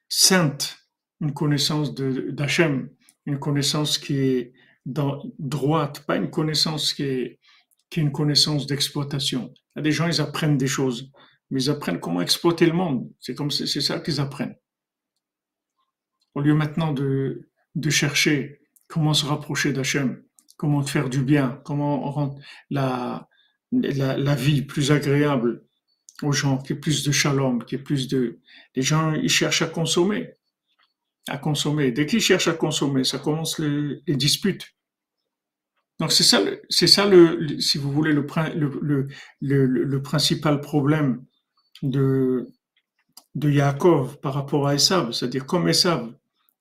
sainte, 0.10 0.78
une 1.22 1.34
connaissance 1.34 1.94
d'Hachem, 1.94 2.90
une 3.26 3.40
connaissance 3.40 3.98
qui 3.98 4.18
est 4.18 4.54
dans, 4.86 5.22
droite, 5.38 6.06
pas 6.06 6.16
une 6.16 6.30
connaissance 6.30 6.94
qui 6.94 7.04
est, 7.04 7.40
qui 7.90 8.00
est 8.00 8.04
une 8.04 8.12
connaissance 8.12 8.68
d'exploitation. 8.68 9.54
Il 9.76 9.78
y 9.78 9.80
a 9.80 9.82
des 9.84 9.92
gens, 9.92 10.08
ils 10.08 10.22
apprennent 10.22 10.58
des 10.58 10.68
choses, 10.68 11.12
mais 11.50 11.64
ils 11.64 11.70
apprennent 11.70 12.00
comment 12.00 12.22
exploiter 12.22 12.66
le 12.66 12.74
monde. 12.74 13.12
C'est 13.20 13.36
comme 13.36 13.52
c'est 13.52 13.82
ça 13.82 14.00
qu'ils 14.00 14.22
apprennent. 14.22 14.56
Au 16.36 16.42
lieu 16.42 16.54
maintenant 16.54 16.94
de, 16.94 17.50
de 17.76 17.90
chercher 17.90 18.62
comment 18.88 19.14
se 19.14 19.26
rapprocher 19.26 19.74
d'Hachem, 19.74 20.24
comment 20.56 20.84
faire 20.84 21.10
du 21.10 21.22
bien, 21.22 21.62
comment 21.66 22.10
rendre 22.12 22.40
la, 22.70 23.28
la, 23.72 24.36
vie 24.36 24.62
plus 24.62 24.92
agréable 24.92 25.64
aux 26.24 26.32
gens, 26.32 26.58
qu'il 26.58 26.76
y 26.76 26.78
ait 26.78 26.82
plus 26.82 27.04
de 27.04 27.12
shalom, 27.12 27.64
qu'il 27.64 27.78
y 27.78 27.82
ait 27.82 27.84
plus 27.84 28.08
de... 28.08 28.40
Les 28.76 28.82
gens, 28.82 29.14
ils 29.14 29.30
cherchent 29.30 29.62
à 29.62 29.68
consommer 29.68 30.38
à 31.28 31.38
consommer. 31.38 31.92
Dès 31.92 32.06
qu'ils 32.06 32.22
cherchent 32.22 32.48
à 32.48 32.54
consommer, 32.54 33.04
ça 33.04 33.20
commence 33.20 33.60
les, 33.60 34.02
disputes. 34.16 34.76
Donc 36.00 36.12
c'est 36.12 36.24
ça, 36.24 36.42
c'est 36.70 36.88
ça 36.88 37.06
le, 37.08 37.60
si 37.60 37.78
vous 37.78 37.92
voulez, 37.92 38.14
le, 38.14 38.26
le, 38.56 39.08
le, 39.42 39.66
le, 39.66 40.02
principal 40.02 40.62
problème 40.62 41.26
de, 41.82 42.48
de 43.36 43.50
Yaakov 43.50 44.20
par 44.20 44.36
rapport 44.36 44.68
à 44.68 44.76
Esav. 44.76 45.12
C'est-à-dire 45.12 45.46
comme 45.46 45.68
Esav, 45.68 46.14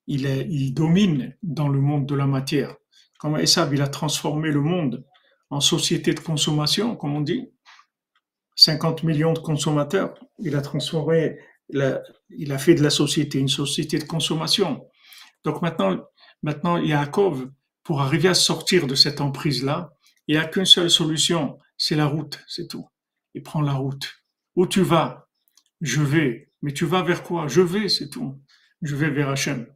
il, 0.07 0.25
est, 0.25 0.47
il 0.49 0.73
domine 0.73 1.37
dans 1.43 1.69
le 1.69 1.81
monde 1.81 2.07
de 2.07 2.15
la 2.15 2.27
matière. 2.27 2.75
Comme 3.19 3.37
Esav, 3.37 3.75
il 3.75 3.83
a 3.83 3.89
transformé 3.89 4.51
le 4.51 4.61
monde 4.61 5.05
en 5.51 5.61
société 5.61 6.13
de 6.13 6.21
consommation, 6.21 6.97
comme 6.97 7.15
on 7.15 7.21
dit. 7.21 7.51
50 8.57 9.03
millions 9.03 9.33
de 9.33 9.39
consommateurs. 9.39 10.15
Il 10.39 10.57
a 10.57 10.63
transformé 10.63 11.39
il 11.69 12.53
a 12.53 12.59
fait 12.59 12.75
de 12.75 12.83
la 12.83 12.91
société 12.91 13.39
une 13.39 13.49
société 13.49 13.99
de 13.99 14.05
consommation. 14.05 14.87
Donc 15.45 15.63
maintenant, 15.63 15.99
maintenant 16.43 16.77
Yaakov, 16.79 17.51
pour 17.83 18.01
arriver 18.03 18.29
à 18.29 18.35
sortir 18.35 18.87
de 18.87 18.95
cette 18.95 19.21
emprise-là, 19.21 19.93
il 20.27 20.37
n'y 20.37 20.43
a 20.43 20.47
qu'une 20.47 20.65
seule 20.65 20.91
solution, 20.91 21.59
c'est 21.77 21.95
la 21.95 22.07
route, 22.07 22.43
c'est 22.49 22.69
tout. 22.69 22.89
Il 23.35 23.43
prend 23.43 23.61
la 23.61 23.75
route. 23.75 24.23
Où 24.57 24.67
tu 24.67 24.83
vas? 24.83 25.29
Je 25.81 26.03
vais. 26.03 26.51
Mais 26.63 26.73
tu 26.73 26.85
vas 26.85 27.03
vers 27.03 27.23
quoi? 27.23 27.47
Je 27.47 27.61
vais, 27.61 27.89
c'est 27.89 28.09
tout. 28.09 28.41
Je 28.83 28.97
vais 28.97 29.11
vers 29.11 29.29
Hachem. 29.29 29.67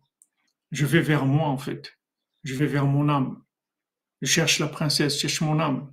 Je 0.72 0.86
vais 0.86 1.02
vers 1.02 1.26
moi, 1.26 1.48
en 1.48 1.58
fait. 1.58 1.98
Je 2.42 2.54
vais 2.54 2.66
vers 2.66 2.86
mon 2.86 3.08
âme. 3.08 3.42
Je 4.20 4.26
cherche 4.26 4.58
la 4.58 4.68
princesse, 4.68 5.14
je 5.14 5.20
cherche 5.20 5.40
mon 5.40 5.60
âme. 5.60 5.92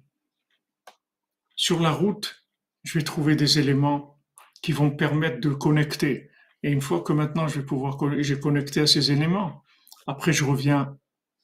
Sur 1.56 1.80
la 1.80 1.92
route, 1.92 2.44
je 2.84 2.98
vais 2.98 3.04
trouver 3.04 3.36
des 3.36 3.60
éléments 3.60 4.22
qui 4.62 4.72
vont 4.72 4.92
permettre 4.92 5.40
de 5.40 5.54
connecter. 5.54 6.30
Et 6.64 6.72
une 6.72 6.82
fois 6.82 7.02
que 7.02 7.14
maintenant 7.14 7.48
je 7.48 7.60
vais 7.60 7.66
pouvoir, 7.66 7.98
j'ai 8.20 8.40
connecté 8.40 8.82
à 8.82 8.88
ces 8.88 9.12
éléments, 9.12 9.64
après 10.08 10.34
je 10.34 10.44
reviens 10.44 10.98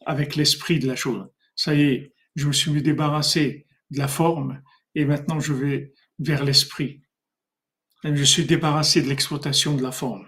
avec 0.06 0.36
l'esprit 0.36 0.80
de 0.80 0.88
la 0.88 0.96
chose. 0.96 1.28
Ça 1.56 1.74
y 1.74 1.82
est, 1.82 2.14
je 2.36 2.48
me 2.48 2.54
suis 2.54 2.82
débarrassé 2.82 3.68
de 3.92 4.00
la 4.00 4.08
forme 4.08 4.62
et 4.96 5.06
maintenant 5.06 5.40
je 5.40 5.54
vais 5.54 5.94
vers 6.20 6.44
l'esprit. 6.44 7.02
Je 8.04 8.24
suis 8.24 8.46
débarrassé 8.46 9.02
de 9.02 9.08
l'exploitation 9.08 9.76
de 9.76 9.84
la 9.84 9.92
forme. 9.92 10.28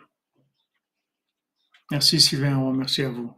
Merci 1.92 2.20
Sylvain, 2.20 2.74
merci 2.74 3.04
à 3.04 3.10
vous. 3.10 3.34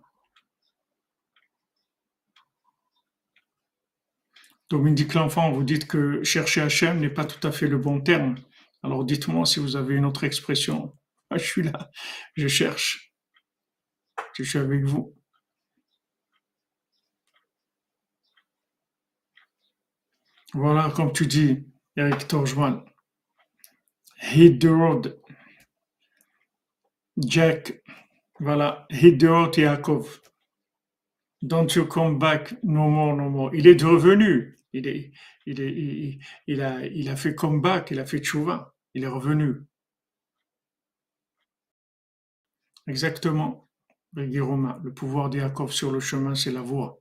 Dominique 4.70 5.13
L'Enfant, 5.13 5.51
vous 5.51 5.63
dites 5.63 5.88
que 5.88 6.24
chercher 6.24 6.61
Hachem 6.61 6.99
n'est 6.99 7.09
pas 7.09 7.24
tout 7.26 7.45
à 7.47 7.51
fait 7.51 7.68
le 7.68 7.78
bon 7.78 8.01
terme. 8.01 8.36
Alors 8.84 9.05
dites-moi 9.05 9.45
si 9.45 9.59
vous 9.59 9.76
avez 9.78 9.95
une 9.95 10.05
autre 10.05 10.26
expression. 10.26 10.93
Ah, 11.30 11.38
je 11.38 11.45
suis 11.45 11.63
là, 11.63 11.89
je 12.36 12.47
cherche. 12.47 13.13
Je 14.34 14.43
suis 14.43 14.59
avec 14.59 14.84
vous. 14.84 15.15
Voilà, 20.53 20.91
comme 20.95 21.13
tu 21.13 21.28
dis, 21.28 21.65
Eric 21.95 22.28
Torjman. 22.28 22.84
Hit 24.22 24.59
the 24.59 24.70
road. 24.70 25.20
Jack. 27.18 27.82
Voilà, 28.39 28.86
hit 28.89 29.18
the 29.18 29.28
road, 29.28 29.55
Yaakov. 29.57 30.22
Don't 31.41 31.74
you 31.76 31.86
come 31.86 32.18
back 32.18 32.53
no 32.63 32.89
more, 32.89 33.15
no 33.15 33.30
more. 33.30 33.55
Il 33.55 33.68
est 33.68 33.82
revenu. 33.82 34.57
Il, 34.74 34.88
a, 36.61 36.86
il 36.86 37.09
a 37.09 37.15
fait 37.15 37.36
comeback, 37.36 37.91
il 37.91 37.99
a 37.99 38.05
fait 38.05 38.20
tchouva, 38.20 38.74
il 38.93 39.03
est 39.03 39.07
revenu. 39.07 39.63
Exactement, 42.88 43.70
Romain. 44.41 44.80
Le 44.84 44.93
pouvoir 44.93 45.30
d'Iakov 45.30 45.72
sur 45.72 45.91
le 45.91 45.99
chemin, 45.99 46.36
c'est 46.36 46.51
la 46.51 46.61
voie. 46.61 46.99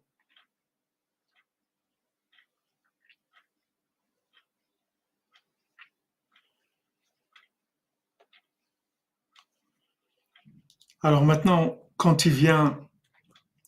Alors 11.03 11.25
maintenant, 11.25 11.79
quand 11.97 12.27
il 12.27 12.33
vient, 12.33 12.79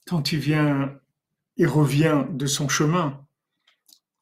quand 0.07 0.33
il 0.33 0.41
vient, 0.41 1.01
il 1.57 1.69
revient 1.69 2.27
de 2.31 2.47
son 2.47 2.69
chemin, 2.69 3.28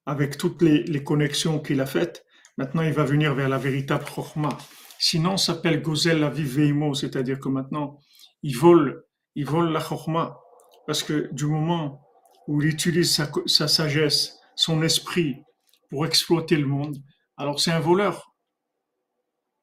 avec 0.07 0.38
toutes 0.38 0.62
les, 0.62 1.02
connexions 1.02 1.59
qu'il 1.59 1.80
a 1.80 1.86
faites, 1.86 2.24
maintenant 2.57 2.82
il 2.82 2.92
va 2.92 3.04
venir 3.04 3.34
vers 3.34 3.48
la 3.48 3.59
véritable 3.59 4.04
Chorma. 4.04 4.57
Sinon, 4.98 5.36
ça 5.36 5.54
s'appelle 5.54 5.82
Gozel 5.82 6.20
la 6.20 6.30
Viveimo, 6.30 6.94
c'est-à-dire 6.94 7.40
que 7.40 7.48
maintenant, 7.48 7.98
il 8.42 8.57
vole, 8.57 9.04
il 9.34 9.44
vole 9.44 9.72
la 9.72 9.80
Chorma. 9.80 10.40
Parce 10.86 11.02
que 11.02 11.28
du 11.32 11.46
moment 11.46 12.00
où 12.46 12.62
il 12.62 12.68
utilise 12.68 13.20
sa, 13.46 13.68
sagesse, 13.68 14.38
son 14.54 14.82
esprit 14.82 15.42
pour 15.90 16.07
exploiter 16.07 16.57
le 16.57 16.66
monde, 16.66 16.96
alors 17.36 17.61
c'est 17.61 17.72
un 17.72 17.80
voleur. 17.80 18.32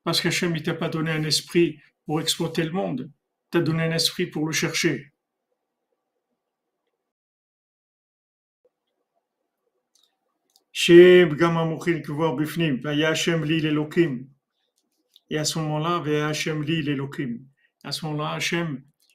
Parce 0.03 0.19
qu'Hachem, 0.19 0.55
il 0.55 0.63
t'a 0.63 0.73
pas 0.73 0.89
donné 0.89 1.11
un 1.11 1.23
esprit 1.23 1.79
pour 2.05 2.19
exploiter 2.19 2.63
le 2.63 2.71
monde, 2.71 3.09
il 3.09 3.49
t'a 3.49 3.61
donné 3.61 3.83
un 3.83 3.91
esprit 3.91 4.27
pour 4.27 4.45
le 4.45 4.51
chercher. 4.51 5.12
Et 15.30 15.38
à 15.38 15.45
ce 15.45 15.59
moment-là, 15.59 16.03
à 17.84 17.91
ce 17.91 18.05
moment-là, 18.05 18.39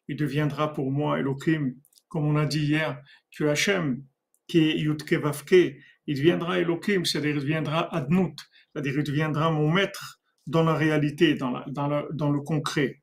il 0.09 0.17
deviendra 0.17 0.73
pour 0.73 0.93
moi 0.93 1.19
Elohim, 1.19 1.75
comme 2.07 2.27
on 2.27 2.37
a 2.37 2.47
dit 2.47 2.61
hier, 2.61 3.03
que 3.37 3.45
Hachem, 3.45 4.05
qui 4.47 4.61
est 4.61 4.79
Yudke 4.79 5.15
Vavke, 5.15 5.77
il 6.07 6.17
deviendra 6.17 6.61
Elohim, 6.61 7.05
c'est-à-dire 7.05 7.35
il 7.37 7.41
deviendra 7.41 7.93
Adnut, 7.95 8.39
c'est-à-dire 8.73 8.99
il 8.99 9.05
deviendra 9.05 9.51
mon 9.51 9.71
maître 9.71 10.21
dans 10.47 10.63
la 10.63 10.75
réalité, 10.75 11.35
dans, 11.35 11.51
le, 11.51 12.41
concret. 12.41 13.03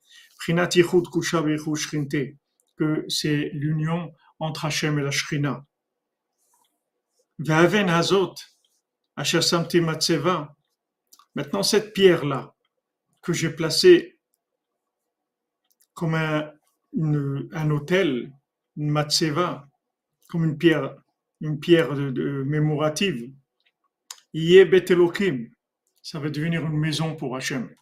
Que 2.77 3.05
c'est 3.09 3.49
l'union 3.53 4.11
entre 4.39 4.65
Hachem 4.65 4.97
et 4.99 5.03
la 5.03 5.11
Shrina. 5.11 5.65
Maintenant, 11.35 11.63
cette 11.63 11.93
pierre-là, 11.93 12.55
que 13.21 13.33
j'ai 13.33 13.49
placée 13.49 14.19
comme 15.93 16.15
un, 16.15 16.51
un 16.93 17.71
hôtel, 17.71 18.31
une 18.77 18.89
matseva, 18.89 19.67
comme 20.27 20.43
une 20.45 20.57
pierre, 20.57 20.95
une 21.41 21.59
pierre 21.59 21.93
de, 21.93 22.43
mémorative, 22.43 23.31
Yé 24.33 24.65
Betelokim, 24.65 25.49
ça 26.01 26.19
va 26.19 26.29
devenir 26.29 26.65
une 26.65 26.77
maison 26.77 27.15
pour 27.15 27.35
Hachem. 27.35 27.73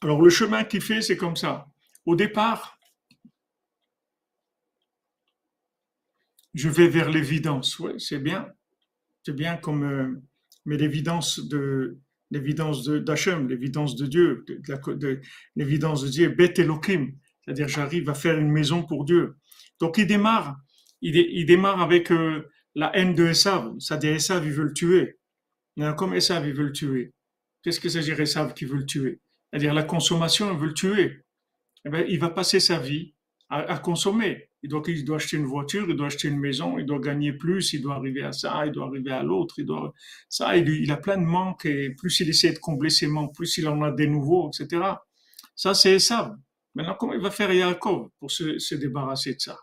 Alors 0.00 0.22
le 0.22 0.30
chemin 0.30 0.64
qu'il 0.64 0.80
fait, 0.80 1.02
c'est 1.02 1.16
comme 1.16 1.36
ça. 1.36 1.66
Au 2.06 2.16
départ, 2.16 2.77
je 6.54 6.68
vais 6.68 6.88
vers 6.88 7.10
l'évidence. 7.10 7.78
Oui, 7.78 7.92
c'est 7.98 8.18
bien. 8.18 8.48
C'est 9.24 9.34
bien 9.34 9.56
comme, 9.56 9.84
euh, 9.84 10.22
mais 10.64 10.76
l'évidence 10.76 11.40
de, 11.40 11.98
l'évidence 12.30 12.84
d'Hachem, 12.84 13.48
l'évidence 13.48 13.96
de 13.96 14.06
Dieu, 14.06 14.44
de, 14.48 15.20
l'évidence 15.56 16.02
de 16.04 16.08
Dieu, 16.08 16.28
Bet 16.28 16.54
Elohim. 16.58 17.12
C'est-à-dire, 17.44 17.68
j'arrive 17.68 18.08
à 18.10 18.14
faire 18.14 18.38
une 18.38 18.50
maison 18.50 18.82
pour 18.82 19.04
Dieu. 19.04 19.36
Donc, 19.80 19.98
il 19.98 20.06
démarre, 20.06 20.56
il, 21.00 21.46
démarre 21.46 21.80
avec 21.80 22.10
euh, 22.10 22.48
la 22.74 22.94
haine 22.96 23.14
de 23.14 23.26
Esav. 23.26 23.74
C'est-à-dire, 23.78 24.14
Esav, 24.14 24.44
il 24.44 24.52
veut 24.52 24.64
le 24.64 24.74
tuer. 24.74 25.18
Comme 25.96 26.14
Esav, 26.14 26.46
il 26.46 26.54
veut 26.54 26.64
le 26.64 26.72
tuer. 26.72 27.12
Qu'est-ce 27.62 27.80
que 27.80 27.88
c'est 27.88 28.06
Esav 28.06 28.52
qui 28.54 28.64
veut 28.64 28.78
le 28.78 28.86
tuer? 28.86 29.20
C'est-à-dire, 29.50 29.72
la 29.72 29.84
consommation, 29.84 30.52
il 30.52 30.58
veut 30.58 30.66
le 30.66 30.74
tuer. 30.74 31.24
Eh 31.84 31.90
bien, 31.90 32.04
il 32.08 32.18
va 32.18 32.30
passer 32.30 32.60
sa 32.60 32.78
vie 32.78 33.14
à 33.48 33.78
consommer. 33.78 34.47
Il 34.62 34.68
doit, 34.68 34.82
il 34.88 35.04
doit 35.04 35.16
acheter 35.16 35.36
une 35.36 35.44
voiture, 35.44 35.86
il 35.88 35.96
doit 35.96 36.08
acheter 36.08 36.28
une 36.28 36.38
maison, 36.38 36.78
il 36.78 36.86
doit 36.86 36.98
gagner 36.98 37.32
plus, 37.32 37.72
il 37.72 37.82
doit 37.82 37.94
arriver 37.94 38.22
à 38.22 38.32
ça, 38.32 38.66
il 38.66 38.72
doit 38.72 38.86
arriver 38.86 39.12
à 39.12 39.22
l'autre, 39.22 39.54
il 39.58 39.66
doit, 39.66 39.92
ça, 40.28 40.56
il, 40.56 40.90
a 40.90 40.96
plein 40.96 41.16
de 41.16 41.24
manques 41.24 41.64
et 41.64 41.90
plus 41.90 42.18
il 42.20 42.28
essaie 42.28 42.52
de 42.52 42.58
combler 42.58 42.90
ses 42.90 43.06
manques, 43.06 43.34
plus 43.34 43.56
il 43.58 43.68
en 43.68 43.80
a 43.82 43.92
des 43.92 44.08
nouveaux, 44.08 44.50
etc. 44.50 44.82
Ça, 45.54 45.74
c'est 45.74 46.00
ça. 46.00 46.36
Maintenant, 46.74 46.96
comment 46.98 47.14
il 47.14 47.20
va 47.20 47.30
faire 47.30 47.52
Yaakov 47.52 48.08
pour 48.18 48.30
se, 48.30 48.58
se 48.58 48.74
débarrasser 48.74 49.34
de 49.34 49.40
ça? 49.40 49.58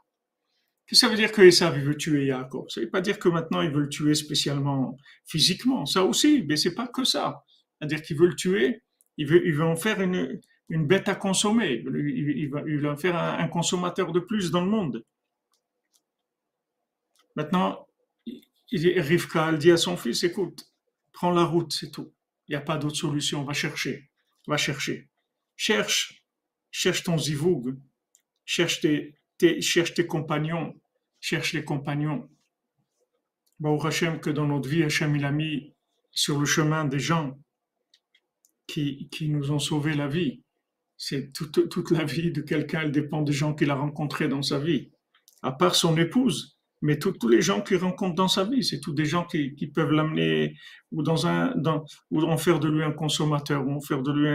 Qu'est-ce 0.87 1.01
que 1.01 1.07
ça 1.07 1.11
veut 1.11 1.17
dire 1.17 1.31
que 1.31 1.41
Esav, 1.41 1.77
veut 1.79 1.97
tuer 1.97 2.27
Yaakov? 2.27 2.69
Ça 2.69 2.79
veut 2.79 2.89
pas 2.89 3.01
dire 3.01 3.17
que 3.17 3.27
maintenant 3.27 3.61
il 3.61 3.71
veut 3.71 3.81
le 3.81 3.89
tuer 3.89 4.13
spécialement 4.13 4.97
physiquement. 5.25 5.85
Ça 5.85 6.03
aussi, 6.03 6.45
mais 6.47 6.57
c'est 6.57 6.75
pas 6.75 6.87
que 6.87 7.03
ça. 7.03 7.43
C'est-à-dire 7.79 8.01
qu'il 8.03 8.17
veut 8.17 8.27
le 8.27 8.35
tuer, 8.35 8.83
il 9.17 9.27
veut, 9.27 9.45
il 9.47 9.53
veut 9.53 9.65
en 9.65 9.75
faire 9.75 9.99
une, 9.99 10.39
une 10.69 10.87
bête 10.87 11.09
à 11.09 11.15
consommer. 11.15 11.83
Il, 11.85 12.49
va, 12.81 12.95
faire 12.95 13.17
un, 13.17 13.47
consommateur 13.47 14.11
de 14.11 14.19
plus 14.19 14.51
dans 14.51 14.61
le 14.61 14.69
monde. 14.69 15.05
Maintenant, 17.35 17.87
il, 18.25 18.99
Rivka, 18.99 19.49
elle 19.49 19.57
dit 19.57 19.71
à 19.71 19.77
son 19.77 19.97
fils, 19.97 20.23
écoute, 20.23 20.71
prends 21.11 21.31
la 21.31 21.43
route, 21.43 21.73
c'est 21.73 21.91
tout. 21.91 22.13
Il 22.47 22.51
n'y 22.51 22.55
a 22.55 22.61
pas 22.61 22.77
d'autre 22.77 22.95
solution, 22.95 23.43
va 23.43 23.53
chercher, 23.53 24.09
va 24.47 24.57
chercher. 24.57 25.09
Cherche, 25.55 26.23
cherche 26.71 27.03
ton 27.03 27.17
zivoug, 27.17 27.77
cherche 28.45 28.81
tes, 28.81 29.61
cherche 29.61 29.93
tes 29.93 30.07
compagnons, 30.07 30.79
cherche 31.19 31.53
les 31.53 31.63
compagnons. 31.63 32.29
Bah, 33.59 33.69
Hachem, 33.83 34.19
que 34.19 34.29
dans 34.29 34.47
notre 34.47 34.67
vie, 34.67 34.83
Hachem, 34.83 35.15
il 35.15 35.25
a 35.25 35.31
mis 35.31 35.73
sur 36.11 36.39
le 36.39 36.45
chemin 36.45 36.85
des 36.85 36.99
gens 36.99 37.37
qui 38.67 39.29
nous 39.29 39.51
ont 39.51 39.59
sauvé 39.59 39.93
la 39.93 40.07
vie 40.07 40.44
c'est 40.97 41.33
toute, 41.33 41.69
toute, 41.69 41.91
la 41.91 42.05
vie 42.05 42.31
de 42.31 42.41
quelqu'un, 42.41 42.81
elle 42.81 42.91
dépend 42.91 43.21
des 43.21 43.33
gens 43.33 43.53
qu'il 43.53 43.69
a 43.71 43.75
rencontrés 43.75 44.27
dans 44.27 44.41
sa 44.41 44.59
vie. 44.59 44.91
À 45.41 45.51
part 45.51 45.75
son 45.75 45.97
épouse, 45.97 46.55
mais 46.81 46.99
tous 46.99 47.27
les 47.27 47.41
gens 47.41 47.61
qu'il 47.61 47.77
rencontre 47.77 48.15
dans 48.15 48.27
sa 48.27 48.43
vie, 48.43 48.63
c'est 48.63 48.79
tous 48.79 48.93
des 48.93 49.05
gens 49.05 49.25
qui, 49.25 49.71
peuvent 49.73 49.91
l'amener 49.91 50.55
ou 50.91 51.03
dans 51.03 51.25
un, 51.25 51.53
ou 52.11 52.21
en 52.21 52.37
faire 52.37 52.59
de 52.59 52.69
lui 52.69 52.83
un 52.83 52.91
consommateur, 52.91 53.65
ou 53.65 53.71
en 53.71 53.81
faire 53.81 54.01
de 54.01 54.11
lui 54.11 54.29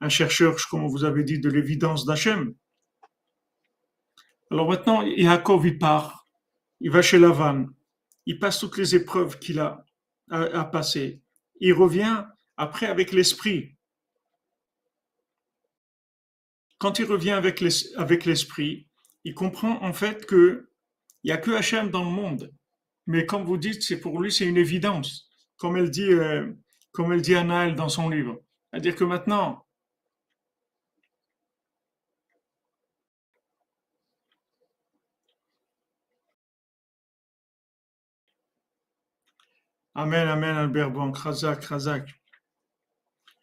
un, 0.00 0.08
chercheur, 0.08 0.56
comme 0.70 0.86
vous 0.86 1.04
avez 1.04 1.24
dit, 1.24 1.40
de 1.40 1.48
l'évidence 1.48 2.04
d'Hachem. 2.04 2.54
Alors 4.50 4.68
maintenant, 4.68 5.02
Yaakov, 5.02 5.66
il 5.66 5.78
part, 5.78 6.26
il 6.80 6.90
va 6.90 7.02
chez 7.02 7.18
Lavan, 7.18 7.66
il 8.26 8.38
passe 8.38 8.60
toutes 8.60 8.78
les 8.78 8.94
épreuves 8.94 9.38
qu'il 9.38 9.58
a 9.58 9.84
à 10.30 10.64
passer. 10.64 11.22
Il 11.60 11.72
revient 11.72 12.24
après 12.56 12.86
avec 12.86 13.12
l'esprit, 13.12 13.77
quand 16.78 16.98
il 16.98 17.04
revient 17.04 17.32
avec 17.32 17.60
l'esprit, 17.60 18.88
il 19.24 19.34
comprend 19.34 19.82
en 19.82 19.92
fait 19.92 20.26
que 20.26 20.70
il 21.24 21.30
y 21.30 21.32
a 21.32 21.36
que 21.36 21.50
Hachem 21.50 21.90
dans 21.90 22.04
le 22.04 22.10
monde. 22.10 22.52
Mais 23.06 23.26
comme 23.26 23.44
vous 23.44 23.56
dites, 23.58 23.82
c'est 23.82 24.00
pour 24.00 24.20
lui 24.20 24.32
c'est 24.32 24.46
une 24.46 24.56
évidence, 24.56 25.28
comme 25.56 25.76
elle 25.76 25.90
dit, 25.90 26.12
euh, 26.12 26.52
comme 26.92 27.12
elle 27.12 27.22
dit 27.22 27.34
Anaël 27.34 27.74
dans 27.74 27.88
son 27.88 28.08
livre. 28.08 28.42
C'est-à-dire 28.70 28.96
que 28.96 29.04
maintenant, 29.04 29.64
Amen, 39.94 40.28
Amen, 40.28 40.56
Albert 40.56 40.90
Bon, 40.92 41.10
Krazak. 41.12 42.08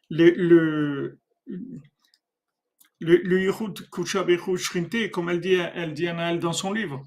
Le, 0.10 0.30
le, 0.32 1.20
le, 3.06 3.18
le 3.18 4.58
Shrinte, 4.58 5.12
comme 5.12 5.30
elle 5.30 5.40
dit, 5.40 5.54
elle 5.54 5.94
dit 5.94 6.08
dans 6.40 6.54
son 6.54 6.74
livre, 6.74 7.04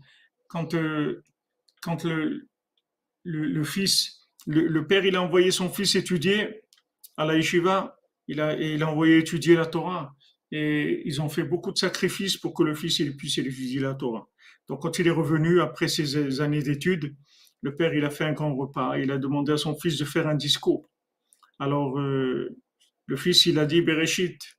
quand, 0.48 0.74
euh, 0.74 1.22
quand 1.82 2.04
le, 2.04 2.48
le, 3.24 3.64
fils, 3.64 4.28
le, 4.46 4.86
père, 4.86 5.04
il 5.04 5.16
a 5.16 5.22
envoyé 5.22 5.50
son 5.50 5.68
fils 5.68 5.94
étudier 5.94 6.62
à 7.16 7.24
la 7.26 7.36
yeshiva, 7.36 7.96
il 8.28 8.40
a, 8.40 8.54
il 8.54 8.82
a 8.82 8.88
envoyé 8.88 9.18
étudier 9.18 9.56
la 9.56 9.66
Torah. 9.66 10.14
Et 10.50 11.02
ils 11.04 11.20
ont 11.20 11.28
fait 11.28 11.44
beaucoup 11.44 11.72
de 11.72 11.78
sacrifices 11.78 12.38
pour 12.38 12.54
que 12.54 12.62
le 12.62 12.74
fils 12.74 13.00
il 13.00 13.14
puisse 13.16 13.36
étudier 13.36 13.80
la 13.80 13.94
Torah. 13.94 14.28
Donc 14.68 14.82
quand 14.82 14.98
il 14.98 15.06
est 15.06 15.10
revenu 15.10 15.60
après 15.60 15.88
ces 15.88 16.40
années 16.40 16.62
d'études, 16.62 17.14
le 17.60 17.74
père 17.74 17.92
il 17.92 18.04
a 18.04 18.10
fait 18.10 18.24
un 18.24 18.32
grand 18.32 18.54
repas. 18.56 18.96
Il 18.96 19.10
a 19.10 19.18
demandé 19.18 19.52
à 19.52 19.58
son 19.58 19.78
fils 19.78 19.98
de 19.98 20.06
faire 20.06 20.26
un 20.26 20.36
discours. 20.36 20.88
Alors 21.58 21.98
euh, 21.98 22.56
le 23.06 23.16
fils 23.16 23.44
il 23.44 23.58
a 23.58 23.66
dit 23.66 23.82
Bereshit, 23.82 24.57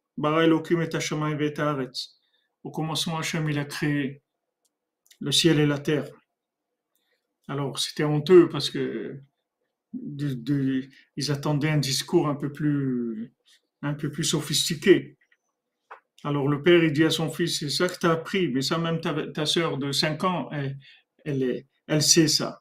au 2.64 2.72
commencement, 2.72 3.18
Hachem, 3.18 3.50
il 3.50 3.60
a 3.60 3.66
créé 3.66 4.22
le 5.22 5.32
ciel 5.32 5.60
et 5.60 5.66
la 5.66 5.80
terre. 5.80 6.10
Alors, 7.48 7.80
c'était 7.80 8.04
honteux 8.04 8.50
parce 8.50 8.70
que 8.70 9.22
ils 9.94 11.32
attendaient 11.32 11.70
un 11.70 11.78
discours 11.78 12.28
un 12.28 12.36
peu 12.36 12.52
plus, 12.52 13.34
un 13.82 13.96
peu 13.96 14.12
plus 14.12 14.24
sophistiqué. 14.24 15.18
Alors, 16.24 16.48
le 16.48 16.62
père, 16.62 16.84
il 16.84 16.92
dit 16.94 17.06
à 17.06 17.10
son 17.10 17.32
fils, 17.32 17.60
c'est 17.60 17.70
ça 17.70 17.88
que 17.88 17.98
tu 17.98 18.06
as 18.06 18.12
appris, 18.12 18.50
mais 18.50 18.62
ça, 18.62 18.78
même 18.78 19.02
ta, 19.02 19.28
ta 19.28 19.46
soeur 19.46 19.78
de 19.78 19.92
5 19.92 20.24
ans, 20.26 20.50
elle, 20.52 20.78
elle, 21.26 21.66
elle, 21.88 22.04
sait 22.04 22.28
ça. 22.28 22.60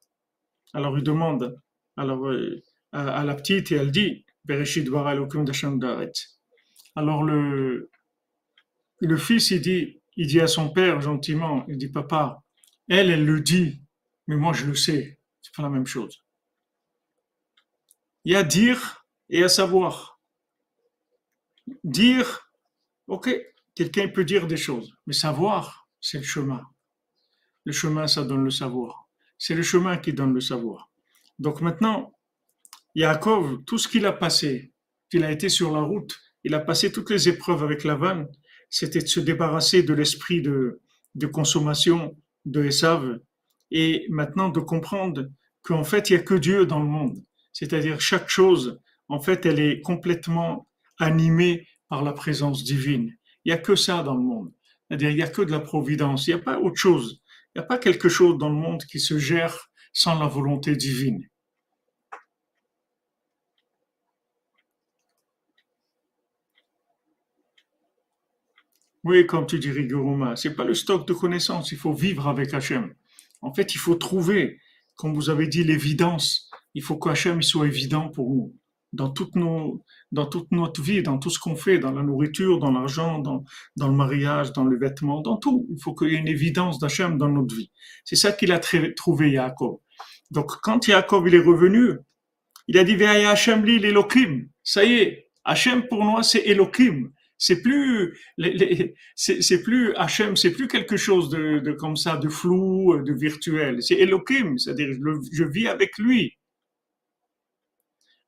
Alors, 0.73 0.97
il 0.97 1.05
demande 1.05 1.61
alors, 1.97 2.29
euh, 2.29 2.63
à, 2.93 3.25
la 3.25 3.35
petite 3.35 3.73
et 3.73 3.75
elle 3.75 3.91
dit, 3.91 4.25
Bereshit 4.45 4.89
bara 4.89 5.17
alors 6.99 7.23
le, 7.23 7.93
le 9.01 9.17
fils, 9.17 9.53
il 9.53 9.61
dit, 9.61 10.01
il 10.17 10.27
dit 10.27 10.41
à 10.41 10.49
son 10.49 10.69
père 10.71 11.01
gentiment, 11.01 11.65
il 11.69 11.79
dit 11.79 11.87
papa, 11.87 12.43
elle, 12.89 13.11
elle 13.11 13.25
le 13.25 13.41
dit, 13.41 13.81
mais 14.27 14.37
moi 14.37 14.53
je 14.53 14.67
le 14.67 14.75
sais, 14.75 15.21
c'est 15.41 15.55
pas 15.55 15.63
la 15.63 15.69
même 15.69 15.87
chose. 15.87 16.25
Il 18.25 18.33
y 18.33 18.37
a 18.37 18.43
dire 18.43 19.07
et 19.29 19.45
à 19.45 19.49
savoir. 19.49 20.19
Dire, 21.85 22.51
ok, 23.07 23.31
quelqu'un 23.77 24.09
peut 24.09 24.25
dire 24.25 24.49
des 24.49 24.57
choses, 24.57 24.93
mais 25.07 25.13
savoir, 25.13 25.89
c'est 26.01 26.19
le 26.19 26.25
chemin. 26.25 26.67
Le 27.63 27.73
chemin, 27.73 28.09
ça 28.09 28.25
donne 28.25 28.43
le 28.43 28.51
savoir. 28.51 29.09
C'est 29.39 29.55
le 29.55 29.63
chemin 29.63 29.99
qui 29.99 30.13
donne 30.13 30.35
le 30.35 30.41
savoir. 30.41 30.91
Donc 31.39 31.61
maintenant, 31.61 32.13
Yaakov, 32.97 33.63
tout 33.65 33.79
ce 33.79 33.87
qu'il 33.87 34.05
a 34.05 34.13
passé, 34.13 34.73
qu'il 35.11 35.23
a 35.23 35.31
été 35.31 35.49
sur 35.49 35.71
la 35.71 35.83
route, 35.83 36.19
il 36.45 36.55
a 36.55 36.61
passé 36.61 36.93
toutes 36.93 37.11
les 37.11 37.29
épreuves 37.29 37.63
avec 37.63 37.85
la 37.85 37.95
vanne, 37.95 38.29
c'était 38.71 39.01
de 39.01 39.07
se 39.07 39.21
débarrasser 39.21 39.83
de 39.83 39.95
l'esprit 39.95 40.43
de, 40.43 40.81
de 41.15 41.27
consommation 41.27 42.17
de 42.45 42.65
Esav 42.65 43.19
et 43.71 44.07
maintenant 44.09 44.49
de 44.49 44.61
comprendre 44.61 45.29
qu'en 45.63 45.85
fait, 45.85 46.11
il 46.11 46.15
n'y 46.15 46.21
a 46.21 46.23
que 46.23 46.35
Dieu 46.35 46.67
dans 46.67 46.81
le 46.81 46.89
monde. 46.89 47.19
C'est-à-dire 47.53 48.01
chaque 48.01 48.29
chose, 48.29 48.81
en 49.09 49.21
fait, 49.21 49.47
elle 49.47 49.59
est 49.61 49.81
complètement 49.81 50.69
animée 50.99 51.67
par 51.89 52.03
la 52.03 52.13
présence 52.13 52.65
divine. 52.65 53.13
Il 53.45 53.53
n'y 53.53 53.53
a 53.53 53.59
que 53.59 53.77
ça 53.77 54.03
dans 54.03 54.15
le 54.15 54.23
monde. 54.23 54.53
C'est-à-dire, 54.89 55.11
il 55.11 55.17
n'y 55.17 55.23
a 55.23 55.29
que 55.29 55.43
de 55.43 55.51
la 55.51 55.61
providence. 55.61 56.27
Il 56.27 56.35
n'y 56.35 56.41
a 56.41 56.43
pas 56.43 56.59
autre 56.59 56.77
chose. 56.77 57.21
Il 57.55 57.59
n'y 57.59 57.65
a 57.65 57.67
pas 57.67 57.79
quelque 57.79 58.09
chose 58.09 58.39
dans 58.39 58.49
le 58.49 58.55
monde 58.55 58.85
qui 58.85 59.01
se 59.01 59.19
gère 59.19 59.71
sans 59.93 60.19
la 60.19 60.27
volonté 60.27 60.77
divine. 60.77 61.27
Oui, 69.05 69.27
comme 69.27 69.47
tu 69.47 69.59
dis 69.59 69.71
rigoureusement, 69.71 70.35
c'est 70.37 70.55
pas 70.55 70.65
le 70.65 70.75
stock 70.75 71.07
de 71.07 71.13
connaissances, 71.13 71.73
il 71.73 71.79
faut 71.79 71.93
vivre 71.93 72.29
avec 72.29 72.53
Hachem. 72.53 72.95
En 73.43 73.55
fait, 73.55 73.75
il 73.75 73.79
faut 73.79 73.95
trouver, 73.95 74.59
comme 74.97 75.15
vous 75.15 75.31
avez 75.31 75.47
dit, 75.47 75.65
l'évidence. 75.65 76.51
Il 76.75 76.83
faut 76.83 76.97
qu'Hachem 76.97 77.43
soit 77.43 77.67
évident 77.67 78.09
pour 78.09 78.31
nous. 78.31 78.55
Dans 78.93 79.11
toute, 79.11 79.37
notre 79.37 80.83
vie, 80.83 81.03
dans 81.03 81.19
tout 81.19 81.31
ce 81.31 81.39
qu'on 81.39 81.55
fait, 81.55 81.79
dans 81.79 81.93
la 81.93 82.03
nourriture, 82.03 82.59
dans 82.59 82.71
l'argent, 82.71 83.19
dans, 83.19 83.45
le 83.77 83.93
mariage, 83.93 84.53
dans 84.53 84.65
le 84.65 84.79
vêtement, 84.79 85.21
dans 85.21 85.37
tout. 85.37 85.67
Il 85.71 85.81
faut 85.83 85.95
qu'il 85.95 86.09
y 86.09 86.15
ait 86.15 86.19
une 86.19 86.29
évidence 86.29 86.79
d'Hachem 86.79 87.19
dans 87.19 87.29
notre 87.29 87.55
vie. 87.55 87.71
C'est 88.05 88.17
ça 88.17 88.33
qu'il 88.33 88.51
a 88.51 88.59
trouvé 88.59 89.31
Yaakov. 89.31 89.79
Donc, 90.31 90.53
quand 90.63 90.89
Yaakov 90.89 91.29
il 91.29 91.35
est 91.35 91.41
revenu, 91.41 91.99
il 92.67 92.79
a 92.79 92.85
dit, 92.85 93.03
Hachem 93.03 93.65
li 93.65 93.79
l'Elohim. 93.79 94.49
Ça 94.65 94.85
y 94.85 94.95
est, 94.95 95.29
Hachem 95.45 95.87
pour 95.89 96.03
moi 96.03 96.23
c'est 96.23 96.43
Elohim. 96.47 97.11
C'est 97.39 97.63
plus, 97.63 98.19
c'est 99.15 99.63
plus 99.63 99.95
Hachem, 99.95 100.37
c'est 100.37 100.51
plus 100.51 100.67
quelque 100.67 100.97
chose 100.97 101.31
de, 101.31 101.73
comme 101.73 101.97
ça, 101.97 102.17
de 102.17 102.29
flou, 102.29 103.01
de 103.01 103.13
virtuel. 103.13 103.81
C'est 103.81 103.95
Elohim, 103.95 104.59
c'est-à-dire 104.59 104.89
je, 105.33 105.45
vis 105.45 105.69
avec 105.69 105.97
lui. 105.99 106.33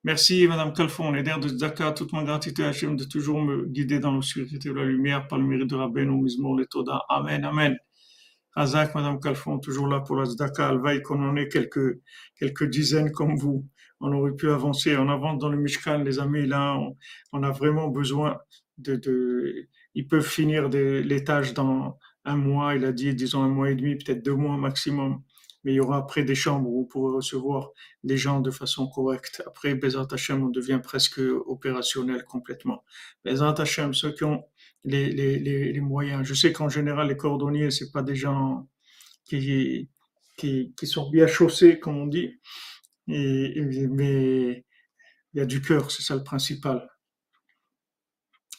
Merci, 0.04 0.46
Madame 0.46 0.72
Calfon, 0.72 1.10
les 1.10 1.22
de 1.24 1.48
Zaka, 1.48 1.90
toute 1.92 2.12
ma 2.12 2.22
gratitude 2.22 2.64
à 2.64 2.68
Hachem 2.68 2.96
de 2.96 3.04
toujours 3.04 3.42
me 3.42 3.66
guider 3.66 3.98
dans 3.98 4.12
l'obscurité 4.12 4.68
de 4.68 4.74
la 4.74 4.84
lumière 4.84 5.26
par 5.26 5.38
le 5.38 5.44
mérite 5.44 5.68
de 5.68 5.74
Rabbeinu, 5.74 6.22
Mizmor, 6.22 6.54
le 6.56 6.66
Toda. 6.66 7.02
Amen, 7.08 7.44
Amen. 7.44 7.76
Razak, 8.54 8.94
Madame 8.94 9.20
Calfon, 9.20 9.58
toujours 9.58 9.88
là 9.88 10.00
pour 10.00 10.16
la 10.16 10.24
Zdaka, 10.24 10.68
Alvaï, 10.68 11.02
qu'on 11.02 11.22
en 11.22 11.36
ait 11.36 11.48
quelques, 11.48 12.00
quelques 12.38 12.64
dizaines 12.70 13.10
comme 13.10 13.36
vous. 13.36 13.66
On 14.00 14.12
aurait 14.12 14.34
pu 14.34 14.50
avancer. 14.50 14.96
On 14.96 15.08
avance 15.08 15.38
dans 15.38 15.50
le 15.50 15.58
Mishkan, 15.58 15.98
les 15.98 16.18
amis, 16.18 16.46
là, 16.46 16.78
on 17.32 17.42
a 17.42 17.50
vraiment 17.50 17.88
besoin 17.88 18.38
ils 19.94 20.08
peuvent 20.08 20.26
finir 20.26 20.68
les 20.68 21.24
tâches 21.24 21.54
dans 21.54 21.98
un 22.24 22.36
mois, 22.36 22.74
il 22.74 22.84
a 22.84 22.92
dit, 22.92 23.14
disons 23.14 23.42
un 23.42 23.48
mois 23.48 23.70
et 23.70 23.74
demi, 23.74 23.96
peut-être 23.96 24.22
deux 24.24 24.34
mois 24.34 24.56
maximum. 24.56 25.22
Mais 25.64 25.72
il 25.72 25.76
y 25.76 25.80
aura 25.80 25.98
après 25.98 26.22
des 26.24 26.34
chambres 26.34 26.70
où 26.70 26.80
vous 26.80 26.86
pourrez 26.86 27.14
recevoir 27.14 27.70
les 28.02 28.16
gens 28.16 28.40
de 28.40 28.50
façon 28.50 28.88
correcte. 28.88 29.42
Après, 29.46 29.74
Bezat 29.74 30.06
Hashem, 30.10 30.42
on 30.42 30.48
devient 30.48 30.80
presque 30.82 31.18
opérationnel 31.18 32.24
complètement. 32.24 32.82
Bezat 33.24 33.54
Hashem, 33.58 33.92
ceux 33.92 34.12
qui 34.12 34.24
ont 34.24 34.44
les, 34.84 35.80
moyens. 35.80 36.26
Je 36.26 36.34
sais 36.34 36.52
qu'en 36.52 36.68
général, 36.68 37.08
les 37.08 37.16
cordonniers, 37.16 37.70
c'est 37.70 37.90
pas 37.92 38.02
des 38.02 38.16
gens 38.16 38.68
qui, 39.24 39.90
sont 40.82 41.10
bien 41.10 41.26
chaussés, 41.26 41.78
comme 41.78 41.98
on 41.98 42.06
dit. 42.06 42.40
Mais 43.06 44.64
il 45.34 45.38
y 45.38 45.40
a 45.40 45.46
du 45.46 45.60
cœur, 45.60 45.90
c'est 45.90 46.02
ça 46.02 46.16
le 46.16 46.24
principal. 46.24 46.89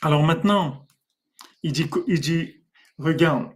Alors 0.04 0.24
maintenant, 0.24 0.88
il 1.62 1.74
dit, 1.74 1.88
il 2.08 2.20
dit 2.20 2.64
regarde, 2.98 3.52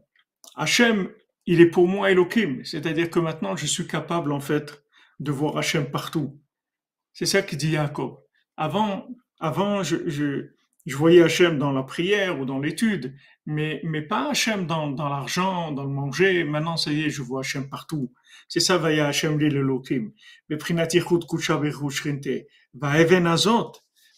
Hachem, 0.56 1.10
il 1.48 1.60
est 1.60 1.66
pour 1.66 1.88
moi 1.88 2.12
Elohim, 2.12 2.64
c'est-à-dire 2.64 3.10
que 3.10 3.18
maintenant 3.18 3.56
je 3.56 3.66
suis 3.66 3.88
capable 3.88 4.32
en 4.32 4.40
fait 4.40 4.84
de 5.20 5.32
voir 5.32 5.58
Hachem 5.58 5.90
partout. 5.90 6.40
C'est 7.14 7.26
ça 7.26 7.42
qu'il 7.42 7.58
dit 7.58 7.72
Jacob. 7.72 8.20
Avant, 8.58 9.08
avant 9.40 9.82
je, 9.82 10.08
je, 10.08 10.52
je, 10.86 10.96
voyais 10.96 11.24
Hachem 11.24 11.58
dans 11.58 11.72
la 11.72 11.82
prière 11.82 12.40
ou 12.40 12.46
dans 12.46 12.60
l'étude, 12.60 13.16
mais, 13.48 13.82
mais 13.84 14.04
pas 14.04 14.30
Hachem 14.30 14.68
dans, 14.68 14.92
dans 14.92 15.10
l'argent, 15.10 15.72
dans 15.72 15.84
le 15.84 15.90
manger. 15.90 16.44
Maintenant, 16.44 16.78
ça 16.78 16.92
y 16.92 17.06
est, 17.06 17.10
je 17.10 17.24
vois 17.24 17.40
Hachem 17.40 17.70
partout. 17.70 18.14
C'est 18.48 18.60
ça, 18.60 18.78
va 18.78 18.90
Hachem 18.90 19.40
li 19.40 19.50
l'Elohim. 19.50 20.12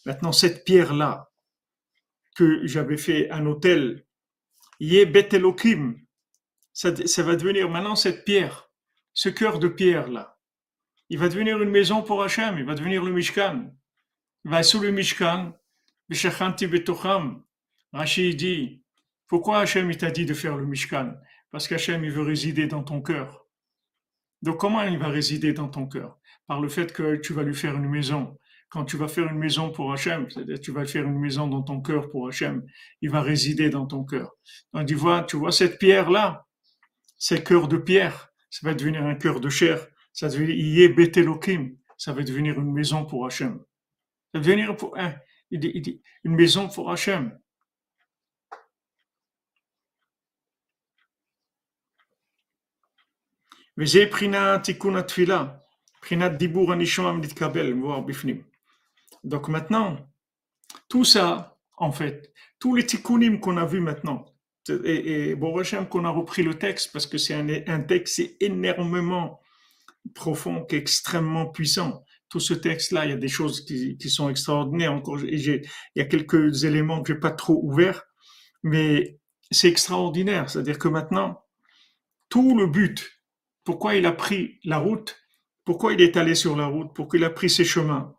Maintenant, 0.04 0.32
cette 0.32 0.64
pierre-là, 0.64 1.27
que 2.38 2.64
j'avais 2.68 2.96
fait 2.96 3.28
un 3.30 3.46
hôtel, 3.46 4.06
Yé 4.78 5.06
Betelokim, 5.06 5.96
ça, 6.72 6.94
ça 6.94 7.22
va 7.24 7.34
devenir 7.34 7.68
maintenant 7.68 7.96
cette 7.96 8.24
pierre, 8.24 8.70
ce 9.12 9.28
cœur 9.28 9.58
de 9.58 9.66
pierre 9.66 10.08
là. 10.08 10.38
Il 11.08 11.18
va 11.18 11.28
devenir 11.28 11.60
une 11.60 11.70
maison 11.70 12.00
pour 12.00 12.22
Hachem, 12.22 12.56
il 12.58 12.64
va 12.64 12.76
devenir 12.76 13.02
le 13.02 13.10
Mishkan. 13.10 13.74
Il 14.44 14.52
va 14.52 14.62
sous 14.62 14.78
le 14.78 14.92
Mishkan, 14.92 15.52
Beshachanti 16.08 16.68
Betocham. 16.68 17.42
Rashi 17.92 18.36
dit, 18.36 18.84
pourquoi 19.26 19.58
Hachem 19.58 19.92
t'a 19.96 20.12
dit 20.12 20.24
de 20.24 20.34
faire 20.34 20.56
le 20.56 20.64
Mishkan? 20.64 21.14
Parce 21.50 21.66
qu'Hachem 21.66 22.04
il 22.04 22.12
veut 22.12 22.22
résider 22.22 22.68
dans 22.68 22.84
ton 22.84 23.02
cœur. 23.02 23.46
Donc 24.42 24.60
comment 24.60 24.82
il 24.82 24.98
va 24.98 25.08
résider 25.08 25.52
dans 25.52 25.68
ton 25.68 25.88
cœur? 25.88 26.20
Par 26.46 26.60
le 26.60 26.68
fait 26.68 26.92
que 26.92 27.16
tu 27.16 27.32
vas 27.32 27.42
lui 27.42 27.56
faire 27.56 27.74
une 27.74 27.88
maison, 27.88 28.38
quand 28.73 28.85
tu 28.85 28.97
vas 28.97 29.07
faire 29.07 29.27
une 29.27 29.37
maison 29.37 29.71
pour 29.71 29.93
Hachem, 29.93 30.29
c'est-à-dire 30.31 30.59
tu 30.59 30.71
vas 30.71 30.83
faire 30.85 31.05
une 31.05 31.19
maison 31.19 31.47
dans 31.47 31.61
ton 31.61 31.79
cœur 31.79 32.09
pour 32.09 32.27
Hachem, 32.27 32.65
il 33.01 33.11
va 33.11 33.21
résider 33.21 33.69
dans 33.69 33.85
ton 33.85 34.03
cœur. 34.03 34.31
Donc 34.73 34.87
tu 34.87 34.95
vois, 34.95 35.21
tu 35.23 35.37
vois 35.37 35.51
cette 35.51 35.77
pierre-là, 35.77 36.47
c'est 37.17 37.43
cœur 37.43 37.67
de 37.67 37.77
pierre, 37.77 38.29
ça 38.49 38.67
va 38.67 38.73
devenir 38.73 39.05
un 39.05 39.13
cœur 39.13 39.39
de 39.39 39.47
chair, 39.47 39.85
ça 40.11 40.27
va 40.27 40.33
devenir 40.33 40.95
Betelokim, 40.95 41.77
ça 41.97 42.13
va 42.13 42.23
devenir 42.23 42.59
une 42.59 42.73
maison 42.73 43.05
pour 43.05 43.27
Hachem. 43.27 43.59
Ça 44.31 44.39
va 44.39 44.39
devenir 44.39 44.75
pour, 44.75 44.97
hein, 44.97 45.13
il 45.51 45.59
dit, 45.59 45.71
il 45.75 45.81
dit, 45.83 46.01
une 46.23 46.35
maison 46.35 46.67
pour 46.67 46.91
Hachem. 46.91 47.31
וזה 53.77 54.05
בחינת 54.11 54.63
תיקון 54.63 54.95
התפילה, 54.95 55.45
בחינת 56.01 56.31
דיבור 56.31 56.73
הנשמע 56.73 57.11
מתקבל, 57.11 57.73
מבואר 57.73 57.99
בפנים. 57.99 58.53
Donc 59.28 59.48
maintenant, 59.48 59.96
tout 60.88 61.04
ça, 61.04 61.58
en 61.76 61.92
fait, 61.92 62.32
tous 62.58 62.74
les 62.74 62.86
tikkunim 62.86 63.40
qu'on 63.40 63.58
a 63.58 63.66
vus 63.66 63.80
maintenant, 63.80 64.24
et, 64.84 65.30
et 65.30 65.38
qu'on 65.88 66.04
a 66.04 66.10
repris 66.10 66.42
le 66.42 66.54
texte 66.54 66.90
parce 66.92 67.06
que 67.06 67.18
c'est 67.18 67.34
un, 67.34 67.80
texte 67.80 68.20
énormément 68.40 69.40
profond, 70.14 70.64
qui 70.64 70.76
est 70.76 70.78
extrêmement 70.78 71.46
puissant. 71.46 72.04
Tout 72.28 72.40
ce 72.40 72.54
texte-là, 72.54 73.06
il 73.06 73.10
y 73.10 73.14
a 73.14 73.16
des 73.16 73.28
choses 73.28 73.64
qui, 73.64 73.96
qui 73.96 74.10
sont 74.10 74.28
extraordinaires. 74.28 74.92
Encore, 74.92 75.20
il 75.20 75.62
y 75.96 76.00
a 76.00 76.04
quelques 76.04 76.64
éléments 76.64 77.02
que 77.02 77.14
j'ai 77.14 77.18
pas 77.18 77.30
trop 77.30 77.60
ouverts, 77.62 78.04
mais 78.62 79.18
c'est 79.50 79.68
extraordinaire. 79.68 80.50
C'est-à-dire 80.50 80.78
que 80.78 80.88
maintenant, 80.88 81.42
tout 82.28 82.56
le 82.56 82.66
but, 82.66 83.22
pourquoi 83.64 83.94
il 83.94 84.04
a 84.04 84.12
pris 84.12 84.58
la 84.64 84.78
route, 84.78 85.16
pourquoi 85.64 85.94
il 85.94 86.00
est 86.02 86.16
allé 86.16 86.34
sur 86.34 86.56
la 86.56 86.66
route, 86.66 86.90
pourquoi 86.94 87.18
il 87.18 87.24
a 87.24 87.30
pris 87.30 87.48
ses 87.48 87.64
chemins, 87.64 88.17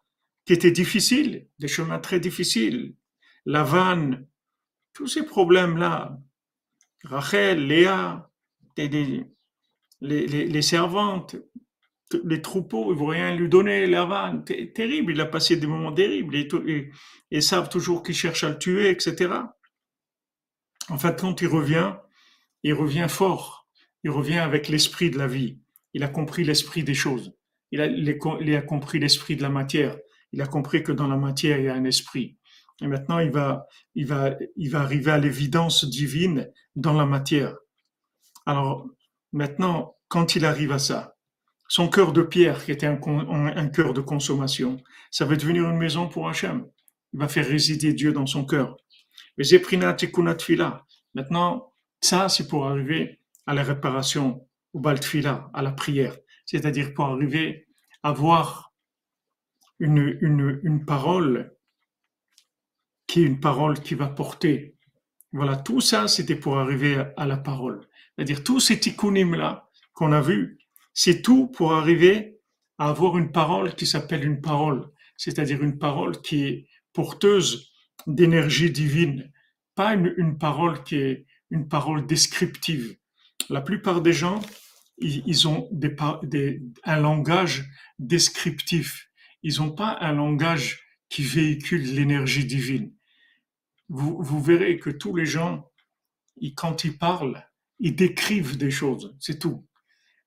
qui 0.50 0.54
étaient 0.54 0.72
difficiles, 0.72 1.48
des 1.60 1.68
chemins 1.68 2.00
très 2.00 2.20
difficiles, 2.20 2.96
la 3.46 3.62
vanne, 3.62 4.26
tous 4.94 5.06
ces 5.06 5.22
problèmes-là, 5.22 6.18
Rachel, 7.04 7.68
Léa, 7.68 8.32
les, 8.76 9.28
les, 10.02 10.62
servantes, 10.64 11.36
les 12.24 12.42
troupeaux, 12.42 12.92
ils 12.92 12.98
vont 12.98 13.06
rien 13.06 13.36
lui 13.36 13.48
donner, 13.48 13.86
la 13.86 14.06
vanne, 14.06 14.44
terrible, 14.44 15.12
il 15.12 15.22
a 15.22 15.28
passé 15.28 15.56
des 15.56 15.68
moments 15.68 15.94
terribles, 15.94 16.36
et, 16.36 17.42
savent 17.42 17.70
toujours 17.70 18.02
qu'il 18.02 18.16
cherche 18.16 18.44
à 18.44 18.50
le 18.50 18.58
tuer, 18.58 18.90
etc. 18.90 19.32
En 20.90 20.98
fait, 20.98 21.22
quand 21.22 21.44
il 21.44 21.48
revient, 21.48 21.94
il 22.64 22.74
revient 22.74 23.06
fort, 23.08 23.70
il 24.04 24.10
revient 24.10 24.40
avec 24.40 24.68
l'esprit 24.68 25.12
de 25.12 25.20
la 25.20 25.28
vie, 25.28 25.60
il 25.94 26.02
a 26.04 26.08
compris 26.08 26.44
l'esprit 26.44 26.84
des 26.84 26.96
choses, 26.96 27.36
il 27.72 27.82
a 27.82 28.62
compris 28.64 28.98
l'esprit 28.98 29.36
de 29.36 29.44
la 29.44 29.50
matière, 29.50 29.96
il 30.32 30.42
a 30.42 30.48
compris 30.48 30.84
que 30.84 30.92
dans 30.92 31.08
la 31.08 31.18
matière, 31.18 31.58
il 31.60 31.66
y 31.66 31.70
a 31.70 31.74
un 31.74 31.86
esprit. 31.86 32.38
Et 32.82 32.88
maintenant, 32.88 33.20
il 33.20 33.32
va, 33.32 33.66
il 33.96 34.06
va, 34.06 34.36
il 34.56 34.70
va 34.70 34.82
arriver 34.82 35.12
à 35.12 35.18
l'évidence 35.18 35.86
divine 35.86 36.50
dans 36.76 36.94
la 36.94 37.06
matière. 37.06 37.56
Alors, 38.46 38.88
maintenant, 39.32 39.96
quand 40.08 40.36
il 40.36 40.46
arrive 40.46 40.72
à 40.72 40.80
ça, 40.80 41.16
son 41.68 41.88
cœur 41.88 42.14
de 42.14 42.24
pierre, 42.24 42.66
qui 42.66 42.72
était 42.72 42.88
un, 42.88 42.98
cœur 42.98 43.94
de 43.94 44.02
consommation, 44.02 44.78
ça 45.12 45.26
va 45.26 45.36
devenir 45.36 45.70
une 45.70 45.78
maison 45.78 46.10
pour 46.10 46.28
Hachem. 46.28 46.66
Il 47.14 47.20
va 47.20 47.28
faire 47.28 47.48
résider 47.48 47.94
Dieu 47.94 48.12
dans 48.12 48.26
son 48.26 48.46
cœur. 48.46 48.76
Maintenant, 51.14 51.74
ça, 52.02 52.30
c'est 52.30 52.48
pour 52.48 52.68
arriver 52.68 53.20
à 53.46 53.54
la 53.54 53.64
réparation, 53.64 54.48
au 54.74 54.80
baltfila, 54.80 55.52
à 55.54 55.62
la 55.62 55.72
prière. 55.72 56.18
C'est-à-dire 56.46 56.94
pour 56.94 57.06
arriver 57.06 57.68
à 58.02 58.12
voir 58.12 58.69
une, 59.80 60.18
une, 60.22 60.60
une 60.64 60.86
parole 60.86 61.56
qui 63.10 63.24
est 63.24 63.26
une 63.26 63.40
parole 63.40 63.80
qui 63.80 63.96
va 63.96 64.08
porter. 64.08 64.76
Voilà, 65.34 65.56
tout 65.56 65.82
ça, 65.82 66.08
c'était 66.08 66.36
pour 66.36 66.60
arriver 66.60 67.04
à, 67.18 67.26
la 67.26 67.38
parole. 67.38 67.88
C'est-à-dire, 68.16 68.44
tous 68.44 68.60
ces 68.60 68.80
tikkunim-là 68.80 69.70
qu'on 69.94 70.12
a 70.12 70.22
vus, 70.22 70.60
c'est 70.94 71.22
tout 71.22 71.48
pour 71.48 71.74
arriver 71.74 72.40
à 72.78 72.90
avoir 72.90 73.18
une 73.18 73.32
parole 73.32 73.74
qui 73.76 73.88
s'appelle 73.88 74.24
une 74.24 74.42
parole. 74.42 74.90
C'est-à-dire 75.18 75.64
une 75.64 75.78
parole 75.78 76.22
qui 76.22 76.44
est 76.46 76.68
porteuse 76.94 77.72
d'énergie 78.08 78.72
divine, 78.72 79.32
pas 79.76 79.94
une, 79.94 80.38
parole 80.38 80.84
qui 80.84 80.96
est 80.96 81.26
une 81.50 81.68
parole 81.68 82.06
descriptive. 82.06 82.96
La 83.50 83.62
plupart 83.62 84.02
des 84.02 84.14
gens, 84.14 84.40
ils, 84.98 85.48
ont 85.48 85.68
des, 85.72 86.62
un 86.84 87.00
langage 87.00 87.70
descriptif. 87.98 89.09
Ils 89.44 89.58
n'ont 89.58 89.72
pas 89.72 89.98
un 90.02 90.14
langage 90.14 90.82
qui 91.10 91.24
véhicule 91.24 91.94
l'énergie 91.94 92.46
divine 92.46 92.94
vous, 93.90 94.42
verrez 94.42 94.80
que 94.80 94.90
tous 94.90 95.16
les 95.16 95.26
gens, 95.26 95.70
quand 96.56 96.84
ils 96.84 96.98
parlent, 96.98 97.44
ils 97.80 97.96
décrivent 97.96 98.58
des 98.58 98.72
choses, 98.72 99.16
c'est 99.20 99.40
tout. 99.40 99.66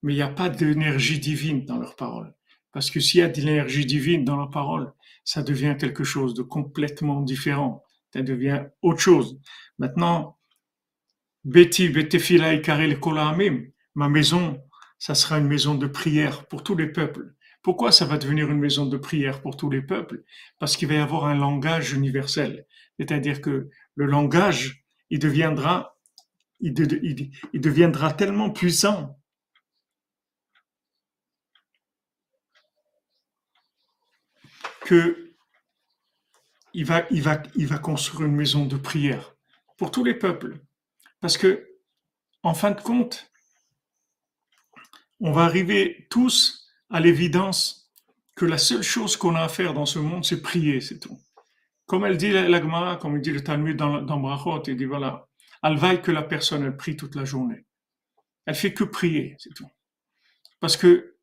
Mais 0.02 0.14
il 0.14 0.16
n'y 0.16 0.22
a 0.22 0.28
pas 0.28 0.48
d'énergie 0.48 1.20
divine 1.20 1.64
dans 1.64 1.78
leurs 1.78 1.96
paroles. 1.96 2.34
Parce 2.72 2.90
que 2.90 3.00
s'il 3.00 3.20
y 3.20 3.22
a 3.22 3.28
de 3.28 3.40
l'énergie 3.40 3.86
divine 3.86 4.24
dans 4.24 4.36
leurs 4.36 4.50
paroles, 4.50 4.92
ça 5.24 5.42
devient 5.42 5.76
quelque 5.78 6.04
chose 6.04 6.34
de 6.34 6.42
complètement 6.42 7.20
différent. 7.20 7.84
Ça 8.12 8.22
devient 8.22 8.64
autre 8.82 9.00
chose. 9.00 9.40
Maintenant, 9.78 10.38
Betty, 11.44 11.88
Betefila 11.88 12.54
et 12.54 12.62
Karel 12.62 12.98
ma 13.94 14.08
maison, 14.08 14.60
ça 14.98 15.14
sera 15.14 15.38
une 15.38 15.46
maison 15.46 15.74
de 15.74 15.86
prière 15.86 16.46
pour 16.46 16.64
tous 16.64 16.76
les 16.76 16.88
peuples. 16.88 17.34
Pourquoi 17.62 17.92
ça 17.92 18.04
va 18.04 18.18
devenir 18.18 18.50
une 18.50 18.58
maison 18.58 18.86
de 18.86 18.96
prière 18.96 19.40
pour 19.40 19.56
tous 19.56 19.70
les 19.70 19.82
peuples? 19.82 20.24
Parce 20.58 20.76
qu'il 20.76 20.88
va 20.88 20.94
y 20.94 20.98
avoir 20.98 21.26
un 21.26 21.36
langage 21.36 21.92
universel. 21.92 22.66
C'est-à-dire 22.98 23.40
que 23.40 23.70
le 23.94 24.06
langage, 24.06 24.84
il 25.10 25.20
deviendra, 25.20 25.96
il, 26.60 26.74
deviendra 26.74 28.12
tellement 28.12 28.50
puissant 28.50 29.18
que 34.80 35.34
il 36.74 36.84
va, 36.84 37.06
va 37.10 37.78
construire 37.78 38.26
une 38.28 38.34
maison 38.34 38.66
de 38.66 38.76
prière 38.76 39.36
pour 39.76 39.90
tous 39.90 40.02
les 40.02 40.14
peuples. 40.14 40.58
Parce 41.20 41.36
que, 41.36 41.68
en 42.42 42.54
fin 42.54 42.72
de 42.72 42.80
compte, 42.80 43.30
on 45.20 45.30
va 45.32 45.44
arriver 45.44 46.08
tous 46.10 46.61
à 46.92 47.00
l'évidence 47.00 47.90
que 48.36 48.44
la 48.44 48.58
seule 48.58 48.82
chose 48.82 49.16
qu'on 49.16 49.34
a 49.34 49.42
à 49.42 49.48
faire 49.48 49.74
dans 49.74 49.86
ce 49.86 49.98
monde, 49.98 50.24
c'est 50.24 50.42
prier, 50.42 50.80
c'est 50.80 51.00
tout. 51.00 51.18
Comme 51.86 52.04
elle 52.04 52.16
dit 52.16 52.30
l'Agmara, 52.30 52.96
comme 52.96 53.16
il 53.16 53.22
dit 53.22 53.32
le 53.32 53.42
Talmud 53.42 53.76
dans, 53.76 54.02
dans 54.02 54.20
Brachot, 54.20 54.62
il 54.66 54.76
dit 54.76 54.84
voilà, 54.84 55.28
elle 55.62 55.76
vaille 55.76 56.02
que 56.02 56.12
la 56.12 56.22
personne, 56.22 56.62
elle 56.62 56.76
prie 56.76 56.96
toute 56.96 57.14
la 57.14 57.24
journée. 57.24 57.64
Elle 58.46 58.54
fait 58.54 58.74
que 58.74 58.84
prier, 58.84 59.36
c'est 59.38 59.54
tout. 59.54 59.68
Parce 60.60 60.76
que, 60.76 61.16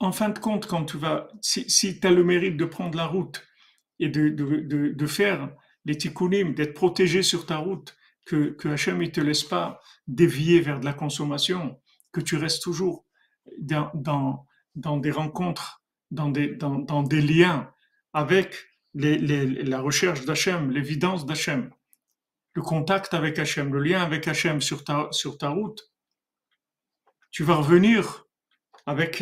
en 0.00 0.12
fin 0.12 0.30
de 0.30 0.38
compte, 0.38 0.66
quand 0.66 0.84
tu 0.84 0.96
vas, 0.96 1.28
si, 1.42 1.68
si 1.68 2.00
tu 2.00 2.06
as 2.06 2.10
le 2.10 2.24
mérite 2.24 2.56
de 2.56 2.64
prendre 2.64 2.96
la 2.96 3.06
route 3.06 3.44
et 3.98 4.08
de, 4.08 4.28
de, 4.28 4.92
de, 4.92 5.06
faire 5.06 5.50
les 5.84 5.96
tikkunim, 5.96 6.54
d'être 6.54 6.74
protégé 6.74 7.22
sur 7.22 7.46
ta 7.46 7.58
route, 7.58 7.96
que, 8.26 8.50
que 8.50 8.68
Hachem 8.68 8.98
ne 8.98 9.06
te 9.06 9.20
laisse 9.20 9.42
pas 9.44 9.80
dévier 10.06 10.60
vers 10.60 10.80
de 10.80 10.84
la 10.84 10.92
consommation, 10.92 11.80
que 12.12 12.20
tu 12.20 12.36
restes 12.36 12.62
toujours 12.62 13.06
dans, 13.58 13.90
dans, 13.94 14.46
dans 14.78 14.96
des 14.96 15.10
rencontres, 15.10 15.82
dans 16.10 16.30
des, 16.30 17.20
liens 17.20 17.70
avec 18.12 18.54
la 18.94 19.80
recherche 19.80 20.24
d'Hachem, 20.24 20.70
l'évidence 20.70 21.26
d'Hachem, 21.26 21.70
le 22.54 22.62
contact 22.62 23.12
avec 23.12 23.38
Hachem, 23.38 23.74
le 23.74 23.80
lien 23.82 24.00
avec 24.00 24.28
Hachem 24.28 24.60
sur 24.60 24.84
ta, 24.84 25.48
route, 25.48 25.82
tu 27.30 27.42
vas 27.42 27.56
revenir 27.56 28.24
avec, 28.86 29.18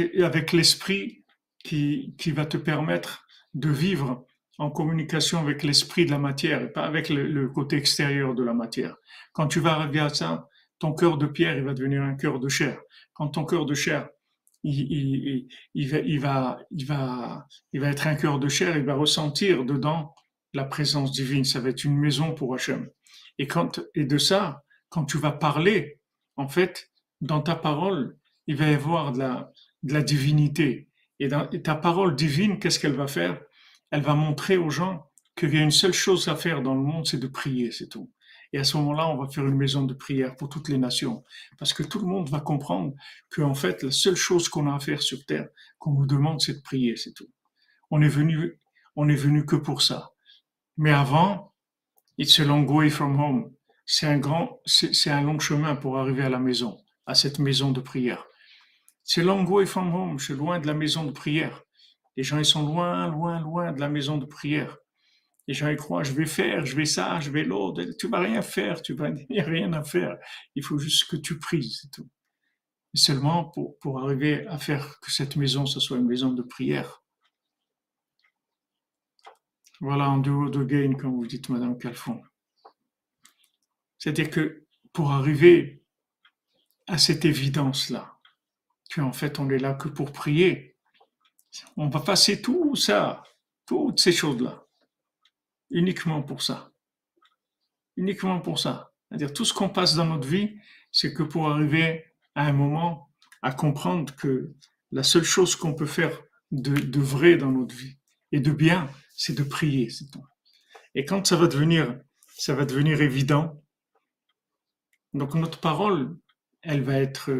l'esprit 0.53 1.25
qui, 1.65 2.15
va 2.27 2.45
te 2.45 2.59
permettre 2.59 3.27
de 3.55 3.71
vivre 3.71 4.27
en 4.59 4.71
communication 4.71 5.39
avec 5.41 5.63
l'esprit 5.63 6.05
de 6.07 6.11
la 6.11 6.19
matière 6.19 6.63
et 6.63 6.73
pas 6.73 6.85
avec 6.85 7.09
le, 7.09 7.27
le, 7.27 7.49
côté 7.49 7.77
extérieur 7.77 8.35
de 8.35 8.45
la 8.45 8.55
matière. 8.55 8.97
Quand 9.33 9.49
tu 9.49 9.61
vas 9.61 9.73
arriver 9.73 10.01
à 10.01 10.11
ça, 10.11 10.49
ton 10.79 10.93
cœur 10.93 11.17
de 11.17 11.27
pierre, 11.27 11.57
il 11.57 11.65
va 11.65 11.75
devenir 11.75 12.03
un 12.03 12.15
cœur 12.15 12.39
de 12.39 12.49
chair. 12.49 12.79
Quand 13.15 13.29
ton 13.29 13.45
cœur 13.45 13.67
de 13.67 13.75
chair, 13.75 14.09
il, 14.67 15.89
va, 15.89 15.99
il, 15.99 16.21
va, 16.21 16.59
il, 16.71 16.87
va, 16.87 17.47
il 17.73 17.81
va 17.81 17.89
être 17.89 18.07
un 18.07 18.17
cœur 18.17 18.39
de 18.39 18.49
chair, 18.49 18.77
il 18.77 18.85
va 18.85 18.95
ressentir 18.95 19.65
dedans 19.65 20.15
la 20.55 20.65
présence 20.65 21.13
divine. 21.13 21.45
Ça 21.45 21.61
va 21.61 21.69
être 21.69 21.85
une 21.85 21.97
maison 21.97 22.35
pour 22.35 22.55
Hachem. 22.55 22.89
Et, 23.39 23.47
quand, 23.47 23.81
et 23.95 24.05
de 24.05 24.19
ça, 24.19 24.65
quand 24.89 25.05
tu 25.05 25.19
vas 25.19 25.33
parler, 25.33 26.01
en 26.37 26.49
fait, 26.49 26.91
dans 27.21 27.41
ta 27.41 27.55
parole, 27.55 28.17
il 28.47 28.57
va 28.57 28.71
y 28.71 28.75
avoir 28.75 29.13
de 29.13 29.19
la, 29.19 29.53
de 29.83 29.93
la 29.93 30.03
divinité. 30.03 30.89
Et, 31.21 31.29
dans, 31.29 31.47
ta 31.47 31.75
parole 31.75 32.17
divine, 32.17 32.59
qu'est-ce 32.59 32.81
qu'elle 32.81 32.95
va 32.95 33.07
faire? 33.07 33.41
Elle 33.91 34.03
va 34.03 34.15
montrer 34.15 34.57
aux 34.57 34.71
gens 34.71 35.11
qu'il 35.37 35.55
y 35.55 35.59
a 35.59 35.63
une 35.63 35.71
seule 35.71 35.93
chose 35.93 36.29
à 36.29 36.37
faire 36.37 36.63
dans 36.63 36.75
le 36.75 36.81
monde, 36.81 37.07
c'est 37.07 37.21
de 37.21 37.27
prier, 37.27 37.71
c'est 37.71 37.89
tout. 37.89 38.11
Et 38.53 38.59
à 38.59 38.65
ce 38.65 38.77
moment-là, 38.79 39.09
on 39.09 39.17
va 39.17 39.29
faire 39.29 39.47
une 39.47 39.57
maison 39.57 39.85
de 39.85 39.95
prière 39.95 40.37
pour 40.37 40.49
toutes 40.49 40.69
les 40.69 40.79
nations. 40.79 41.25
Parce 41.59 41.73
que 41.73 41.83
tout 41.83 41.99
le 41.99 42.07
monde 42.07 42.29
va 42.29 42.41
comprendre 42.41 42.95
qu'en 43.31 43.55
fait, 43.55 43.83
la 43.83 43.91
seule 43.91 44.17
chose 44.17 44.49
qu'on 44.49 44.71
a 44.71 44.75
à 44.75 44.81
faire 44.81 45.03
sur 45.03 45.25
terre, 45.27 45.49
qu'on 45.79 45.93
nous 45.93 46.07
demande, 46.07 46.41
c'est 46.41 46.55
de 46.55 46.63
prier, 46.63 46.97
c'est 46.97 47.13
tout. 47.13 47.29
On 47.91 48.03
est 48.03 48.09
venu, 48.09 48.61
on 48.95 49.09
est 49.09 49.17
venu 49.17 49.45
que 49.45 49.57
pour 49.57 49.83
ça. 49.83 50.11
Mais 50.77 50.93
avant, 50.93 51.53
it's 52.19 52.39
a 52.41 52.45
long 52.45 52.67
way 52.67 52.91
from 52.91 53.19
home. 53.21 53.53
C'est 53.85 54.07
un 54.07 54.19
grand, 54.19 54.61
c'est 54.67 55.11
un 55.11 55.23
long 55.23 55.39
chemin 55.39 55.77
pour 55.77 55.99
arriver 55.99 56.25
à 56.25 56.29
la 56.29 56.41
maison, 56.41 56.79
à 57.07 57.15
cette 57.15 57.39
maison 57.39 57.71
de 57.71 57.81
prière. 57.81 58.27
C'est 59.05 59.23
long 59.23 59.45
way 59.47 59.67
from 59.67 59.95
home. 59.95 60.19
C'est 60.19 60.35
loin 60.35 60.59
de 60.59 60.67
la 60.67 60.75
maison 60.75 61.05
de 61.05 61.13
prière. 61.13 61.63
Les 62.17 62.25
gens, 62.25 62.39
ils 62.39 62.45
sont 62.45 62.67
loin, 62.67 63.07
loin, 63.09 63.41
loin 63.41 63.73
de 63.73 63.81
la 63.81 63.89
maison 63.89 64.19
de 64.19 64.27
prière. 64.27 64.77
Les 65.49 65.55
gens 65.55 65.69
y 65.69 65.77
croient, 65.77 66.03
je 66.03 66.13
vais 66.13 66.27
faire, 66.27 66.67
je 66.67 66.75
vais 66.75 66.85
ça, 66.85 67.21
je 67.21 67.31
vais 67.31 67.45
l'autre. 67.45 67.85
Tu 67.99 68.09
vas 68.09 68.19
rien 68.19 68.43
faire, 68.43 68.83
tu 68.83 68.95
vas, 68.95 69.11
rien 69.31 69.73
à 69.73 69.85
faire. 69.85 70.19
Il 70.55 70.65
faut 70.65 70.79
juste 70.79 71.09
que 71.09 71.17
tu 71.17 71.39
pries, 71.39 71.71
c'est 71.71 71.91
tout. 71.91 72.09
Seulement 72.95 73.45
pour, 73.45 73.79
pour 73.79 74.01
arriver 74.03 74.47
à 74.47 74.59
faire 74.59 74.99
que 75.01 75.13
cette 75.13 75.37
maison, 75.37 75.67
ce 75.67 75.81
soit 75.81 75.99
une 75.99 76.07
maison 76.07 76.33
de 76.33 76.43
prière. 76.43 77.03
Voilà, 79.81 80.09
en 80.09 80.19
dehors 80.19 80.51
de 80.51 80.65
gain, 80.65 80.95
comme 80.95 81.15
vous 81.15 81.27
dites, 81.27 81.49
Madame 81.51 81.79
Calfon. 81.79 82.23
C'est-à-dire 83.99 84.31
que 84.31 84.67
pour 84.93 85.13
arriver 85.13 85.85
à 86.87 86.99
cette 86.99 87.25
évidence-là, 87.25 88.19
qu'en 88.95 89.13
fait 89.13 89.39
on 89.39 89.51
est 89.51 89.59
là 89.59 89.75
que 89.75 89.89
pour 89.89 90.13
prier, 90.13 90.77
on 91.77 91.89
va 91.89 92.01
passer 92.01 92.41
tout 92.41 92.77
ça, 92.77 93.23
toutes 93.67 94.01
ces 94.01 94.13
choses-là 94.13 94.66
uniquement 95.71 96.23
pour 96.23 96.43
ça. 96.43 96.73
Uniquement 97.97 98.41
pour 98.41 98.59
ça. 98.59 98.93
C'est-à-dire 99.09 99.33
tout 99.33 99.45
ce 99.45 99.55
qu'on 99.55 99.69
passe 99.69 99.95
dans 99.95 100.07
notre 100.07 100.29
vie, 100.29 100.59
c'est 100.93 101.13
que 101.13 101.23
pour 101.23 101.49
arriver 101.49 102.05
à 102.35 102.47
un 102.47 102.53
moment 102.53 103.11
à 103.43 103.53
comprendre 103.53 104.15
que 104.17 104.55
la 104.93 105.03
seule 105.03 105.25
chose 105.25 105.57
qu'on 105.57 105.75
peut 105.75 105.87
faire 105.87 106.23
de, 106.51 107.01
vrai 107.01 107.37
dans 107.37 107.51
notre 107.51 107.75
vie 107.75 107.97
et 108.33 108.41
de 108.41 108.53
bien, 108.53 108.91
c'est 109.15 109.37
de 109.37 109.43
prier. 109.43 109.89
Et 110.95 111.05
quand 111.05 111.27
ça 111.27 111.37
va 111.37 111.47
devenir, 111.47 111.99
ça 112.29 112.55
va 112.55 112.65
devenir 112.65 113.01
évident, 113.01 113.63
donc 115.15 115.35
notre 115.35 115.61
parole, 115.61 116.17
elle 116.63 116.83
va 116.83 116.99
être, 116.99 117.31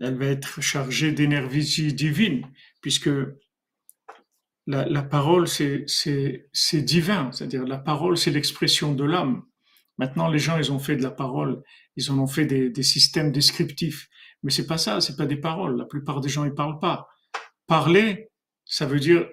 elle 0.00 0.16
va 0.16 0.26
être 0.26 0.60
chargée 0.60 1.12
d'énergie 1.12 1.92
divine, 1.92 2.46
puisque 2.80 3.10
la, 4.66 5.02
parole, 5.02 5.48
c'est 5.48 5.86
divin, 6.82 7.30
c'est-à-dire 7.32 7.64
la 7.64 7.78
parole, 7.78 8.16
c'est 8.16 8.30
l'expression 8.30 8.94
de 8.94 9.04
l'âme. 9.04 9.42
Maintenant, 9.98 10.28
les 10.28 10.38
gens, 10.38 10.58
ils 10.58 10.72
ont 10.72 10.78
fait 10.78 10.96
de 10.96 11.02
la 11.02 11.10
parole, 11.10 11.62
ils 11.96 12.10
en 12.10 12.18
ont 12.18 12.26
fait 12.26 12.46
des, 12.46 12.82
systèmes 12.82 13.32
descriptifs, 13.32 14.08
mais 14.42 14.50
c'est 14.50 14.66
pas 14.66 14.78
ça, 14.78 15.00
c'est 15.00 15.16
pas 15.16 15.26
des 15.26 15.36
paroles. 15.36 15.76
La 15.76 15.84
plupart 15.84 16.20
des 16.20 16.28
gens, 16.28 16.44
ils 16.44 16.54
parlent 16.54 16.78
pas. 16.78 17.08
Parler, 17.66 18.30
ça 18.64 18.86
veut 18.86 19.00
dire 19.00 19.28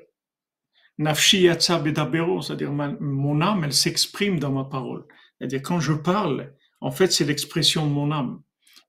Nafshi 0.97 1.41
yatsa 1.41 1.80
bedabero, 1.80 2.41
c'est-à-dire 2.41 2.71
mon 2.71 3.41
âme, 3.41 3.63
elle 3.63 3.73
s'exprime 3.73 4.39
dans 4.39 4.51
ma 4.51 4.65
parole. 4.65 5.05
C'est-à-dire 5.38 5.61
quand 5.61 5.80
je 5.80 5.93
parle, 5.93 6.53
en 6.82 6.91
fait, 6.91 7.11
c'est 7.11 7.25
l'expression 7.25 7.88
de 7.88 7.91
mon 7.91 8.11
âme. 8.11 8.41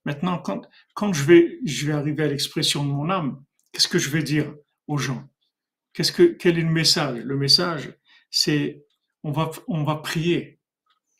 Maintenant, 0.05 0.39
quand, 0.39 0.67
quand 0.93 1.13
je 1.13 1.23
vais, 1.23 1.59
je 1.63 1.85
vais 1.85 1.93
arriver 1.93 2.23
à 2.23 2.27
l'expression 2.27 2.83
de 2.83 2.89
mon 2.89 3.09
âme, 3.09 3.43
qu'est-ce 3.71 3.87
que 3.87 3.99
je 3.99 4.09
vais 4.09 4.23
dire 4.23 4.53
aux 4.87 4.97
gens? 4.97 5.30
Qu'est-ce 5.93 6.11
que, 6.11 6.23
quel 6.23 6.57
est 6.57 6.63
le 6.63 6.69
message? 6.69 7.19
Le 7.19 7.37
message, 7.37 7.93
c'est, 8.29 8.85
on 9.23 9.31
va, 9.31 9.51
on 9.67 9.83
va 9.83 9.97
prier. 9.97 10.59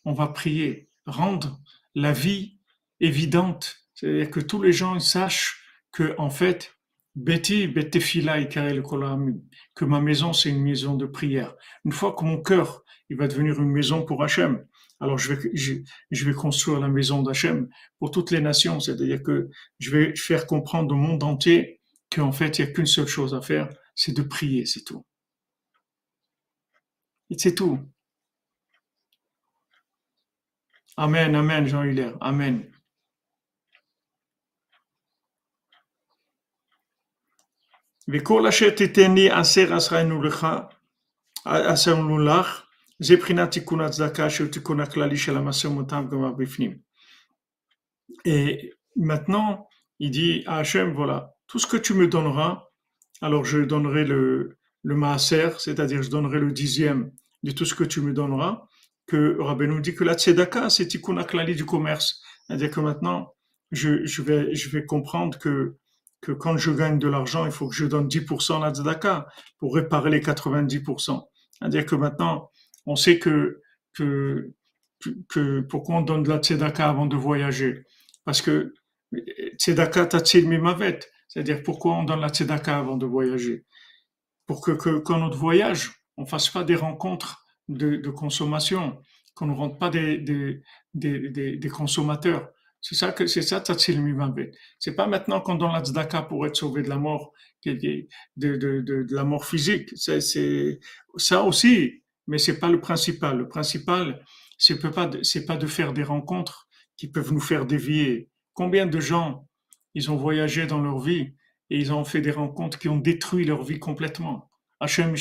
On 0.06 0.14
va 0.14 0.28
prier. 0.28 0.90
Rendre 1.06 1.60
la 1.96 2.14
vie 2.14 2.60
évidente. 3.00 3.78
C'est-à-dire 3.94 4.32
que 4.32 4.40
tous 4.40 4.62
les 4.62 4.72
gens 4.72 5.00
sachent 5.00 5.62
que, 5.92 6.16
en 6.18 6.30
fait, 6.30 6.76
Betty, 7.16 7.74
que 7.74 9.86
ma 9.86 10.00
maison, 10.00 10.34
c'est 10.34 10.50
une 10.50 10.62
maison 10.62 10.96
de 10.96 11.06
prière. 11.06 11.56
Une 11.84 11.92
fois 11.92 12.14
que 12.14 12.24
mon 12.24 12.42
cœur, 12.42 12.84
il 13.10 13.18
va 13.18 13.28
devenir 13.28 13.60
une 13.60 13.72
maison 13.72 14.06
pour 14.06 14.24
Hachem, 14.24 14.66
alors 15.02 15.18
je 15.18 15.34
vais, 15.34 15.52
je, 15.54 16.26
vais 16.26 16.34
construire 16.34 16.80
la 16.80 16.88
maison 16.88 17.24
d'Hachem 17.24 17.68
pour 17.98 18.12
toutes 18.12 18.30
les 18.30 18.40
nations. 18.40 18.80
C'est-à-dire 18.80 19.24
que 19.24 19.50
je 19.80 19.90
vais 19.90 20.16
faire 20.16 20.46
comprendre 20.46 20.94
au 20.94 20.98
monde 20.98 21.24
entier 21.24 21.82
qu'en 22.12 22.32
fait, 22.32 22.60
il 22.60 22.66
n'y 22.66 22.70
a 22.70 22.74
qu'une 22.74 22.86
seule 22.86 23.08
chose 23.08 23.34
à 23.34 23.42
faire, 23.42 23.68
c'est 23.95 24.13
de 24.13 24.23
prier, 24.23 24.67
c'est 24.67 24.85
tout. 24.85 25.05
Et 27.31 27.39
c'est 27.39 27.55
tout. 27.55 27.79
Amen, 30.97 31.35
amen, 31.35 31.67
Jean-Hilaire, 31.67 32.17
amen. 32.21 32.73
וכל 38.09 38.47
אשר 38.47 38.71
תיתן 38.71 39.15
לי 39.15 39.31
עשר 39.31 39.75
עשרנו 39.75 40.23
לך, 40.23 40.47
עשרנו 41.45 42.19
לך, 42.19 42.67
זה 42.99 43.17
בחינת 43.17 43.51
תיקון 43.51 43.81
הצדקה 43.81 44.31
שהוא 44.31 44.49
תיקון 44.49 44.81
הכללי 44.81 45.17
של 45.17 45.37
המשא 45.37 45.67
ומתן 45.67 46.09
גם 46.11 46.37
בפנים. 46.39 46.79
Et 48.25 48.73
maintenant, 48.97 49.69
il 49.99 50.11
dit 50.11 50.43
à 50.47 50.59
Hachem, 50.59 50.93
voilà, 50.93 51.35
tout 51.47 51.59
ce 51.59 51.67
que 51.67 51.77
tu 51.77 51.95
me 51.95 52.07
donneras, 52.07 52.65
alors 53.22 53.46
je 53.46 53.60
donnerai 53.60 54.06
le, 54.06 54.58
le 54.84 54.96
maaser, 54.96 55.50
c'est-à-dire 55.60 56.02
je 56.02 56.10
donnerai 56.10 56.40
le 56.40 56.52
dixième 56.52 57.12
de 57.44 57.52
tout 57.52 57.66
ce 57.66 57.76
que 57.76 57.84
tu 57.84 58.02
me 58.02 58.14
donneras, 58.14 58.68
que 59.08 59.38
Rabbi 59.40 59.68
nous 59.68 59.80
dit 59.80 59.96
que 59.96 60.04
la 60.04 60.14
tzedaka, 60.14 60.70
c'est 60.70 60.88
tikkun 60.88 61.18
aklali 61.18 61.56
du 61.56 61.66
commerce. 61.66 62.22
C'est-à-dire 62.46 62.72
que 62.72 62.80
maintenant, 62.80 63.34
je, 63.72 64.06
je, 64.06 64.22
vais, 64.22 64.54
je 64.56 64.70
vais 64.70 64.86
comprendre 64.86 65.38
que 65.38 65.76
que 66.22 66.32
quand 66.32 66.56
je 66.58 66.72
gagne 66.72 67.00
de 67.00 67.08
l'argent, 67.08 67.46
il 67.46 67.52
faut 67.52 67.68
que 67.68 67.76
je 67.76 67.86
donne 67.86 68.08
10% 68.08 68.58
à 68.58 68.68
la 68.68 68.74
tzedaka 68.74 69.28
pour 69.58 69.76
réparer 69.76 70.12
les 70.12 70.22
90%. 70.22 71.24
C'est-à-dire 71.52 71.86
que 71.86 71.96
maintenant, 71.96 72.52
on 72.86 72.96
sait 72.96 73.20
que, 73.20 73.62
que, 73.94 74.54
que 75.30 75.62
pourquoi 75.62 75.96
on 75.96 76.02
donne 76.02 76.24
de 76.24 76.30
la 76.30 76.38
tzedaka 76.38 76.88
avant 76.88 77.08
de 77.08 77.16
voyager? 77.16 77.86
Parce 78.24 78.42
que 78.42 78.74
tzedaka 79.58 80.06
tatil 80.06 80.48
mimavet, 80.48 81.00
c'est-à-dire 81.32 81.64
pourquoi 81.64 81.94
on 81.94 82.04
donne 82.04 82.20
la 82.20 82.28
tzedaka 82.28 82.78
avant 82.78 82.98
de 82.98 83.06
voyager? 83.06 83.64
Pour 84.48 84.60
que, 84.60 84.72
que 84.72 85.00
quand 85.00 85.18
notre 85.18 85.38
voyage, 85.38 86.04
on 86.18 86.26
fasse 86.26 86.50
pas 86.50 86.66
des 86.66 86.76
rencontres 86.76 87.46
de, 87.70 88.10
consommation, 88.10 89.02
qu'on 89.34 89.46
ne 89.46 89.54
rentre 89.54 89.78
pas 89.78 89.90
des, 89.90 90.18
des, 90.94 91.70
consommateurs. 91.70 92.50
C'est 92.82 92.96
ça 92.96 93.14
que 93.14 93.28
c'est 93.28 93.44
ça 93.44 93.64
C'est 94.78 94.94
pas 94.94 95.08
maintenant 95.08 95.40
qu'on 95.40 95.56
donne 95.56 95.72
la 95.72 95.80
tzedaka 95.80 96.24
pour 96.24 96.46
être 96.46 96.58
sauvé 96.58 96.82
de 96.82 96.90
la 96.90 96.98
mort, 96.98 97.32
de, 97.66 98.08
de 98.36 99.16
la 99.16 99.24
mort 99.24 99.46
physique. 99.46 99.92
C'est 99.96 100.80
ça 101.16 101.44
aussi, 101.44 102.04
mais 102.28 102.40
c'est 102.40 102.60
pas 102.60 102.70
le 102.70 102.82
principal. 102.82 103.38
Le 103.38 103.48
principal, 103.48 104.22
c'est 104.58 104.82
pas 104.82 105.10
c'est 105.22 105.46
pas 105.46 105.56
de 105.56 105.68
faire 105.68 105.94
des 105.94 106.04
rencontres 106.04 106.68
qui 106.98 107.08
peuvent 107.08 107.32
nous 107.32 107.40
faire 107.40 107.66
dévier. 107.66 108.28
Combien 108.54 108.86
de 108.86 109.00
gens 109.00 109.48
ils 109.94 110.12
ont 110.12 110.18
voyagé 110.18 110.66
dans 110.66 110.82
leur 110.82 111.00
vie 111.00 111.34
et 111.70 111.80
ils 111.80 111.94
ont 111.94 112.04
fait 112.04 112.22
des 112.22 112.32
rencontres 112.32 112.80
qui 112.80 112.90
ont 112.90 112.98
détruit 112.98 113.46
leur 113.46 113.64
vie 113.64 113.80
complètement. 113.80 114.50
Hachem 114.80 115.16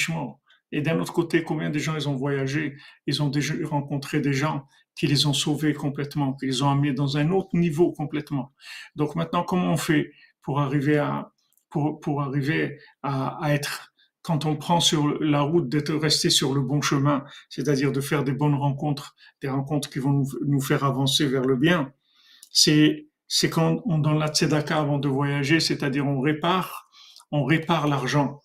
Et 0.73 0.83
d'un 0.83 0.99
autre 0.99 1.13
côté, 1.13 1.45
combien 1.45 1.71
de 1.71 1.79
gens 1.79 1.95
ils 1.95 2.09
ont 2.09 2.17
voyagé, 2.17 2.77
ils 3.07 3.23
ont 3.23 3.29
déjà 3.29 3.55
rencontré 3.65 4.21
des 4.21 4.33
gens 4.33 4.67
qui 4.97 5.07
les 5.07 5.27
ont 5.27 5.33
sauvés 5.33 5.75
complètement, 5.75 6.35
qui 6.35 6.47
les 6.47 6.63
ont 6.63 6.71
amenés 6.71 6.93
dans 6.93 7.17
un 7.17 7.31
autre 7.31 7.51
niveau 7.55 7.93
complètement. 7.93 8.53
Donc 8.97 9.15
maintenant, 9.15 9.45
comment 9.45 9.73
on 9.73 9.77
fait 9.77 10.13
pour 10.43 10.61
arriver 10.61 10.99
à, 10.99 11.33
pour, 11.69 12.01
pour 12.01 12.23
arriver 12.23 12.79
à, 13.03 13.43
à 13.45 13.55
être, 13.55 13.93
quand 14.23 14.45
on 14.45 14.57
prend 14.57 14.81
sur 14.81 15.23
la 15.23 15.43
route, 15.43 15.69
d'être 15.69 15.95
resté 15.95 16.31
sur 16.31 16.55
le 16.55 16.61
bon 16.61 16.83
chemin, 16.83 17.25
c'est-à-dire 17.49 17.93
de 17.93 18.01
faire 18.01 18.25
des 18.25 18.33
bonnes 18.33 18.55
rencontres, 18.55 19.15
des 19.41 19.49
rencontres 19.49 19.89
qui 19.89 19.99
vont 19.99 20.13
nous, 20.13 20.29
nous 20.47 20.61
faire 20.61 20.85
avancer 20.85 21.27
vers 21.27 21.45
le 21.45 21.57
bien, 21.57 21.93
c'est, 22.51 23.10
c'est 23.33 23.49
quand 23.49 23.81
on 23.87 23.99
donne 23.99 24.19
la 24.19 24.27
tzedaka 24.27 24.77
avant 24.77 24.99
de 24.99 25.09
voyager, 25.09 25.61
c'est-à-dire 25.61 26.05
on 26.05 26.21
répare, 26.21 26.91
on 27.31 27.45
répare 27.45 27.87
l'argent. 27.87 28.43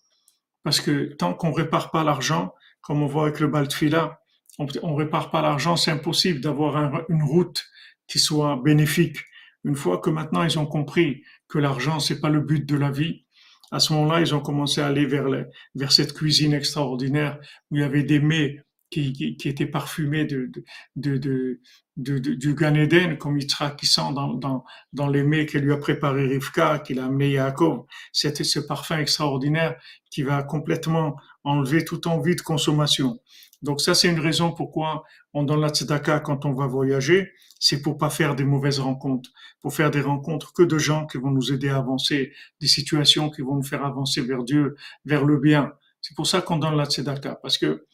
Parce 0.62 0.80
que 0.80 1.12
tant 1.14 1.34
qu'on 1.34 1.50
répare 1.50 1.90
pas 1.90 2.04
l'argent, 2.04 2.54
comme 2.82 3.02
on 3.02 3.06
voit 3.06 3.24
avec 3.24 3.40
le 3.40 3.48
Baltfila, 3.48 4.20
on, 4.60 4.66
on 4.84 4.94
répare 4.94 5.32
pas 5.32 5.42
l'argent, 5.42 5.74
c'est 5.74 5.90
impossible 5.90 6.40
d'avoir 6.40 7.02
une 7.08 7.24
route 7.24 7.64
qui 8.06 8.20
soit 8.20 8.60
bénéfique. 8.62 9.18
Une 9.64 9.74
fois 9.74 9.98
que 9.98 10.08
maintenant 10.08 10.44
ils 10.44 10.56
ont 10.56 10.66
compris 10.66 11.24
que 11.48 11.58
l'argent 11.58 11.98
c'est 11.98 12.20
pas 12.20 12.30
le 12.30 12.40
but 12.40 12.64
de 12.64 12.76
la 12.76 12.92
vie, 12.92 13.24
à 13.72 13.80
ce 13.80 13.92
moment-là 13.92 14.20
ils 14.20 14.36
ont 14.36 14.40
commencé 14.40 14.80
à 14.80 14.86
aller 14.86 15.04
vers, 15.04 15.26
vers 15.74 15.90
cette 15.90 16.12
cuisine 16.12 16.54
extraordinaire 16.54 17.40
où 17.72 17.76
il 17.76 17.80
y 17.80 17.84
avait 17.84 18.04
des 18.04 18.20
mets 18.20 18.62
qui, 18.90 19.12
qui, 19.12 19.36
qui 19.36 19.48
étaient 19.48 19.66
parfumés 19.66 20.24
de, 20.24 20.50
de, 20.96 21.16
de, 21.16 21.60
de, 21.96 22.18
du 22.18 22.54
Gan 22.54 22.74
Eden, 22.74 23.18
comme 23.18 23.38
Yitzhak 23.38 23.76
qui 23.76 23.86
sent 23.86 24.12
dans, 24.14 24.34
dans, 24.34 24.64
dans 24.92 25.08
les 25.08 25.22
mets 25.22 25.46
qu'elle 25.46 25.62
lui 25.62 25.72
a 25.72 25.76
préparé 25.76 26.26
Rivka, 26.26 26.78
qu'il 26.80 26.98
a 27.00 27.06
amené 27.06 27.30
Yaakov. 27.32 27.86
C'était 28.12 28.44
ce 28.44 28.60
parfum 28.60 28.98
extraordinaire 28.98 29.76
qui 30.10 30.22
va 30.22 30.42
complètement 30.42 31.16
enlever 31.44 31.84
toute 31.84 32.06
envie 32.06 32.36
de 32.36 32.42
consommation. 32.42 33.18
Donc 33.62 33.80
ça, 33.80 33.94
c'est 33.94 34.08
une 34.08 34.20
raison 34.20 34.52
pourquoi 34.52 35.04
on 35.32 35.42
donne 35.42 35.60
la 35.60 35.70
tzedaka 35.70 36.20
quand 36.20 36.44
on 36.44 36.52
va 36.52 36.66
voyager, 36.66 37.32
c'est 37.58 37.80
pour 37.80 37.96
pas 37.96 38.10
faire 38.10 38.36
des 38.36 38.44
mauvaises 38.44 38.80
rencontres, 38.80 39.30
pour 39.62 39.74
faire 39.74 39.90
des 39.90 40.02
rencontres 40.02 40.52
que 40.52 40.62
de 40.62 40.78
gens 40.78 41.06
qui 41.06 41.18
vont 41.18 41.30
nous 41.30 41.52
aider 41.52 41.70
à 41.70 41.78
avancer, 41.78 42.32
des 42.60 42.66
situations 42.66 43.30
qui 43.30 43.42
vont 43.42 43.56
nous 43.56 43.62
faire 43.62 43.84
avancer 43.84 44.20
vers 44.20 44.44
Dieu, 44.44 44.76
vers 45.04 45.24
le 45.24 45.38
bien. 45.38 45.72
C'est 46.02 46.14
pour 46.14 46.26
ça 46.26 46.42
qu'on 46.42 46.58
donne 46.58 46.76
la 46.76 46.84
tzedaka, 46.84 47.36
parce 47.42 47.58
que 47.58 47.86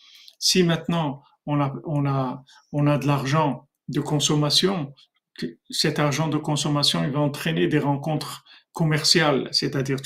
si 0.43 0.65
maintenant 0.65 1.23
on 1.47 1.61
a, 1.61 1.73
on 1.85 2.05
a, 2.05 2.45
on 2.73 2.87
a 2.89 2.99
de 2.99 3.07
l'argent 3.07 3.69
de 3.89 4.01
consommation, 4.01 4.93
cet 5.71 5.99
argent 5.99 6.29
de 6.29 6.37
consommation, 6.37 7.03
il 7.05 7.11
va 7.11 7.21
entraîner 7.21 7.69
des 7.69 7.79
rencontres 7.79 8.45
commerciales, 8.73 9.49
c'est-à-dire 9.53 9.99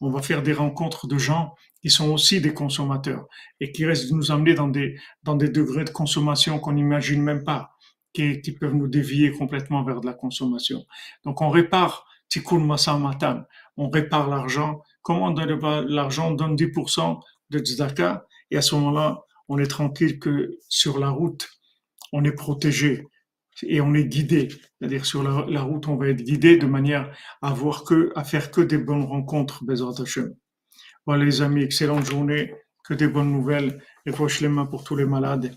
on 0.00 0.10
va 0.10 0.22
faire 0.22 0.42
des 0.42 0.52
rencontres 0.52 1.08
de 1.08 1.18
gens 1.18 1.54
qui 1.82 1.90
sont 1.90 2.10
aussi 2.10 2.40
des 2.40 2.54
consommateurs 2.54 3.26
et 3.58 3.72
qui 3.72 3.84
restent 3.84 4.08
de 4.08 4.14
nous 4.14 4.30
amener 4.30 4.54
dans 4.54 4.68
des, 4.68 4.96
dans 5.24 5.34
des 5.34 5.48
degrés 5.48 5.84
de 5.84 5.90
consommation 5.90 6.60
qu'on 6.60 6.72
n'imagine 6.74 7.20
même 7.20 7.42
pas, 7.42 7.72
qui, 8.14 8.40
peuvent 8.60 8.74
nous 8.74 8.88
dévier 8.88 9.32
complètement 9.32 9.82
vers 9.82 10.00
de 10.00 10.06
la 10.06 10.14
consommation. 10.14 10.84
Donc 11.24 11.42
on 11.42 11.50
répare 11.50 12.06
tikkun 12.28 12.60
matan, 12.60 13.42
on 13.76 13.90
répare 13.90 14.28
l'argent. 14.28 14.80
Comment 15.02 15.26
on 15.26 15.30
donne 15.32 15.58
l'argent? 15.88 16.28
On 16.28 16.34
donne 16.34 16.54
10% 16.54 17.18
de 17.50 17.58
tzedaka 17.58 18.26
et 18.52 18.56
à 18.58 18.62
ce 18.62 18.76
moment-là, 18.76 19.22
on 19.48 19.58
est 19.58 19.66
tranquille 19.66 20.18
que 20.18 20.58
sur 20.68 20.98
la 20.98 21.10
route, 21.10 21.48
on 22.12 22.24
est 22.24 22.32
protégé 22.32 23.06
et 23.62 23.80
on 23.80 23.94
est 23.94 24.04
guidé. 24.04 24.48
C'est-à-dire 24.48 25.04
sur 25.04 25.22
la, 25.22 25.62
route, 25.62 25.88
on 25.88 25.96
va 25.96 26.08
être 26.08 26.22
guidé 26.22 26.56
de 26.56 26.66
manière 26.66 27.14
à 27.42 27.50
avoir 27.50 27.84
que, 27.84 28.12
à 28.16 28.24
faire 28.24 28.50
que 28.50 28.60
des 28.60 28.78
bonnes 28.78 29.04
rencontres, 29.04 29.64
Bezrat 29.64 30.00
Hashem. 30.00 30.34
Voilà 31.06 31.24
les 31.24 31.42
amis, 31.42 31.62
excellente 31.62 32.06
journée, 32.06 32.54
que 32.84 32.94
des 32.94 33.08
bonnes 33.08 33.32
nouvelles, 33.32 33.82
et 34.06 34.12
poche 34.12 34.40
les 34.40 34.48
mains 34.48 34.66
pour 34.66 34.84
tous 34.84 34.96
les 34.96 35.04
malades. 35.04 35.54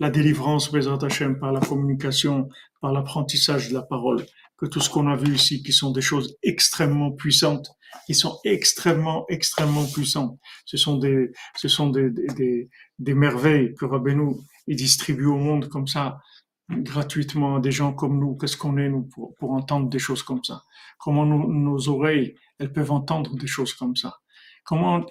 La 0.00 0.10
délivrance, 0.10 0.70
Bezrat 0.70 1.04
Hashem, 1.04 1.38
par 1.38 1.52
la 1.52 1.60
communication, 1.60 2.48
par 2.80 2.92
l'apprentissage 2.92 3.68
de 3.68 3.74
la 3.74 3.82
parole, 3.82 4.24
que 4.56 4.66
tout 4.66 4.80
ce 4.80 4.90
qu'on 4.90 5.08
a 5.08 5.16
vu 5.16 5.34
ici, 5.34 5.62
qui 5.62 5.72
sont 5.72 5.90
des 5.90 6.00
choses 6.00 6.36
extrêmement 6.42 7.10
puissantes, 7.10 7.68
qui 8.06 8.14
sont 8.14 8.38
extrêmement, 8.44 9.24
extrêmement 9.28 9.86
puissantes. 9.86 10.38
Ce 10.64 10.76
sont 10.76 10.98
des, 10.98 11.32
ce 11.56 11.68
sont 11.68 11.90
des, 11.90 12.10
des, 12.10 13.14
merveilles 13.14 13.74
que 13.74 13.84
Rabbeinu, 13.84 14.36
il 14.66 14.76
distribue 14.76 15.26
au 15.26 15.36
monde 15.36 15.68
comme 15.68 15.86
ça, 15.86 16.20
gratuitement 16.68 17.56
à 17.56 17.60
des 17.60 17.72
gens 17.72 17.92
comme 17.92 18.18
nous. 18.18 18.36
Qu'est-ce 18.36 18.56
qu'on 18.56 18.76
est, 18.78 18.88
nous, 18.88 19.02
pour, 19.02 19.34
pour, 19.36 19.52
entendre 19.52 19.88
des 19.88 19.98
choses 19.98 20.22
comme 20.22 20.42
ça? 20.42 20.62
Comment 20.98 21.26
nos 21.26 21.88
oreilles, 21.88 22.36
elles 22.58 22.72
peuvent 22.72 22.92
entendre 22.92 23.36
des 23.36 23.46
choses 23.46 23.74
comme 23.74 23.96
ça? 23.96 24.18
Comment, 24.64 25.04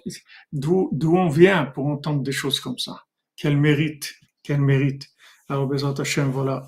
d'où, 0.54 0.90
d'où 0.94 1.18
on 1.18 1.28
vient 1.28 1.66
pour 1.66 1.88
entendre 1.88 2.24
des 2.24 2.32
choses 2.32 2.60
comme 2.60 2.80
ça? 2.80 3.04
Quel 3.36 3.58
mérite, 3.58 4.14
quel 4.44 4.62
mérite? 4.62 5.08
Alors, 5.50 5.68
Bézant 5.68 5.94
Hachem, 5.94 6.32
voilà, 6.32 6.66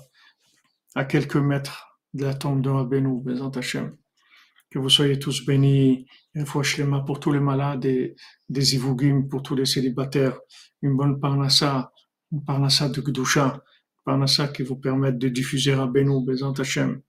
à 0.94 1.04
quelques 1.04 1.36
mètres 1.36 1.93
de 2.14 2.24
la 2.24 2.34
tombe 2.34 2.62
de 2.62 2.70
Rabbeinu, 2.70 3.20
Bézant 3.20 3.50
Hachem, 3.50 3.96
que 4.70 4.78
vous 4.78 4.88
soyez 4.88 5.18
tous 5.18 5.44
bénis. 5.44 6.06
Une 6.34 6.46
fois 6.46 6.62
schéma 6.62 7.00
pour 7.00 7.20
tous 7.20 7.32
les 7.32 7.40
malades 7.40 7.84
et 7.84 8.16
des 8.48 8.74
ivugim 8.74 9.22
pour 9.28 9.42
tous 9.42 9.54
les 9.54 9.66
célibataires. 9.66 10.38
Une 10.82 10.96
bonne 10.96 11.20
parnassa, 11.20 11.92
une 12.32 12.44
parnassa 12.44 12.88
de 12.88 13.00
Gdusha, 13.00 13.62
parnassa 14.04 14.48
qui 14.48 14.62
vous 14.62 14.76
permette 14.76 15.18
de 15.18 15.28
diffuser 15.28 15.76
Beno, 15.92 16.20
Bezant 16.22 16.52
Hashem. 16.52 17.00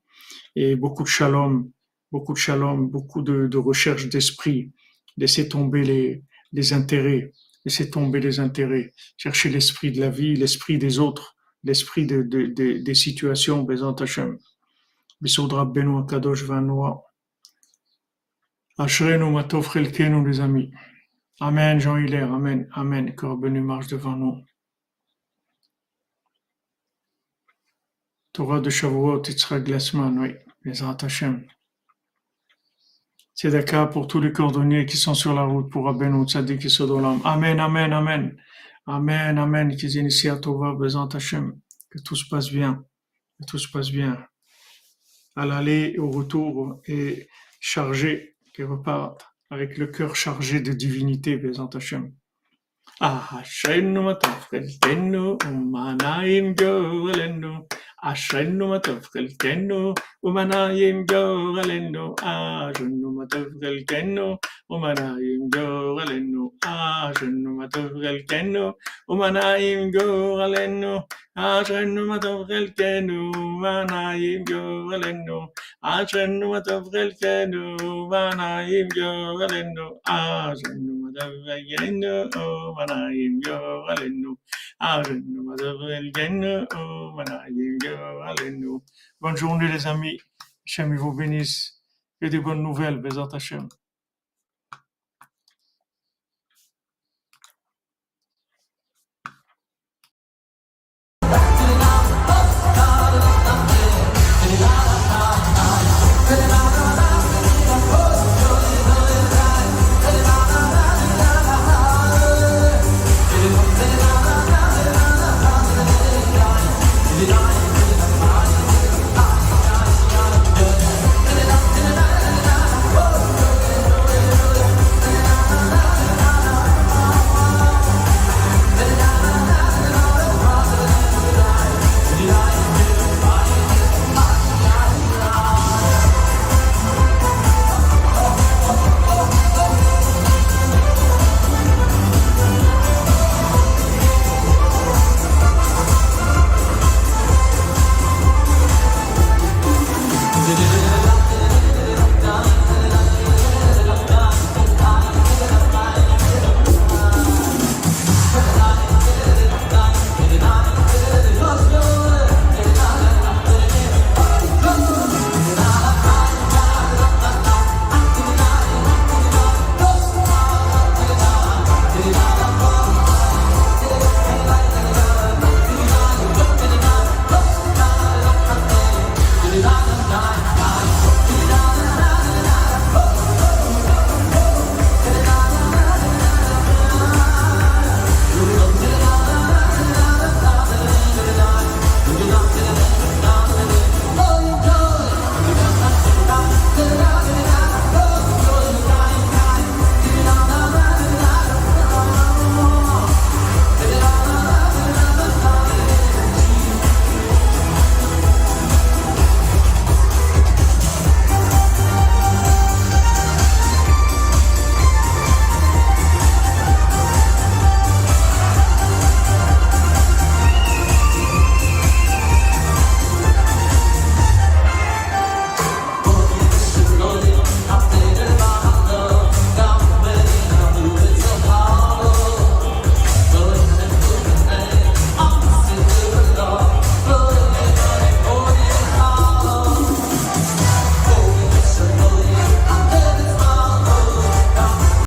Et 0.56 0.76
beaucoup 0.76 1.04
de 1.04 1.08
shalom, 1.08 1.72
beaucoup 2.12 2.34
de 2.34 2.38
shalom, 2.38 2.88
beaucoup 2.90 3.22
de, 3.22 3.58
recherche 3.58 4.10
d'esprit. 4.10 4.72
Laissez 5.18 5.50
tomber 5.50 5.84
les, 6.52 6.74
intérêts, 6.74 7.34
laissez 7.64 7.90
tomber 7.90 8.20
les 8.20 8.40
intérêts. 8.40 8.92
Cherchez 9.18 9.50
l'esprit 9.50 9.92
de 9.92 10.00
la 10.02 10.10
vie, 10.10 10.36
l'esprit 10.36 10.78
des 10.78 11.00
autres, 11.00 11.36
l'esprit 11.64 12.06
de, 12.06 12.22
de, 12.22 12.46
de, 12.46 12.78
des 12.78 12.96
situations, 12.96 13.64
Bezant 13.64 13.96
Hashem. 13.96 14.38
Bissoudra 15.22 15.66
Beno 15.66 16.00
Akadosh 16.00 16.44
Vanoa. 16.44 17.02
Ashrenu 18.78 19.32
Matov 19.32 19.72
Chelkenu, 19.72 20.26
les 20.26 20.40
amis. 20.42 20.72
Amen, 21.40 21.80
Jean 21.80 21.98
Hilaire, 21.98 22.32
Amen, 22.32 22.68
Amen. 22.76 23.16
Que 23.16 23.26
Rabbeinu 23.26 23.62
marche 23.62 23.88
devant 23.88 24.16
nous. 24.16 24.44
Torah 28.34 28.60
de 28.60 28.70
Shavuot, 28.70 29.24
Yitzhak 29.28 29.64
Glassman, 29.64 30.20
oui, 30.20 30.36
les 30.64 30.82
Hashem. 30.82 31.46
Tzedaka 33.36 33.88
pour 33.88 34.08
tous 34.08 34.20
les 34.22 34.32
cordonniers 34.32 34.86
qui 34.86 34.98
sont 34.98 35.14
sur 35.14 35.34
la 35.34 35.44
route 35.44 35.70
pour 35.70 35.86
Rabbeinu 35.86 36.26
Tzadik 36.26 36.66
et 36.66 36.70
Sodolam. 36.70 37.22
Amen, 37.24 37.60
Amen, 37.60 37.94
Amen. 37.94 38.38
Amen, 38.88 39.38
Amen. 39.38 39.76
Qu'ils. 39.76 39.94
Que 41.90 42.00
tout 42.04 42.16
se 42.16 42.30
passe 42.30 42.50
bien. 42.50 42.84
Que 43.40 43.46
tout 43.46 43.58
se 43.58 43.70
passe 43.70 43.90
bien 43.90 44.26
À 45.37 45.47
l'aller 45.47 45.93
et 45.95 45.99
au 45.99 46.11
retour 46.11 46.81
et 46.87 47.29
chargé, 47.61 48.37
qui 48.55 48.63
repartent 48.63 49.27
avec 49.51 49.79
le 49.79 49.87
cœur 49.87 50.17
chargé 50.17 50.61
de 50.61 50.73
divinité, 50.73 51.37
Bezant 51.37 51.71
Hashem. 51.75 52.13
אשרנו 53.03 54.03
מה 54.03 54.15
טוב 54.15 54.31
חלקנו 54.51 55.37
ומנעים 55.47 56.55
גורלנו 56.55 57.55
אשרנו 58.03 58.69
מה 58.69 58.79
טוב 58.79 59.05
חלקנו 59.05 59.95
ומנעים 60.23 61.07
גורלנו 61.07 62.15
אשרנו 62.21 63.13
מה 63.13 63.27
טוב 63.31 63.47
חלקנו 63.65 64.37
ומנעים 64.71 65.49
גורלנו 65.55 66.53
אשרנו 66.65 67.57
מה 67.57 67.69
טוב 67.69 67.89
חלקנו 68.03 68.73
ומנעים 69.09 69.91
גורלנו 69.91 70.99
אשרנו 71.37 72.07
מה 72.07 72.19
טוב 72.19 72.47
חלקנו 72.47 73.33
ומנעים 73.35 74.45
גורלנו 74.45 75.47
אשרנו 75.83 76.51
מה 76.51 76.61
טוב 76.61 76.89
חלקנו 76.93 77.77
ומנעים 77.81 78.89
גורלנו 78.95 80.01
אשרנו 80.07 80.93
מה 81.03 81.11
טוב 81.21 81.33
חלקנו 81.47 82.31
Manayim 82.81 83.41
Yo 83.45 83.85
Alenu, 83.89 84.37
Alenu 84.81 85.41
Madavrel 85.45 86.11
Genu, 86.15 86.67
Manayim 87.17 87.79
Yo 87.83 88.23
Alenu. 88.23 88.81
Bonne 89.21 89.37
journée 89.37 89.69
les 89.69 89.87
amis, 89.87 90.19
Hachem 90.67 90.97
vous 90.97 91.13
bénisse, 91.13 91.83
et 92.21 92.31
des 92.31 92.39
bonnes 92.39 92.63
nouvelles, 92.63 92.99
Bezat 92.99 93.29
Hachem. 93.33 93.69